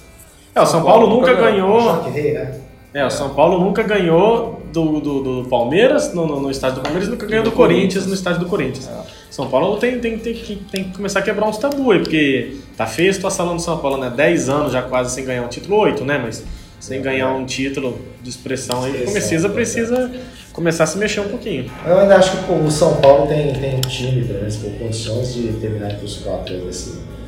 É, 0.55 0.61
o 0.61 0.65
São 0.65 0.83
Paulo 0.83 1.07
nunca 1.07 1.33
ganhou. 1.33 2.03
Né? 2.03 2.59
É, 2.93 3.05
o 3.05 3.09
São 3.09 3.29
Paulo 3.29 3.59
nunca 3.63 3.83
ganhou 3.83 4.61
do, 4.71 4.99
do, 4.99 5.23
do 5.43 5.49
Palmeiras, 5.49 6.13
no, 6.13 6.25
no, 6.27 6.39
no 6.41 6.51
estádio 6.51 6.77
do 6.77 6.81
Palmeiras, 6.81 7.07
e 7.07 7.11
nunca 7.11 7.25
ganhou 7.25 7.43
do 7.43 7.51
Corinthians 7.51 8.05
no 8.05 8.13
estádio 8.13 8.39
do 8.41 8.45
Corinthians. 8.47 8.89
São 9.29 9.47
Paulo 9.47 9.77
tem, 9.77 9.99
tem, 9.99 10.17
tem, 10.17 10.33
que, 10.33 10.55
tem 10.55 10.83
que 10.85 10.95
começar 10.95 11.19
a 11.19 11.21
quebrar 11.21 11.47
uns 11.47 11.57
tabu 11.57 11.91
aí, 11.91 11.99
porque 11.99 12.57
tá 12.75 12.85
feio 12.87 13.09
a 13.09 13.13
situação 13.13 13.45
lá 13.45 13.53
no 13.53 13.59
São 13.59 13.77
Paulo, 13.77 13.97
né? 13.97 14.11
10 14.15 14.49
anos 14.49 14.71
já 14.71 14.81
quase 14.81 15.13
sem 15.13 15.23
ganhar 15.23 15.43
um 15.43 15.47
título, 15.47 15.77
8, 15.77 16.03
né? 16.03 16.19
Mas 16.21 16.43
sem 16.79 17.01
ganhar 17.01 17.31
um 17.33 17.45
título 17.45 17.99
de 18.21 18.29
expressão 18.29 18.83
aí, 18.83 18.91
precisa, 18.91 19.49
precisa 19.49 20.11
começar 20.53 20.85
a 20.85 20.87
se 20.87 20.97
mexer 20.97 21.19
um 21.19 21.27
pouquinho. 21.27 21.69
Eu 21.85 21.99
ainda 21.99 22.15
acho 22.15 22.31
que 22.37 22.51
o 22.51 22.71
São 22.71 22.95
Paulo 22.97 23.27
tem, 23.27 23.53
tem 23.53 23.75
um 23.75 23.81
time, 23.81 24.23
pelo 24.23 24.39
menos, 24.39 24.55
com 24.57 24.71
condições 24.71 25.33
de 25.33 25.53
terminar 25.53 25.91
entre 25.91 26.05
os 26.05 26.17
quatro 26.17 26.57
desse. 26.65 26.89
Não 26.89 27.18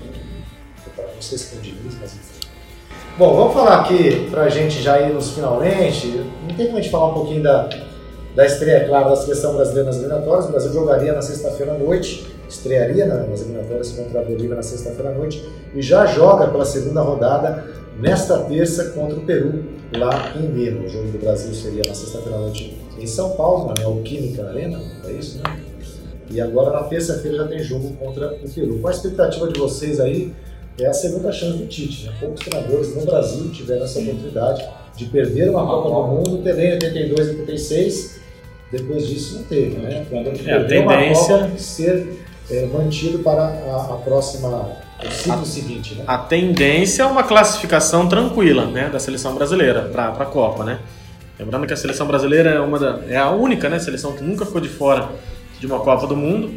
se 1.24 1.56
com 1.56 1.62
Diniz, 1.62 1.96
mas. 2.00 2.16
Bom, 3.18 3.36
vamos 3.36 3.54
falar 3.54 3.82
aqui 3.82 4.28
pra 4.32 4.50
gente 4.50 4.82
já 4.82 5.00
ir 5.02 5.14
nos 5.14 5.32
finalmente. 5.32 6.08
Não 6.48 6.56
tem 6.56 6.66
como 6.68 6.78
a 6.78 6.82
gente 6.82 6.92
falar 6.92 7.10
um 7.12 7.14
pouquinho 7.14 7.44
da, 7.44 7.70
da 8.36 8.46
estreia, 8.46 8.88
claro, 8.88 9.10
da 9.10 9.16
seleção 9.16 9.56
brasileira 9.56 9.88
nas 9.88 9.98
eliminatórias. 9.98 10.46
O 10.46 10.52
Brasil 10.52 10.74
jogaria 10.74 11.14
na 11.14 11.22
sexta-feira 11.22 11.74
à 11.74 11.78
noite, 11.78 12.26
estrearia 12.50 13.06
na- 13.06 13.28
nas 13.28 13.42
eliminatórias 13.42 13.92
contra 13.92 14.22
a 14.22 14.24
Bolívia 14.24 14.56
na 14.56 14.64
sexta-feira 14.64 15.10
à 15.12 15.14
noite 15.14 15.46
e 15.76 15.82
já 15.82 16.06
joga 16.06 16.48
pela 16.48 16.66
segunda 16.66 17.02
rodada 17.02 17.66
nesta 18.00 18.38
terça 18.40 18.86
contra 18.92 19.18
o 19.18 19.22
Peru, 19.22 19.64
lá 19.96 20.32
em 20.36 20.48
Lima. 20.48 20.86
O 20.86 20.90
jogo 20.90 21.10
do 21.12 21.20
Brasil 21.20 21.54
seria 21.54 21.84
na 21.88 21.94
sexta-feira 21.94 22.38
à 22.38 22.42
noite 22.42 22.78
em 22.98 23.06
São 23.08 23.32
Paulo, 23.32 23.68
na 23.68 23.74
Neoquímica 23.76 24.48
Arena, 24.48 24.80
é 25.06 25.12
isso, 25.12 25.38
né? 25.44 25.60
E 26.30 26.40
agora 26.40 26.72
na 26.72 26.84
terça-feira 26.84 27.38
já 27.40 27.48
tem 27.48 27.60
jogo 27.60 27.92
contra 28.00 28.34
o 28.42 28.50
Peru. 28.50 28.80
Qual 28.80 28.88
a 28.92 28.96
expectativa 28.96 29.48
de 29.50 29.60
vocês 29.60 30.00
aí? 30.00 30.34
É 30.82 30.88
a 30.88 30.94
segunda 30.94 31.32
chance 31.32 31.58
do 31.58 31.65
Tite. 31.67 32.06
Né? 32.08 32.13
Poucos 32.20 32.39
treinadores 32.46 32.96
no 32.96 33.06
Brasil 33.06 33.50
tiveram 33.52 33.84
essa 33.86 34.00
oportunidade 34.00 34.67
de 34.98 35.06
perder 35.06 35.50
uma 35.50 35.65
Copa 35.65 35.89
do 35.89 36.08
Mundo, 36.08 36.44
teve 36.44 36.62
em 36.65 36.74
82 36.74 37.28
e 37.28 37.32
86. 37.32 38.22
Depois 38.72 39.08
disso 39.08 39.36
não 39.38 39.44
teve, 39.44 39.78
né? 39.78 40.02
O 40.02 40.06
treinador 40.06 40.34
que 40.34 40.50
É, 40.50 40.54
a 40.54 40.58
perdeu 40.60 40.88
tendência- 40.88 41.36
uma 41.36 41.46
Copa 41.48 41.58
ser 41.58 42.20
é, 42.50 42.65
mantido 42.67 43.20
para 43.20 43.44
a, 43.44 43.94
a 43.94 43.98
próxima, 43.98 44.72
o 45.06 45.12
ciclo 45.12 45.46
seguinte, 45.46 45.96
né? 45.96 46.04
A 46.08 46.17
tendência 46.17 47.04
é 47.04 47.06
uma 47.06 47.24
classificação 47.24 48.08
tranquila, 48.08 48.65
né, 48.65 48.89
da 48.89 49.00
seleção 49.00 49.36
brasileira 49.36 49.84
para 49.84 50.08
a 50.08 50.26
Copa, 50.26 50.63
né? 50.63 50.80
Lembrando 51.39 51.65
que 51.67 51.74
a 51.74 51.78
seleção 51.78 52.08
brasileira 52.08 52.52
é 52.52 52.60
uma 52.60 52.78
da, 52.80 53.02
é 53.10 53.17
a 53.17 53.30
única, 53.32 53.67
né, 53.70 53.78
seleção 53.80 54.13
que 54.13 54.24
nunca 54.24 54.46
ficou 54.46 54.62
de 54.62 54.70
fora 54.70 55.10
de 55.60 55.65
uma 55.67 55.80
Copa 55.80 56.08
do 56.08 56.15
Mundo. 56.15 56.52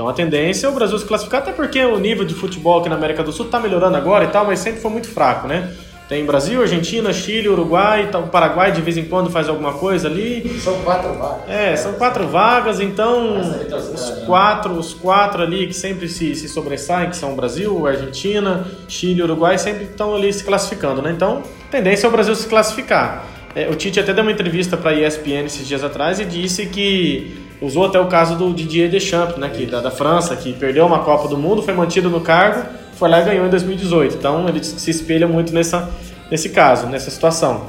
Então 0.00 0.08
a 0.08 0.14
tendência 0.14 0.66
é 0.66 0.70
o 0.70 0.72
Brasil 0.72 0.98
se 0.98 1.04
classificar, 1.04 1.42
até 1.42 1.52
porque 1.52 1.84
o 1.84 1.98
nível 1.98 2.24
de 2.24 2.32
futebol 2.32 2.80
aqui 2.80 2.88
na 2.88 2.94
América 2.94 3.22
do 3.22 3.30
Sul 3.32 3.44
está 3.44 3.60
melhorando 3.60 3.98
agora 3.98 4.24
e 4.24 4.28
tal, 4.28 4.46
mas 4.46 4.58
sempre 4.58 4.80
foi 4.80 4.90
muito 4.90 5.10
fraco, 5.10 5.46
né? 5.46 5.74
Tem 6.08 6.24
Brasil, 6.24 6.62
Argentina, 6.62 7.12
Chile, 7.12 7.50
Uruguai, 7.50 8.08
tá- 8.10 8.18
o 8.18 8.28
Paraguai 8.28 8.72
de 8.72 8.80
vez 8.80 8.96
em 8.96 9.04
quando 9.04 9.28
faz 9.28 9.46
alguma 9.46 9.74
coisa 9.74 10.08
ali. 10.08 10.58
São 10.58 10.80
quatro 10.80 11.12
vagas. 11.12 11.50
É, 11.50 11.76
são 11.76 11.92
quatro 11.92 12.26
vagas, 12.28 12.80
então 12.80 13.40
os 13.40 14.24
quatro, 14.24 14.72
os 14.72 14.94
quatro 14.94 15.42
ali 15.42 15.66
que 15.66 15.74
sempre 15.74 16.08
se, 16.08 16.34
se 16.34 16.48
sobressaem, 16.48 17.10
que 17.10 17.16
são 17.18 17.34
o 17.34 17.36
Brasil, 17.36 17.86
Argentina, 17.86 18.66
Chile, 18.88 19.22
Uruguai, 19.22 19.58
sempre 19.58 19.84
estão 19.84 20.14
ali 20.14 20.32
se 20.32 20.42
classificando, 20.42 21.02
né? 21.02 21.12
Então, 21.14 21.42
tendência 21.70 22.06
é 22.06 22.08
o 22.08 22.10
Brasil 22.10 22.34
se 22.34 22.48
classificar. 22.48 23.26
É, 23.54 23.68
o 23.68 23.74
Tite 23.74 24.00
até 24.00 24.14
deu 24.14 24.22
uma 24.22 24.32
entrevista 24.32 24.78
para 24.78 24.92
a 24.92 24.94
ESPN 24.94 25.44
esses 25.44 25.68
dias 25.68 25.84
atrás 25.84 26.18
e 26.20 26.24
disse 26.24 26.64
que 26.64 27.49
usou 27.60 27.86
até 27.86 28.00
o 28.00 28.06
caso 28.06 28.36
do 28.36 28.52
Didier 28.52 28.90
Deschamps, 28.90 29.36
né, 29.36 29.48
que, 29.50 29.66
da, 29.66 29.80
da 29.80 29.90
França, 29.90 30.34
que 30.34 30.52
perdeu 30.52 30.86
uma 30.86 31.00
Copa 31.00 31.28
do 31.28 31.36
Mundo, 31.36 31.62
foi 31.62 31.74
mantido 31.74 32.08
no 32.08 32.20
cargo, 32.20 32.66
foi 32.94 33.08
lá 33.08 33.20
e 33.20 33.24
ganhou 33.24 33.46
em 33.46 33.50
2018. 33.50 34.16
Então, 34.16 34.48
ele 34.48 34.62
se 34.62 34.90
espelha 34.90 35.26
muito 35.26 35.52
nessa, 35.52 35.90
nesse 36.30 36.48
caso, 36.50 36.86
nessa 36.86 37.10
situação. 37.10 37.66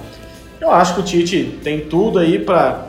Eu 0.60 0.72
acho 0.72 0.94
que 0.96 1.00
o 1.02 1.04
Tite 1.04 1.60
tem 1.64 1.82
tudo 1.82 2.20
aí 2.20 2.40
para 2.40 2.88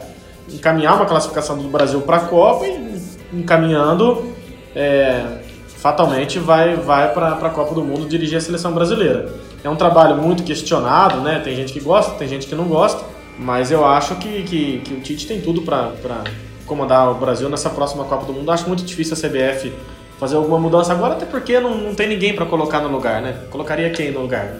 encaminhar 0.52 0.94
uma 0.94 1.06
classificação 1.06 1.56
do 1.56 1.68
Brasil 1.68 2.00
para 2.02 2.18
a 2.18 2.20
Copa 2.20 2.66
e 2.66 3.00
encaminhando, 3.32 4.32
é, 4.76 5.38
fatalmente 5.78 6.38
vai, 6.38 6.76
vai 6.76 7.12
para 7.12 7.30
a 7.30 7.50
Copa 7.50 7.74
do 7.74 7.82
Mundo 7.82 8.06
dirigir 8.06 8.36
a 8.36 8.40
seleção 8.40 8.72
brasileira. 8.72 9.32
É 9.64 9.70
um 9.70 9.76
trabalho 9.76 10.16
muito 10.16 10.42
questionado, 10.42 11.20
né? 11.20 11.40
Tem 11.42 11.54
gente 11.56 11.72
que 11.72 11.80
gosta, 11.80 12.12
tem 12.12 12.28
gente 12.28 12.46
que 12.46 12.54
não 12.54 12.64
gosta, 12.64 13.02
mas 13.38 13.70
eu 13.70 13.84
acho 13.86 14.16
que, 14.16 14.42
que, 14.42 14.78
que 14.80 14.94
o 14.94 15.00
Tite 15.00 15.26
tem 15.26 15.40
tudo 15.40 15.62
para 15.62 15.92
comandar 16.72 17.10
o 17.10 17.14
Brasil 17.14 17.50
nessa 17.50 17.68
próxima 17.68 18.04
Copa 18.04 18.24
do 18.24 18.32
Mundo. 18.32 18.50
Acho 18.50 18.66
muito 18.66 18.82
difícil 18.82 19.14
a 19.14 19.16
CBF 19.16 19.70
fazer 20.18 20.36
alguma 20.36 20.58
mudança 20.58 20.92
agora, 20.92 21.14
até 21.14 21.26
porque 21.26 21.60
não, 21.60 21.76
não 21.76 21.94
tem 21.94 22.08
ninguém 22.08 22.34
para 22.34 22.46
colocar 22.46 22.80
no 22.80 22.88
lugar, 22.88 23.20
né? 23.20 23.36
Colocaria 23.50 23.90
quem 23.90 24.10
no 24.10 24.22
lugar? 24.22 24.56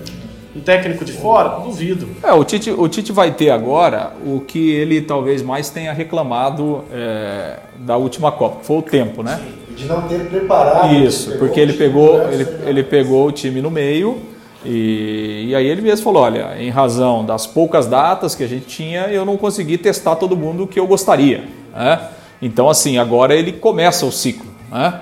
Um 0.55 0.61
técnico 0.61 1.03
de 1.07 1.13
fora? 1.13 1.61
Duvido. 1.61 2.07
É, 2.23 2.31
o 2.35 2.45
Tite, 2.45 2.71
o 2.71 2.87
Tite 2.87 3.11
vai 3.13 3.31
ter 3.31 3.49
agora 3.49 4.13
o 4.27 4.41
que 4.41 4.73
ele 4.73 5.01
talvez 5.01 5.41
mais 5.41 5.71
tenha 5.71 5.91
reclamado 5.95 6.85
é, 6.93 7.61
da 7.79 7.97
última 7.97 8.31
Copa, 8.31 8.61
que 8.61 8.67
foi 8.67 8.77
o 8.77 8.83
tempo, 8.83 9.23
né? 9.23 9.41
De 9.75 9.87
não 9.87 10.03
ter 10.03 10.29
preparado. 10.29 10.95
Isso, 10.95 11.39
porque 11.39 11.59
ele 11.59 11.73
pegou, 11.73 12.29
ele, 12.31 12.47
ele 12.67 12.83
pegou 12.83 13.27
o 13.27 13.33
time 13.33 13.63
no 13.63 13.71
meio 13.71 14.21
e, 14.63 15.47
e 15.49 15.55
aí 15.55 15.67
ele 15.67 15.81
mesmo 15.81 16.05
falou, 16.05 16.23
olha, 16.23 16.57
em 16.59 16.69
razão 16.69 17.25
das 17.25 17.47
poucas 17.47 17.87
datas 17.87 18.35
que 18.35 18.45
a 18.45 18.47
gente 18.47 18.67
tinha, 18.67 19.07
eu 19.07 19.25
não 19.25 19.39
consegui 19.39 19.79
testar 19.79 20.17
todo 20.17 20.37
mundo 20.37 20.67
que 20.67 20.79
eu 20.79 20.87
gostaria. 20.87 21.62
Né? 21.73 22.01
Então 22.41 22.69
assim, 22.69 22.99
agora 22.99 23.35
ele 23.35 23.53
começa 23.53 24.05
o 24.07 24.13
ciclo, 24.13 24.51
né? 24.71 25.01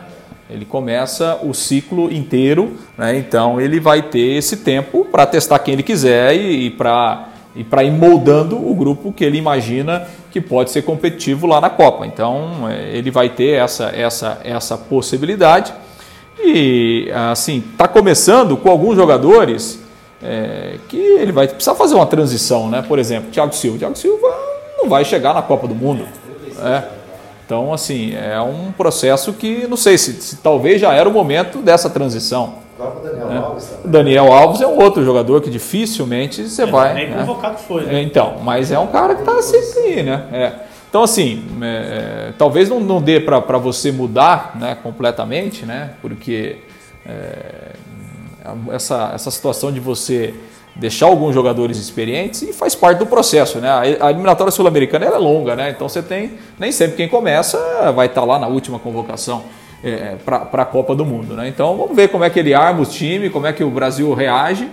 Ele 0.48 0.64
começa 0.64 1.38
o 1.44 1.54
ciclo 1.54 2.12
inteiro, 2.12 2.76
né? 2.98 3.16
então 3.16 3.60
ele 3.60 3.78
vai 3.78 4.02
ter 4.02 4.36
esse 4.36 4.56
tempo 4.56 5.04
para 5.04 5.24
testar 5.24 5.60
quem 5.60 5.74
ele 5.74 5.82
quiser 5.84 6.34
e, 6.34 6.66
e 6.66 6.70
para 6.70 7.28
e 7.54 7.64
para 7.64 7.82
ir 7.82 7.90
moldando 7.90 8.56
o 8.56 8.74
grupo 8.74 9.12
que 9.12 9.24
ele 9.24 9.36
imagina 9.36 10.06
que 10.30 10.40
pode 10.40 10.70
ser 10.70 10.82
competitivo 10.82 11.46
lá 11.46 11.60
na 11.60 11.68
Copa. 11.68 12.06
Então 12.06 12.68
é, 12.68 12.96
ele 12.96 13.10
vai 13.10 13.28
ter 13.28 13.60
essa, 13.60 13.86
essa, 13.94 14.40
essa 14.44 14.78
possibilidade 14.78 15.72
e 16.38 17.10
assim 17.30 17.62
está 17.72 17.88
começando 17.88 18.56
com 18.56 18.70
alguns 18.70 18.96
jogadores 18.96 19.82
é, 20.22 20.76
que 20.88 20.96
ele 20.96 21.32
vai 21.32 21.48
precisar 21.48 21.74
fazer 21.74 21.94
uma 21.94 22.06
transição, 22.06 22.68
né? 22.68 22.82
Por 22.82 22.98
exemplo, 22.98 23.30
Thiago 23.30 23.54
Silva. 23.54 23.78
Thiago 23.78 23.96
Silva 23.96 24.28
não 24.78 24.88
vai 24.88 25.04
chegar 25.04 25.34
na 25.34 25.42
Copa 25.42 25.66
do 25.66 25.74
Mundo. 25.74 26.06
Né? 26.60 26.84
Então, 27.44 27.72
assim, 27.72 28.14
é 28.14 28.40
um 28.40 28.70
processo 28.70 29.32
que 29.32 29.66
não 29.66 29.76
sei 29.76 29.98
se, 29.98 30.12
se 30.20 30.36
talvez 30.36 30.80
já 30.80 30.92
era 30.94 31.08
o 31.08 31.12
momento 31.12 31.58
dessa 31.58 31.90
transição. 31.90 32.60
Daniel 32.78 33.44
Alves 33.44 33.64
O 33.64 33.68
também. 33.68 33.90
Daniel 33.90 34.32
Alves 34.32 34.60
é 34.60 34.66
um 34.66 34.78
outro 34.80 35.04
jogador 35.04 35.40
que 35.40 35.50
dificilmente 35.50 36.48
você 36.48 36.64
vai. 36.64 36.94
Nem 36.94 37.10
né? 37.10 37.18
convocado 37.18 37.58
foi, 37.58 37.84
né? 37.84 37.96
É, 37.96 38.02
então, 38.02 38.36
mas 38.42 38.70
é 38.70 38.78
um 38.78 38.86
cara 38.86 39.14
que 39.14 39.22
está 39.22 39.42
sempre 39.42 39.80
aí, 39.80 40.02
né? 40.02 40.26
É. 40.32 40.52
Então, 40.88 41.02
assim, 41.02 41.44
é, 41.62 42.32
talvez 42.36 42.68
não, 42.68 42.80
não 42.80 43.00
dê 43.00 43.20
para 43.20 43.58
você 43.58 43.92
mudar 43.92 44.56
né, 44.58 44.76
completamente, 44.82 45.64
né? 45.64 45.90
Porque 46.00 46.58
é, 47.06 47.72
essa, 48.72 49.12
essa 49.14 49.30
situação 49.30 49.70
de 49.70 49.78
você 49.78 50.34
deixar 50.76 51.06
alguns 51.06 51.34
jogadores 51.34 51.76
experientes 51.76 52.42
e 52.42 52.52
faz 52.52 52.74
parte 52.74 52.98
do 52.98 53.06
processo, 53.06 53.58
né? 53.58 53.98
A 54.00 54.10
eliminatória 54.10 54.50
sul-americana 54.50 55.06
é 55.06 55.10
longa, 55.10 55.56
né? 55.56 55.70
Então 55.70 55.88
você 55.88 56.02
tem 56.02 56.32
nem 56.58 56.72
sempre 56.72 56.96
quem 56.96 57.08
começa 57.08 57.58
vai 57.92 58.06
estar 58.06 58.24
lá 58.24 58.38
na 58.38 58.46
última 58.46 58.78
convocação. 58.78 59.42
é, 59.82 60.16
para 60.24 60.62
a 60.62 60.64
Copa 60.64 60.94
do 60.94 61.04
Mundo. 61.04 61.34
Né? 61.34 61.48
Então 61.48 61.76
vamos 61.76 61.96
ver 61.96 62.08
como 62.08 62.24
é 62.24 62.30
que 62.30 62.38
ele 62.38 62.54
arma 62.54 62.82
o 62.82 62.86
time, 62.86 63.30
como 63.30 63.46
é 63.46 63.52
que 63.52 63.64
o 63.64 63.70
Brasil 63.70 64.12
reage. 64.14 64.68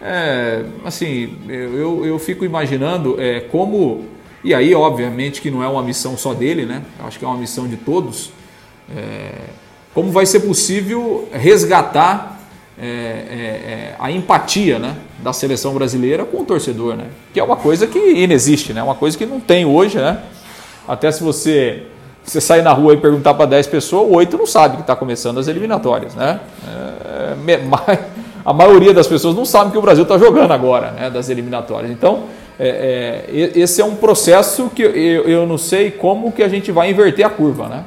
É, 0.00 0.64
assim, 0.84 1.38
eu, 1.48 2.04
eu 2.04 2.18
fico 2.18 2.44
imaginando 2.44 3.20
é, 3.20 3.40
como. 3.40 4.04
E 4.44 4.54
aí, 4.54 4.74
obviamente, 4.74 5.40
que 5.40 5.50
não 5.50 5.62
é 5.62 5.68
uma 5.68 5.82
missão 5.82 6.16
só 6.16 6.32
dele, 6.32 6.64
né? 6.66 6.82
Acho 7.00 7.18
que 7.18 7.24
é 7.24 7.28
uma 7.28 7.36
missão 7.36 7.66
de 7.66 7.76
todos. 7.76 8.30
É, 8.94 9.32
como 9.92 10.12
vai 10.12 10.26
ser 10.26 10.40
possível 10.40 11.28
resgatar 11.32 12.35
é, 12.78 12.86
é, 12.86 12.90
é, 12.90 13.94
a 13.98 14.10
empatia 14.10 14.78
né, 14.78 14.96
da 15.22 15.32
seleção 15.32 15.72
brasileira 15.72 16.24
com 16.24 16.42
o 16.42 16.44
torcedor, 16.44 16.94
né? 16.94 17.06
Que 17.32 17.40
é 17.40 17.42
uma 17.42 17.56
coisa 17.56 17.86
que 17.86 17.98
inexiste, 17.98 18.74
né? 18.74 18.82
Uma 18.82 18.94
coisa 18.94 19.16
que 19.16 19.24
não 19.24 19.40
tem 19.40 19.64
hoje, 19.64 19.96
né? 19.98 20.20
Até 20.86 21.10
se 21.10 21.22
você 21.22 21.84
você 22.22 22.40
sair 22.40 22.62
na 22.62 22.72
rua 22.72 22.92
e 22.92 22.96
perguntar 22.96 23.34
para 23.34 23.46
10 23.46 23.68
pessoas, 23.68 24.12
8 24.12 24.36
não 24.36 24.46
sabe 24.46 24.76
que 24.76 24.82
está 24.82 24.96
começando 24.96 25.38
as 25.38 25.46
eliminatórias, 25.46 26.14
né? 26.14 26.40
É, 26.66 27.60
a 28.44 28.52
maioria 28.52 28.92
das 28.92 29.06
pessoas 29.06 29.34
não 29.34 29.44
sabe 29.44 29.70
que 29.70 29.78
o 29.78 29.82
Brasil 29.82 30.02
está 30.02 30.18
jogando 30.18 30.50
agora, 30.50 30.90
né? 30.90 31.08
Das 31.08 31.30
eliminatórias. 31.30 31.90
Então, 31.90 32.24
é, 32.58 33.24
é, 33.28 33.58
esse 33.58 33.80
é 33.80 33.84
um 33.84 33.94
processo 33.94 34.68
que 34.74 34.82
eu, 34.82 34.90
eu, 34.92 35.46
não 35.46 35.56
sei 35.56 35.90
como 35.90 36.32
que 36.32 36.42
a 36.42 36.48
gente 36.48 36.72
vai 36.72 36.90
inverter 36.90 37.24
a 37.24 37.30
curva, 37.30 37.68
né? 37.68 37.84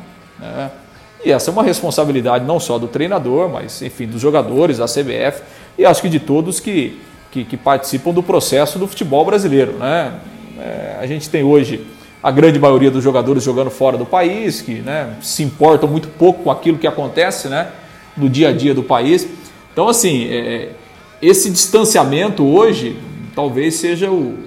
É, 1.24 1.30
e 1.30 1.32
essa 1.32 1.50
é 1.50 1.54
uma 1.54 1.64
responsabilidade 1.64 2.46
não 2.46 2.60
só 2.60 2.78
do 2.78 2.88
treinador, 2.88 3.50
mas 3.50 3.82
enfim, 3.82 4.06
dos 4.06 4.22
jogadores, 4.22 4.78
da 4.78 4.86
CBF 4.86 5.42
e 5.78 5.86
acho 5.86 6.02
que 6.02 6.10
de 6.10 6.20
todos 6.20 6.60
que, 6.60 7.00
que, 7.32 7.44
que 7.44 7.58
participam 7.58 8.12
do 8.12 8.22
processo 8.22 8.78
do 8.78 8.88
futebol 8.88 9.24
brasileiro, 9.26 9.74
né? 9.74 10.20
É, 10.60 10.98
a 11.00 11.08
gente 11.08 11.30
tem 11.30 11.42
hoje 11.42 11.86
a 12.22 12.32
grande 12.32 12.60
maioria 12.60 12.92
dos 12.92 13.02
jogadores 13.02 13.44
jogando 13.44 13.70
fora 13.70 13.98
do 13.98 14.06
país, 14.06 14.62
que 14.62 14.74
né, 14.74 15.16
se 15.22 15.42
importam 15.42 15.88
muito 15.88 16.10
pouco 16.10 16.44
com 16.44 16.52
aquilo 16.52 16.78
que 16.78 16.86
acontece 16.86 17.48
né, 17.48 17.72
no 18.18 18.30
dia 18.30 18.50
a 18.50 18.52
dia 18.52 18.74
do 18.74 18.84
país. 18.84 19.26
Então, 19.72 19.88
assim, 19.88 20.28
é, 20.30 20.72
esse 21.22 21.50
distanciamento 21.50 22.46
hoje 22.46 22.98
talvez 23.34 23.76
seja 23.76 24.12
o, 24.12 24.38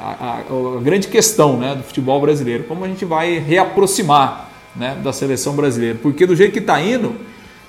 a, 0.00 0.06
a, 0.06 0.38
a, 0.38 0.80
grande 0.80 1.08
questão 1.08 1.56
né, 1.56 1.74
do 1.74 1.82
futebol 1.82 2.20
brasileiro. 2.20 2.64
Como 2.64 2.84
a 2.84 2.88
gente 2.88 3.04
vai 3.04 3.38
reaproximar 3.38 4.47
né, 4.78 4.96
da 5.02 5.12
seleção 5.12 5.54
brasileira? 5.54 5.98
Porque 6.00 6.24
do 6.26 6.36
jeito 6.36 6.52
que 6.52 6.58
está 6.58 6.80
indo, 6.80 7.14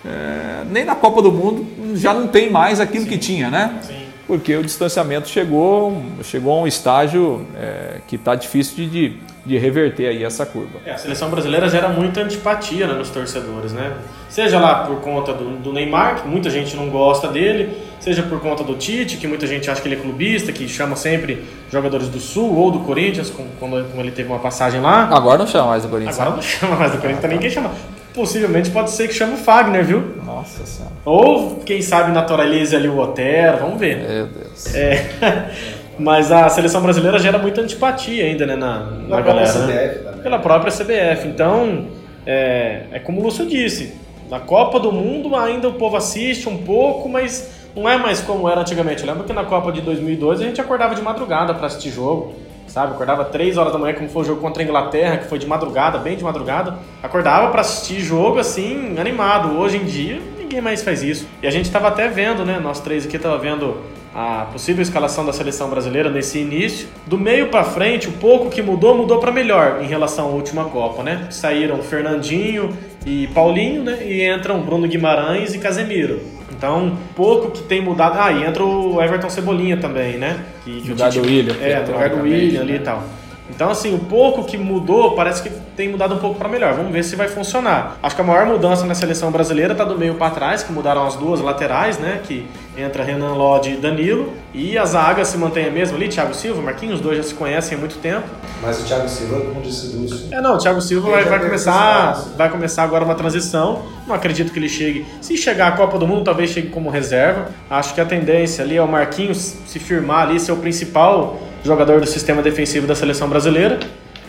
é, 0.05 0.63
nem 0.69 0.85
na 0.85 0.95
Copa 0.95 1.21
do 1.21 1.31
Mundo 1.31 1.65
já 1.95 2.13
não 2.13 2.27
tem 2.27 2.49
mais 2.49 2.79
aquilo 2.79 3.03
Sim. 3.03 3.09
que 3.09 3.17
tinha, 3.17 3.49
né? 3.49 3.79
Sim 3.81 4.09
porque 4.29 4.55
o 4.55 4.61
distanciamento 4.61 5.27
chegou, 5.27 6.03
chegou 6.21 6.53
a 6.53 6.61
um 6.61 6.67
estágio 6.67 7.47
é, 7.57 7.99
que 8.07 8.15
está 8.15 8.35
difícil 8.35 8.75
de, 8.75 8.87
de, 8.87 9.17
de, 9.45 9.57
reverter 9.57 10.07
aí 10.07 10.23
essa 10.23 10.45
curva. 10.45 10.79
É, 10.85 10.91
a 10.91 10.97
seleção 10.97 11.29
brasileira 11.29 11.67
gera 11.69 11.89
muita 11.89 12.21
antipatia 12.21 12.87
né, 12.87 12.93
nos 12.93 13.09
torcedores, 13.09 13.73
né? 13.73 13.93
Seja 14.29 14.59
lá 14.59 14.85
por 14.85 15.01
conta 15.01 15.33
do, 15.33 15.57
do, 15.57 15.73
Neymar, 15.73 16.21
que 16.21 16.27
muita 16.27 16.49
gente 16.49 16.75
não 16.75 16.89
gosta 16.89 17.27
dele, 17.27 17.75
seja 17.99 18.23
por 18.23 18.39
conta 18.39 18.63
do 18.63 18.75
Tite, 18.75 19.17
que 19.17 19.27
muita 19.27 19.47
gente 19.47 19.69
acha 19.69 19.81
que 19.81 19.87
ele 19.87 19.95
é 19.95 19.99
clubista, 19.99 20.51
que 20.51 20.67
chama 20.67 20.95
sempre 20.95 21.43
jogadores 21.71 22.07
do 22.07 22.19
Sul 22.19 22.55
ou 22.55 22.71
do 22.71 22.79
Corinthians, 22.79 23.29
como, 23.29 23.49
quando, 23.59 23.85
ele 23.99 24.11
teve 24.11 24.29
uma 24.29 24.39
passagem 24.39 24.81
lá. 24.81 25.09
Agora 25.11 25.37
não 25.37 25.47
chama 25.47 25.69
mais 25.69 25.83
do 25.83 25.89
Corinthians. 25.89 26.19
Agora 26.19 26.31
né? 26.31 26.35
não 26.37 26.43
chama 26.43 26.75
mais 26.75 26.91
do 26.91 26.97
Corinthians, 26.99 27.25
ah, 27.25 27.27
ninguém 27.27 27.49
chama 27.49 27.71
possivelmente 28.13 28.69
pode 28.71 28.91
ser 28.91 29.07
que 29.07 29.13
chame 29.13 29.35
o 29.35 29.37
Fagner, 29.37 29.85
viu? 29.85 30.03
Nossa 30.25 30.65
senhora. 30.65 30.93
Ou, 31.05 31.57
quem 31.65 31.81
sabe, 31.81 32.11
naturalize 32.11 32.75
ali 32.75 32.87
o 32.87 32.97
Otero, 32.97 33.59
vamos 33.59 33.79
ver. 33.79 33.97
Meu 33.97 34.27
Deus. 34.27 34.75
É. 34.75 35.09
Mas 35.99 36.31
a 36.31 36.47
seleção 36.49 36.81
brasileira 36.81 37.19
gera 37.19 37.37
muita 37.37 37.61
antipatia 37.61 38.25
ainda, 38.25 38.45
né, 38.45 38.55
na, 38.55 38.79
na, 38.79 39.07
na 39.07 39.21
galera. 39.21 39.49
CBF, 39.49 40.03
né? 40.05 40.13
Pela 40.23 40.39
própria 40.39 40.71
CBF. 40.71 41.27
Então, 41.27 41.87
é, 42.25 42.83
é 42.91 42.99
como 42.99 43.19
o 43.19 43.23
Lúcio 43.23 43.45
disse, 43.45 43.93
na 44.29 44.39
Copa 44.39 44.79
do 44.79 44.91
Mundo 44.91 45.35
ainda 45.35 45.67
o 45.67 45.73
povo 45.73 45.97
assiste 45.97 46.47
um 46.47 46.57
pouco, 46.57 47.09
mas 47.09 47.67
não 47.75 47.87
é 47.89 47.97
mais 47.97 48.21
como 48.21 48.47
era 48.47 48.61
antigamente. 48.61 49.01
Eu 49.01 49.09
lembro 49.09 49.25
que 49.25 49.33
na 49.33 49.43
Copa 49.43 49.71
de 49.71 49.81
2002 49.81 50.41
a 50.41 50.43
gente 50.43 50.61
acordava 50.61 50.95
de 50.95 51.01
madrugada 51.01 51.53
para 51.53 51.67
assistir 51.67 51.91
jogo 51.91 52.33
sabe? 52.69 52.93
Acordava 52.93 53.25
3 53.25 53.57
horas 53.57 53.73
da 53.73 53.79
manhã, 53.79 53.93
como 53.93 54.07
foi 54.09 54.21
o 54.21 54.25
jogo 54.25 54.41
contra 54.41 54.61
a 54.61 54.65
Inglaterra, 54.65 55.17
que 55.17 55.25
foi 55.25 55.39
de 55.39 55.47
madrugada, 55.47 55.97
bem 55.97 56.15
de 56.15 56.23
madrugada. 56.23 56.75
Acordava 57.01 57.49
para 57.49 57.61
assistir 57.61 57.99
jogo 57.99 58.39
assim, 58.39 58.97
animado. 58.99 59.57
Hoje 59.57 59.77
em 59.77 59.85
dia, 59.85 60.21
ninguém 60.37 60.61
mais 60.61 60.83
faz 60.83 61.03
isso. 61.03 61.27
E 61.41 61.47
a 61.47 61.51
gente 61.51 61.65
estava 61.65 61.87
até 61.87 62.07
vendo, 62.07 62.45
né? 62.45 62.59
Nós 62.61 62.79
três 62.79 63.05
aqui 63.05 63.17
tava 63.17 63.37
vendo 63.37 63.77
a 64.13 64.47
possível 64.51 64.81
escalação 64.81 65.25
da 65.25 65.31
seleção 65.31 65.69
brasileira 65.69 66.09
nesse 66.09 66.39
início. 66.39 66.87
Do 67.05 67.17
meio 67.17 67.47
para 67.49 67.63
frente, 67.63 68.07
o 68.07 68.13
pouco 68.13 68.49
que 68.49 68.61
mudou, 68.61 68.95
mudou 68.95 69.19
para 69.19 69.31
melhor 69.31 69.81
em 69.81 69.87
relação 69.87 70.27
à 70.27 70.29
última 70.29 70.65
Copa, 70.65 71.03
né? 71.03 71.27
Saíram 71.29 71.81
Fernandinho 71.81 72.75
e 73.05 73.27
Paulinho, 73.27 73.83
né? 73.83 73.99
E 74.05 74.27
entram 74.27 74.61
Bruno 74.61 74.87
Guimarães 74.87 75.53
e 75.53 75.59
Casemiro. 75.59 76.19
Então, 76.51 76.97
pouco 77.15 77.51
que 77.51 77.63
tem 77.63 77.81
mudado. 77.81 78.17
Ah, 78.19 78.31
e 78.31 78.43
entra 78.43 78.63
o 78.63 79.01
Everton 79.01 79.29
Cebolinha 79.29 79.77
também, 79.77 80.17
né? 80.17 80.43
Que, 80.63 80.81
que 80.81 80.89
lugar 80.89 81.11
do 81.11 81.21
William. 81.21 81.55
É, 81.61 81.79
no 81.79 81.93
lugar 81.93 82.09
do 82.09 82.21
William 82.23 82.61
ali 82.61 82.75
e 82.75 82.79
tal. 82.79 83.03
Então, 83.49 83.71
assim, 83.71 83.93
o 83.95 83.99
pouco 83.99 84.43
que 84.43 84.57
mudou 84.57 85.15
parece 85.15 85.41
que 85.41 85.49
tem 85.75 85.89
mudado 85.89 86.13
um 86.15 86.19
pouco 86.19 86.37
para 86.37 86.47
melhor. 86.47 86.73
Vamos 86.73 86.91
ver 86.91 87.03
se 87.03 87.15
vai 87.15 87.27
funcionar. 87.27 87.97
Acho 88.03 88.15
que 88.15 88.21
a 88.21 88.25
maior 88.25 88.45
mudança 88.45 88.85
na 88.85 88.93
seleção 88.93 89.31
brasileira 89.31 89.71
está 89.73 89.83
do 89.83 89.97
meio 89.97 90.15
para 90.15 90.29
trás, 90.31 90.63
que 90.63 90.71
mudaram 90.71 91.05
as 91.05 91.15
duas 91.15 91.41
laterais, 91.41 91.97
né? 91.97 92.21
Que 92.23 92.45
entra 92.81 93.03
Renan 93.03 93.33
Lodge 93.33 93.73
e 93.73 93.77
Danilo. 93.77 94.33
E 94.53 94.77
a 94.77 94.85
zaga 94.85 95.23
se 95.23 95.37
mantém 95.37 95.67
a 95.67 95.71
mesma 95.71 95.97
ali, 95.97 96.07
Thiago 96.07 96.33
Silva, 96.33 96.61
Marquinhos, 96.61 96.95
os 96.95 97.01
dois 97.01 97.17
já 97.17 97.23
se 97.23 97.33
conhecem 97.33 97.77
há 97.77 97.79
muito 97.79 97.97
tempo. 97.97 98.27
Mas 98.61 98.81
o 98.81 98.85
Thiago 98.85 99.07
Silva, 99.07 99.41
como 99.41 99.61
disse 99.61 99.95
Lúcio. 99.95 100.27
É, 100.31 100.41
não, 100.41 100.55
o 100.55 100.57
Thiago 100.57 100.81
Silva 100.81 101.11
vai, 101.11 101.23
vai 101.23 101.39
começar, 101.39 102.13
vai 102.35 102.49
começar 102.49 102.83
agora 102.83 103.05
uma 103.05 103.15
transição. 103.15 103.83
Não 104.07 104.15
acredito 104.15 104.51
que 104.51 104.59
ele 104.59 104.69
chegue. 104.69 105.05
Se 105.21 105.37
chegar 105.37 105.67
à 105.67 105.71
Copa 105.73 105.97
do 105.97 106.07
Mundo, 106.07 106.23
talvez 106.23 106.49
chegue 106.49 106.69
como 106.69 106.89
reserva. 106.89 107.49
Acho 107.69 107.93
que 107.93 108.01
a 108.01 108.05
tendência 108.05 108.63
ali 108.63 108.75
é 108.77 108.81
o 108.81 108.87
Marquinhos 108.87 109.55
se 109.65 109.79
firmar 109.79 110.27
ali, 110.27 110.39
ser 110.39 110.51
o 110.51 110.57
principal 110.57 111.39
jogador 111.63 112.01
do 112.01 112.07
sistema 112.07 112.41
defensivo 112.41 112.87
da 112.87 112.95
seleção 112.95 113.29
brasileira. 113.29 113.79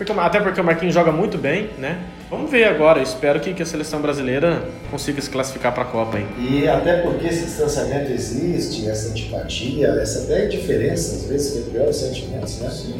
Porque, 0.00 0.12
até 0.18 0.40
porque 0.40 0.58
o 0.58 0.64
Marquinhos 0.64 0.94
joga 0.94 1.12
muito 1.12 1.36
bem, 1.36 1.68
né? 1.76 1.98
Vamos 2.30 2.50
ver 2.50 2.64
agora. 2.64 3.02
Espero 3.02 3.38
que, 3.38 3.52
que 3.52 3.62
a 3.62 3.66
seleção 3.66 4.00
brasileira 4.00 4.62
consiga 4.90 5.20
se 5.20 5.28
classificar 5.28 5.74
para 5.74 5.82
a 5.82 5.84
Copa 5.84 6.16
aí. 6.16 6.26
E 6.38 6.66
até 6.66 7.02
porque 7.02 7.26
esse 7.26 7.44
distanciamento 7.44 8.10
existe, 8.10 8.88
essa 8.88 9.10
antipatia, 9.10 9.88
essa 9.88 10.20
até 10.20 10.46
diferença, 10.46 11.16
às 11.16 11.26
vezes, 11.26 11.66
entre 11.66 11.78
os 11.80 11.96
sentimentos, 11.96 12.60
né? 12.60 12.70
Sim. 12.70 12.94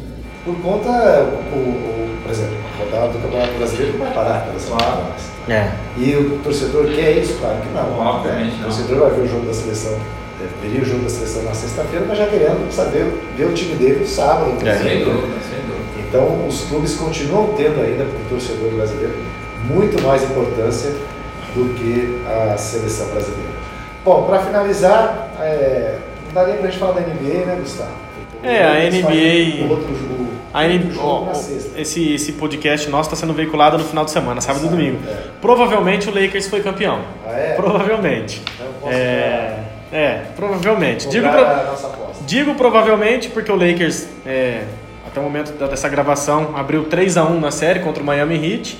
Por 0.45 0.55
conta, 0.61 0.91
o, 0.91 1.57
o, 1.57 2.19
por 2.21 2.29
exemplo, 2.29 2.55
a 2.71 2.83
rodada 2.83 3.13
do 3.13 3.19
Campeonato 3.19 3.53
Brasileiro 3.53 3.97
não 3.97 4.05
vai 4.05 4.13
parar 4.13 4.45
pelas 4.45 4.65
claro. 4.65 5.07
É. 5.49 5.71
E 5.97 6.15
o 6.15 6.37
torcedor 6.43 6.85
quer 6.93 7.17
isso? 7.17 7.33
Claro 7.39 7.61
que 7.61 7.69
não. 7.69 7.97
Obviamente 7.97 8.57
né? 8.57 8.59
O 8.61 8.63
torcedor 8.65 8.99
vai 8.99 9.09
ver 9.09 9.21
o 9.21 9.27
jogo 9.27 9.47
da 9.47 9.53
seleção 9.55 9.99
veria 10.61 10.81
o 10.81 10.85
jogo 10.85 11.03
da 11.03 11.09
seleção 11.09 11.43
na 11.43 11.53
sexta-feira, 11.53 12.05
mas 12.07 12.17
já 12.17 12.25
querendo 12.27 12.71
saber 12.71 13.05
ver 13.37 13.45
o 13.45 13.53
time 13.53 13.75
dele 13.75 13.99
no 13.99 14.07
sábado. 14.07 14.51
É, 14.67 14.73
Então, 16.11 16.45
os 16.45 16.65
clubes 16.65 16.95
continuam 16.95 17.53
tendo 17.55 17.79
ainda 17.79 18.03
para 18.03 18.19
o 18.19 18.25
torcedor 18.27 18.69
brasileiro 18.73 19.15
muito 19.69 20.01
mais 20.03 20.21
importância 20.23 20.91
do 21.55 21.73
que 21.73 22.21
a 22.27 22.57
seleção 22.57 23.07
brasileira. 23.11 23.53
Bom, 24.03 24.23
para 24.23 24.39
finalizar, 24.39 25.31
é, 25.39 25.99
não 26.25 26.33
daria 26.33 26.55
para 26.55 26.67
a 26.67 26.69
gente 26.69 26.79
falar 26.79 26.99
da 26.99 26.99
NBA, 26.99 27.45
né, 27.45 27.57
Gustavo? 27.61 27.91
É, 28.43 28.61
a 28.61 28.89
NBA. 28.89 29.71
Outro 29.71 29.95
jogo, 29.95 30.27
a 30.53 30.67
NBA, 30.67 31.01
oh, 31.01 31.27
esse, 31.79 32.13
esse 32.13 32.33
podcast 32.33 32.89
nosso 32.89 33.07
está 33.07 33.15
sendo 33.15 33.33
veiculado 33.33 33.77
no 33.77 33.85
final 33.85 34.03
de 34.03 34.11
semana, 34.11 34.41
sábado 34.41 34.65
e 34.65 34.69
domingo. 34.69 34.99
É. 35.07 35.27
Provavelmente 35.39 36.09
o 36.09 36.13
Lakers 36.13 36.49
foi 36.49 36.61
campeão. 36.61 37.03
Ah, 37.25 37.31
é? 37.31 37.53
Provavelmente. 37.53 38.41
É, 38.85 39.59
é, 39.93 40.21
provavelmente. 40.35 41.07
Digo, 41.07 41.29
pro... 41.29 42.25
Digo 42.25 42.55
provavelmente 42.55 43.29
porque 43.29 43.49
o 43.49 43.55
Lakers, 43.55 44.07
é, 44.25 44.63
até 45.05 45.19
o 45.19 45.23
momento 45.23 45.51
dessa 45.51 45.89
gravação, 45.89 46.51
abriu 46.55 46.85
3 46.85 47.17
a 47.17 47.25
1 47.25 47.39
na 47.39 47.51
série 47.51 47.79
contra 47.79 48.01
o 48.01 48.05
Miami 48.05 48.35
Heat. 48.35 48.77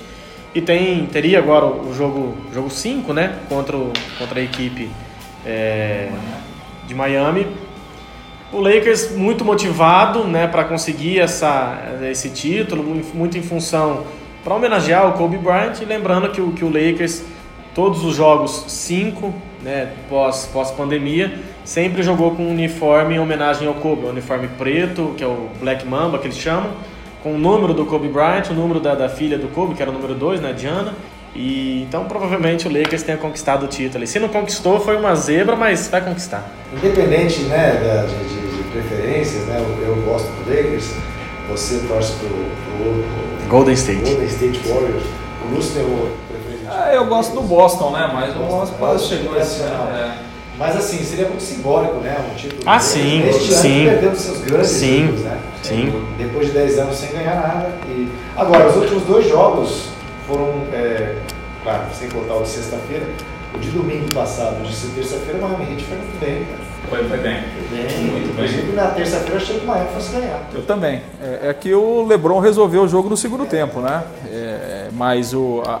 E 0.54 0.60
tem, 0.60 1.06
teria 1.06 1.38
agora 1.38 1.64
o 1.64 1.94
jogo 1.94 2.36
5 2.36 2.54
jogo 2.54 2.70
cinco, 2.70 3.12
né, 3.12 3.38
contra, 3.48 3.76
contra 4.18 4.38
a 4.38 4.42
equipe 4.42 4.90
é, 5.46 6.10
de 6.86 6.94
Miami. 6.94 7.46
O 8.52 8.60
Lakers 8.60 9.12
muito 9.12 9.46
motivado 9.46 10.24
né, 10.24 10.46
para 10.46 10.64
conseguir 10.64 11.18
essa, 11.18 11.96
esse 12.10 12.28
título, 12.28 12.84
muito 13.14 13.38
em 13.38 13.42
função 13.42 14.04
para 14.44 14.54
homenagear 14.54 15.08
o 15.08 15.12
Kobe 15.12 15.38
Bryant. 15.38 15.80
E 15.80 15.86
lembrando 15.86 16.28
que 16.30 16.40
o, 16.40 16.52
que 16.52 16.62
o 16.62 16.68
Lakers, 16.68 17.24
todos 17.74 18.04
os 18.04 18.14
jogos 18.14 18.66
5 18.68 19.32
né, 19.62 19.92
pós, 20.10 20.50
pós 20.52 20.70
sempre 21.64 22.02
jogou 22.02 22.32
com 22.32 22.44
um 22.44 22.50
uniforme 22.50 23.14
em 23.14 23.18
homenagem 23.18 23.66
ao 23.66 23.74
Kobe, 23.74 24.06
um 24.06 24.10
uniforme 24.10 24.48
preto, 24.58 25.14
que 25.16 25.24
é 25.24 25.26
o 25.26 25.48
Black 25.60 25.86
Mamba 25.86 26.18
que 26.18 26.26
eles 26.26 26.38
chamam, 26.38 26.70
com 27.22 27.34
o 27.34 27.38
número 27.38 27.72
do 27.72 27.86
Kobe 27.86 28.08
Bryant, 28.08 28.50
o 28.50 28.54
número 28.54 28.80
da, 28.80 28.94
da 28.94 29.08
filha 29.08 29.38
do 29.38 29.48
Kobe, 29.48 29.74
que 29.74 29.82
era 29.82 29.90
o 29.90 29.94
número 29.94 30.14
2, 30.14 30.40
né, 30.40 30.52
Diana. 30.52 30.94
E 31.34 31.82
então 31.82 32.04
provavelmente 32.04 32.68
o 32.68 32.70
Lakers 32.72 33.02
tenha 33.02 33.16
conquistado 33.16 33.64
o 33.64 33.68
título. 33.68 34.04
E 34.04 34.06
se 34.06 34.18
não 34.18 34.28
conquistou, 34.28 34.80
foi 34.80 34.96
uma 34.96 35.14
zebra, 35.14 35.56
mas 35.56 35.88
vai 35.88 36.02
conquistar. 36.02 36.46
Independente, 36.76 37.42
né, 37.44 37.72
da, 37.82 38.02
de, 38.06 38.56
de, 38.56 38.62
preferências, 38.70 39.46
né, 39.46 39.56
eu, 39.58 39.88
eu, 39.88 40.02
gosto 40.02 40.26
do 40.26 40.50
Lakers. 40.50 40.90
Você 41.48 41.80
torce 41.88 42.12
pro, 42.14 42.28
pro, 42.28 43.02
pro 43.38 43.48
Golden 43.48 43.74
State. 43.74 44.02
Golden 44.02 44.26
State 44.26 44.60
Warriors. 44.68 45.04
O 45.44 45.54
Lúcio 45.54 45.74
tem 45.74 45.82
o 45.82 46.10
É, 46.90 46.96
eu 46.96 47.06
gosto 47.06 47.34
do 47.34 47.42
Boston, 47.42 47.90
né? 47.90 48.10
Mas 48.12 48.34
o 48.36 48.38
Boston 48.38 48.76
quase 48.78 49.08
chegou 49.08 49.36
esse 49.38 49.60
ano. 49.62 49.90
É. 49.90 50.31
Mas 50.62 50.76
assim, 50.76 51.02
seria 51.02 51.26
muito 51.26 51.42
simbólico, 51.42 51.96
né? 51.96 52.24
Um 52.30 52.36
título. 52.36 52.62
Ah, 52.64 52.78
sim, 52.78 53.26
Este 53.26 53.52
sim. 53.52 53.80
ano 53.88 53.90
perdendo 53.90 54.16
seus 54.16 54.38
grandes 54.42 54.70
Sim, 54.70 55.00
títulos, 55.06 55.20
né? 55.22 55.40
sim. 55.60 56.04
Depois 56.16 56.46
de 56.46 56.52
10 56.52 56.78
anos 56.78 56.96
sem 56.98 57.10
ganhar 57.10 57.34
nada. 57.34 57.68
E... 57.88 58.08
Agora, 58.36 58.68
os 58.68 58.76
últimos 58.76 59.02
dois 59.02 59.28
jogos 59.28 59.88
foram, 60.24 60.62
é, 60.72 61.16
claro, 61.64 61.82
sem 61.92 62.08
contar 62.10 62.36
o 62.36 62.42
de 62.44 62.48
sexta-feira, 62.48 63.04
o 63.56 63.58
de 63.58 63.70
domingo 63.70 64.14
passado, 64.14 64.60
o 64.60 64.64
de 64.64 64.86
terça-feira, 64.94 65.40
o 65.40 65.42
Miami 65.42 65.72
Heat 65.72 65.82
foi 65.82 65.96
muito 65.96 66.20
bem, 66.20 66.44
cara. 66.44 66.72
Foi, 66.88 67.08
foi 67.08 67.18
bem. 67.18 67.42
Foi 67.42 67.76
bem. 67.78 67.98
Muito 68.12 68.36
bem. 68.36 68.44
Inclusive, 68.44 68.72
na 68.72 68.86
terça-feira, 68.88 69.34
eu 69.34 69.36
achei 69.38 69.58
que 69.58 69.64
o 69.64 69.66
Miami 69.66 69.88
fosse 69.92 70.12
ganhar. 70.12 70.48
Eu 70.54 70.62
também. 70.62 71.02
É, 71.20 71.48
é 71.48 71.54
que 71.54 71.74
o 71.74 72.06
LeBron 72.06 72.38
resolveu 72.38 72.82
o 72.84 72.88
jogo 72.88 73.08
no 73.08 73.16
segundo 73.16 73.46
tempo, 73.46 73.80
né? 73.80 74.04
É, 74.30 74.88
mas 74.92 75.34
o, 75.34 75.60
a, 75.66 75.72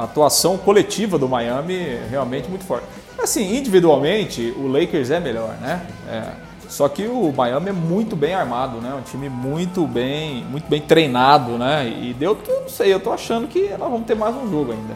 a 0.00 0.04
atuação 0.04 0.58
coletiva 0.58 1.16
do 1.16 1.26
Miami 1.26 1.76
é 1.78 2.02
realmente 2.10 2.50
muito 2.50 2.64
forte. 2.66 2.84
Assim, 3.28 3.58
individualmente, 3.58 4.54
o 4.56 4.66
Lakers 4.66 5.10
é 5.10 5.20
melhor, 5.20 5.54
né? 5.60 5.82
É, 6.10 6.22
só 6.66 6.88
que 6.88 7.06
o 7.06 7.30
Miami 7.30 7.68
é 7.68 7.72
muito 7.72 8.16
bem 8.16 8.32
armado, 8.32 8.78
né? 8.78 8.94
Um 8.98 9.02
time 9.02 9.28
muito 9.28 9.86
bem, 9.86 10.46
muito 10.50 10.66
bem 10.66 10.80
treinado, 10.80 11.58
né? 11.58 11.86
E 11.86 12.14
deu, 12.14 12.38
eu 12.48 12.60
não 12.62 12.68
sei, 12.70 12.90
eu 12.90 12.98
tô 12.98 13.12
achando 13.12 13.46
que 13.46 13.68
nós 13.78 13.90
vamos 13.90 14.06
ter 14.06 14.14
mais 14.14 14.34
um 14.34 14.50
jogo 14.50 14.72
ainda. 14.72 14.94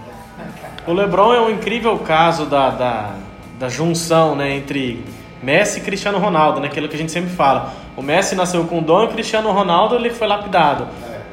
O 0.86 0.94
LeBron 0.94 1.34
é 1.34 1.42
um 1.42 1.50
incrível 1.50 1.98
caso 1.98 2.46
da, 2.46 2.70
da, 2.70 3.10
da 3.58 3.68
junção 3.68 4.34
né, 4.34 4.56
entre 4.56 5.04
Messi 5.42 5.80
e 5.80 5.82
Cristiano 5.82 6.18
Ronaldo, 6.18 6.58
né, 6.58 6.68
aquilo 6.68 6.88
que 6.88 6.96
a 6.96 6.98
gente 6.98 7.12
sempre 7.12 7.28
fala. 7.28 7.74
O 7.98 8.02
Messi 8.02 8.34
nasceu 8.34 8.64
com 8.64 8.82
dom 8.82 9.02
e 9.02 9.06
o 9.08 9.08
Cristiano 9.08 9.52
Ronaldo 9.52 9.94
ele 9.94 10.08
foi 10.08 10.26
lapidado. 10.26 10.88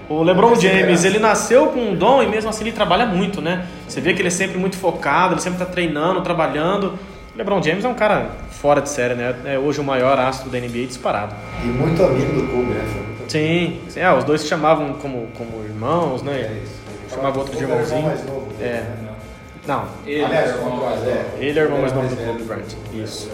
O 0.10 0.24
LeBron 0.24 0.56
James, 0.56 1.06
ele 1.06 1.20
nasceu 1.20 1.68
com 1.68 1.80
um 1.80 1.96
dom 1.96 2.24
e 2.24 2.28
mesmo 2.28 2.50
assim 2.50 2.64
ele 2.64 2.72
trabalha 2.72 3.06
muito, 3.06 3.42
né? 3.42 3.68
Você 3.88 4.02
vê 4.02 4.14
que 4.14 4.22
ele 4.22 4.30
é 4.30 4.32
sempre 4.32 4.58
muito 4.58 4.76
focado, 4.76 5.36
ele 5.36 5.42
sempre 5.42 5.62
está 5.62 5.72
treinando, 5.72 6.22
trabalhando. 6.22 6.98
O 7.36 7.38
LeBron 7.38 7.62
James 7.62 7.86
é 7.86 7.88
um 7.88 7.94
cara 7.94 8.32
fora 8.50 8.82
de 8.82 8.90
série, 8.90 9.14
né? 9.14 9.36
É 9.46 9.60
hoje 9.60 9.80
o 9.80 9.84
maior 9.84 10.20
astro 10.20 10.50
da 10.50 10.60
NBA 10.60 10.88
disparado. 10.88 11.36
E 11.64 11.68
muito 11.68 12.04
amigo 12.04 12.34
do 12.34 12.48
clube, 12.48 12.72
né? 12.72 12.82
Muito. 12.82 13.32
Sim, 13.32 13.80
sim 13.88 14.00
é, 14.00 14.12
os 14.12 14.24
dois 14.24 14.42
se 14.42 14.48
chamavam 14.48 14.94
como, 14.94 15.28
como 15.38 15.64
irmãos, 15.64 16.24
né? 16.24 16.42
É 16.42 16.64
isso. 16.64 16.80
Chamava 17.14 17.40
outro 17.40 17.56
de 17.56 17.64
irmãozinho. 17.64 18.02
mais 18.02 18.26
novo 18.26 18.48
É. 18.60 18.66
né? 18.66 19.10
Não, 19.68 19.84
Aliás, 20.04 20.56
o 20.56 20.58
irmão 20.58 20.78
mais 20.78 21.02
velho. 21.02 21.26
ele 21.38 21.60
é 21.60 21.62
o 21.62 21.66
irmão 21.66 21.82
mais 21.82 21.94
novo 21.94 22.08
do 22.08 22.16
Kobe 22.16 22.44
Bryant. 22.44 22.66
Isso. 22.92 23.30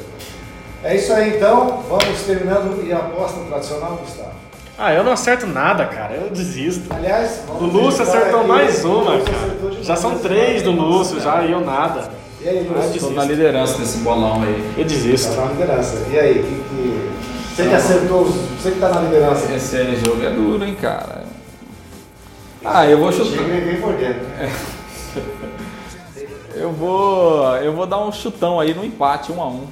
É 0.83 0.95
isso 0.95 1.13
aí 1.13 1.37
então, 1.37 1.83
vamos 1.87 2.21
terminando 2.23 2.85
e 2.85 2.91
a 2.91 2.97
aposta 2.97 3.39
tradicional, 3.45 3.95
Gustavo. 3.95 4.44
Ah, 4.77 4.93
eu 4.93 5.03
não 5.03 5.13
acerto 5.13 5.47
nada, 5.47 5.85
cara. 5.85 6.15
Eu 6.15 6.29
desisto. 6.29 6.93
Aliás, 6.93 7.41
O 7.47 7.63
Lúcio 7.65 8.03
acertou 8.03 8.39
aqui, 8.41 8.47
mais 8.49 8.83
uma, 8.83 9.19
cara. 9.19 9.81
Já 9.81 9.95
são 9.95 10.19
três 10.19 10.61
do 10.63 10.71
Lúcio, 10.71 11.19
já 11.21 11.43
e 11.43 11.51
eu 11.51 11.61
nada. 11.61 12.09
E 12.41 12.49
aí, 12.49 12.57
Ah, 12.69 12.73
Lúcio? 12.73 12.87
desisto. 12.91 13.07
Tô 13.07 13.13
na 13.15 13.23
liderança 13.23 13.77
desse 13.77 13.97
bolão 13.99 14.43
aí. 14.43 14.73
Eu 14.77 14.83
desisto. 14.83 15.33
Tá 15.33 15.45
na 15.45 15.51
liderança. 15.51 15.97
E 16.11 16.19
aí, 16.19 16.33
que, 16.35 16.63
que... 16.69 17.09
você 17.55 17.69
que 17.69 17.73
acertou, 17.75 18.25
você 18.25 18.71
que 18.71 18.79
tá 18.79 18.89
na 18.89 19.01
liderança. 19.01 19.51
Esse 19.53 19.95
jogo 20.05 20.21
é 20.25 20.29
duro, 20.29 20.65
hein, 20.65 20.75
cara? 20.79 21.23
Ah, 22.63 22.85
eu 22.85 22.97
vou 22.97 23.11
chutar. 23.11 23.43
Eu 26.55 26.71
vou, 26.71 27.53
eu 27.57 27.73
vou 27.73 27.85
dar 27.85 27.99
um 27.99 28.11
chutão 28.13 28.61
aí 28.61 28.73
no 28.73 28.85
empate, 28.85 29.29
um 29.29 29.41
a 29.41 29.47
um. 29.47 29.65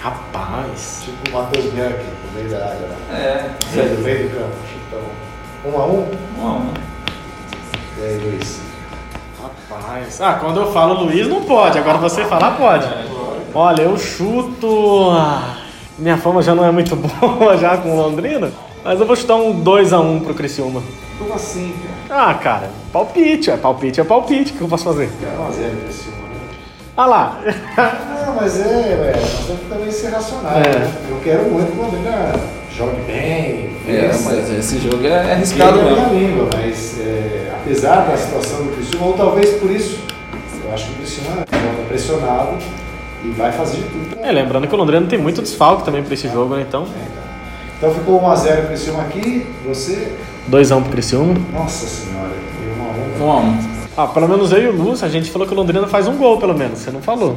Rapaz. 0.00 1.02
Tipo 1.04 1.30
o 1.30 1.32
Matheus 1.42 1.66
Bianchi, 1.72 1.94
no 2.26 2.32
meio 2.34 2.50
da 2.50 2.56
área. 2.66 2.88
lá. 2.88 3.16
É, 3.18 3.50
No 3.74 4.00
meio 4.02 4.28
do 4.28 4.34
campo, 4.36 4.56
chutão. 4.72 5.00
Um 5.64 5.80
a 5.80 5.86
um? 5.86 6.08
um 6.38 6.46
a 6.46 6.50
um. 6.52 6.72
E 7.98 8.02
aí, 8.04 8.18
Luiz? 8.18 8.60
Rapaz. 9.70 10.20
Ah, 10.20 10.34
quando 10.34 10.60
eu 10.60 10.72
falo 10.72 11.04
Luiz, 11.04 11.26
não 11.28 11.42
pode. 11.42 11.78
Agora 11.78 11.98
você 11.98 12.24
falar, 12.24 12.52
pode. 12.56 12.86
Olha, 13.54 13.82
eu 13.82 13.98
chuto. 13.98 15.10
ah, 15.10 15.56
Minha 15.98 16.16
fama 16.16 16.42
já 16.42 16.54
não 16.54 16.64
é 16.64 16.70
muito 16.70 16.94
boa 17.20 17.56
já 17.56 17.76
com 17.76 17.96
Londrina. 17.96 18.52
Mas 18.84 19.00
eu 19.00 19.06
vou 19.06 19.16
chutar 19.16 19.34
um 19.36 19.62
2x1 19.64 20.22
pro 20.24 20.34
Criciúma. 20.34 20.80
Como 21.18 21.34
assim, 21.34 21.74
cara? 22.08 22.30
Ah, 22.30 22.34
cara, 22.34 22.70
palpite. 22.92 23.50
É 23.50 23.56
palpite, 23.56 24.00
é 24.00 24.04
palpite. 24.04 24.52
O 24.52 24.56
que 24.56 24.60
eu 24.62 24.68
posso 24.68 24.84
fazer? 24.84 25.06
1x0 25.08 25.82
pra 25.82 25.92
cima, 25.92 26.16
né? 26.16 26.17
Ah 27.00 27.06
lá. 27.06 27.40
Não, 28.26 28.34
mas 28.34 28.58
é, 28.60 28.64
velho, 28.96 29.20
nós 29.20 29.46
temos 29.46 29.60
que 29.62 29.68
também 29.68 29.90
ser 29.92 30.08
racionais. 30.08 30.66
É. 30.66 30.78
né? 30.80 30.92
Eu 31.10 31.20
quero 31.22 31.44
muito 31.44 31.70
que 31.70 31.78
o 31.78 31.82
Londrina 31.82 32.32
jogue 32.76 33.00
bem. 33.06 33.70
É, 33.86 34.10
mas 34.24 34.50
esse 34.50 34.78
jogo 34.80 35.06
é, 35.06 35.10
é 35.10 35.32
arriscado 35.34 35.78
é 35.78 35.82
minha 35.84 35.94
mesmo. 36.08 36.14
língua, 36.18 36.50
mas 36.56 36.98
é, 37.00 37.52
apesar 37.54 38.00
da 38.04 38.16
situação 38.16 38.64
do 38.64 38.72
Criciúma, 38.74 39.06
ou 39.06 39.12
talvez 39.12 39.50
por 39.60 39.70
isso, 39.70 40.00
eu 40.64 40.74
acho 40.74 40.86
que 40.86 40.92
o 40.92 40.96
Criciúma 40.96 41.36
joga 41.52 41.88
pressionado 41.88 42.56
e 43.24 43.28
vai 43.30 43.52
fazer 43.52 43.76
de 43.76 43.82
tudo. 43.84 44.16
pra- 44.16 44.28
É, 44.28 44.32
lembrando 44.32 44.66
que 44.66 44.74
o 44.74 44.78
Londrina 44.78 45.06
tem 45.06 45.20
muito 45.20 45.40
desfalque 45.40 45.84
também 45.84 46.02
pra 46.02 46.12
esse 46.14 46.26
jogo, 46.28 46.56
né? 46.56 46.64
Então, 46.68 46.84
Então 47.78 47.94
ficou 47.94 48.20
1x0 48.20 48.64
o 48.64 48.66
Criciúma 48.66 49.02
aqui, 49.04 49.46
você, 49.64 50.12
2x1 50.50 50.82
pro 50.82 50.90
Criciúma. 50.90 51.34
nossa 51.54 51.86
senhora, 51.86 52.32
e 52.60 53.18
1x1. 53.20 53.24
Um 53.24 53.30
a 53.30 53.36
um. 53.36 53.77
Ah, 54.00 54.06
pelo 54.06 54.28
menos 54.28 54.52
eu 54.52 54.62
e 54.62 54.66
o 54.68 54.72
Lúcio, 54.72 55.04
a 55.04 55.08
gente 55.08 55.28
falou 55.28 55.44
que 55.46 55.52
o 55.52 55.56
Londrina 55.56 55.88
faz 55.88 56.06
um 56.06 56.16
gol, 56.16 56.38
pelo 56.38 56.54
menos. 56.56 56.78
Você 56.78 56.92
não 56.92 57.02
falou. 57.02 57.36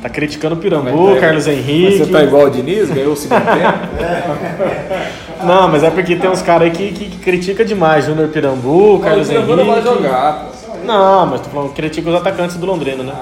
Tá 0.00 0.08
criticando 0.08 0.54
o 0.54 0.58
Pirambu, 0.58 1.06
Mas 1.06 1.14
tá- 1.16 1.20
Carlos 1.20 1.46
Henrique. 1.48 1.98
Mas 1.98 2.06
você 2.06 2.12
tá 2.12 2.22
igual 2.22 2.44
o 2.46 2.50
Diniz, 2.50 2.88
ganhou 2.88 3.12
o 3.12 3.16
segundo 3.16 3.40
tempo? 3.44 5.12
Não, 5.44 5.66
mas 5.66 5.82
é 5.82 5.90
porque 5.90 6.14
tem 6.14 6.30
uns 6.30 6.40
caras 6.40 6.68
aí 6.68 6.70
que, 6.70 6.92
que, 6.92 7.04
que 7.06 7.16
critica 7.18 7.64
demais. 7.64 8.04
Júnior 8.04 8.28
Pirambu, 8.28 9.00
Carlos 9.00 9.28
o 9.28 9.32
Henrique. 9.32 9.46
Pirambu 9.48 9.64
não 9.64 9.72
vai 9.74 9.82
jogar, 9.82 10.44
pô. 10.44 10.86
Não, 10.86 11.26
mas 11.26 11.40
tô 11.40 11.50
falando 11.50 11.68
que 11.70 11.74
critica 11.74 12.10
os 12.10 12.14
atacantes 12.14 12.54
do 12.56 12.64
Londrina, 12.64 13.02
né? 13.02 13.12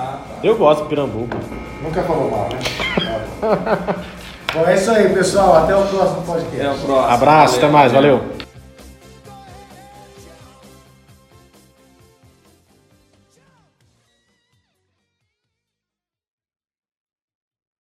Eu 0.44 0.54
gosto 0.54 0.82
do 0.82 0.86
Pirambu. 0.90 1.26
pô. 1.30 1.36
Nunca 1.82 2.02
falou 2.02 2.30
mal, 2.30 2.48
né? 2.52 2.58
Tá 3.40 3.56
bom. 3.56 4.60
Bom, 4.60 4.68
é 4.68 4.74
isso 4.74 4.90
aí, 4.90 5.08
pessoal. 5.14 5.56
Até 5.56 5.74
o 5.74 5.80
próximo 5.80 6.22
podcast. 6.26 6.60
Até 6.60 6.70
o 6.70 6.74
próximo. 6.86 7.08
Abraço, 7.14 7.54
Valeu, 7.54 7.68
até 7.68 7.72
mais, 7.72 7.92
valeu. 7.92 8.16
valeu. 8.18 8.39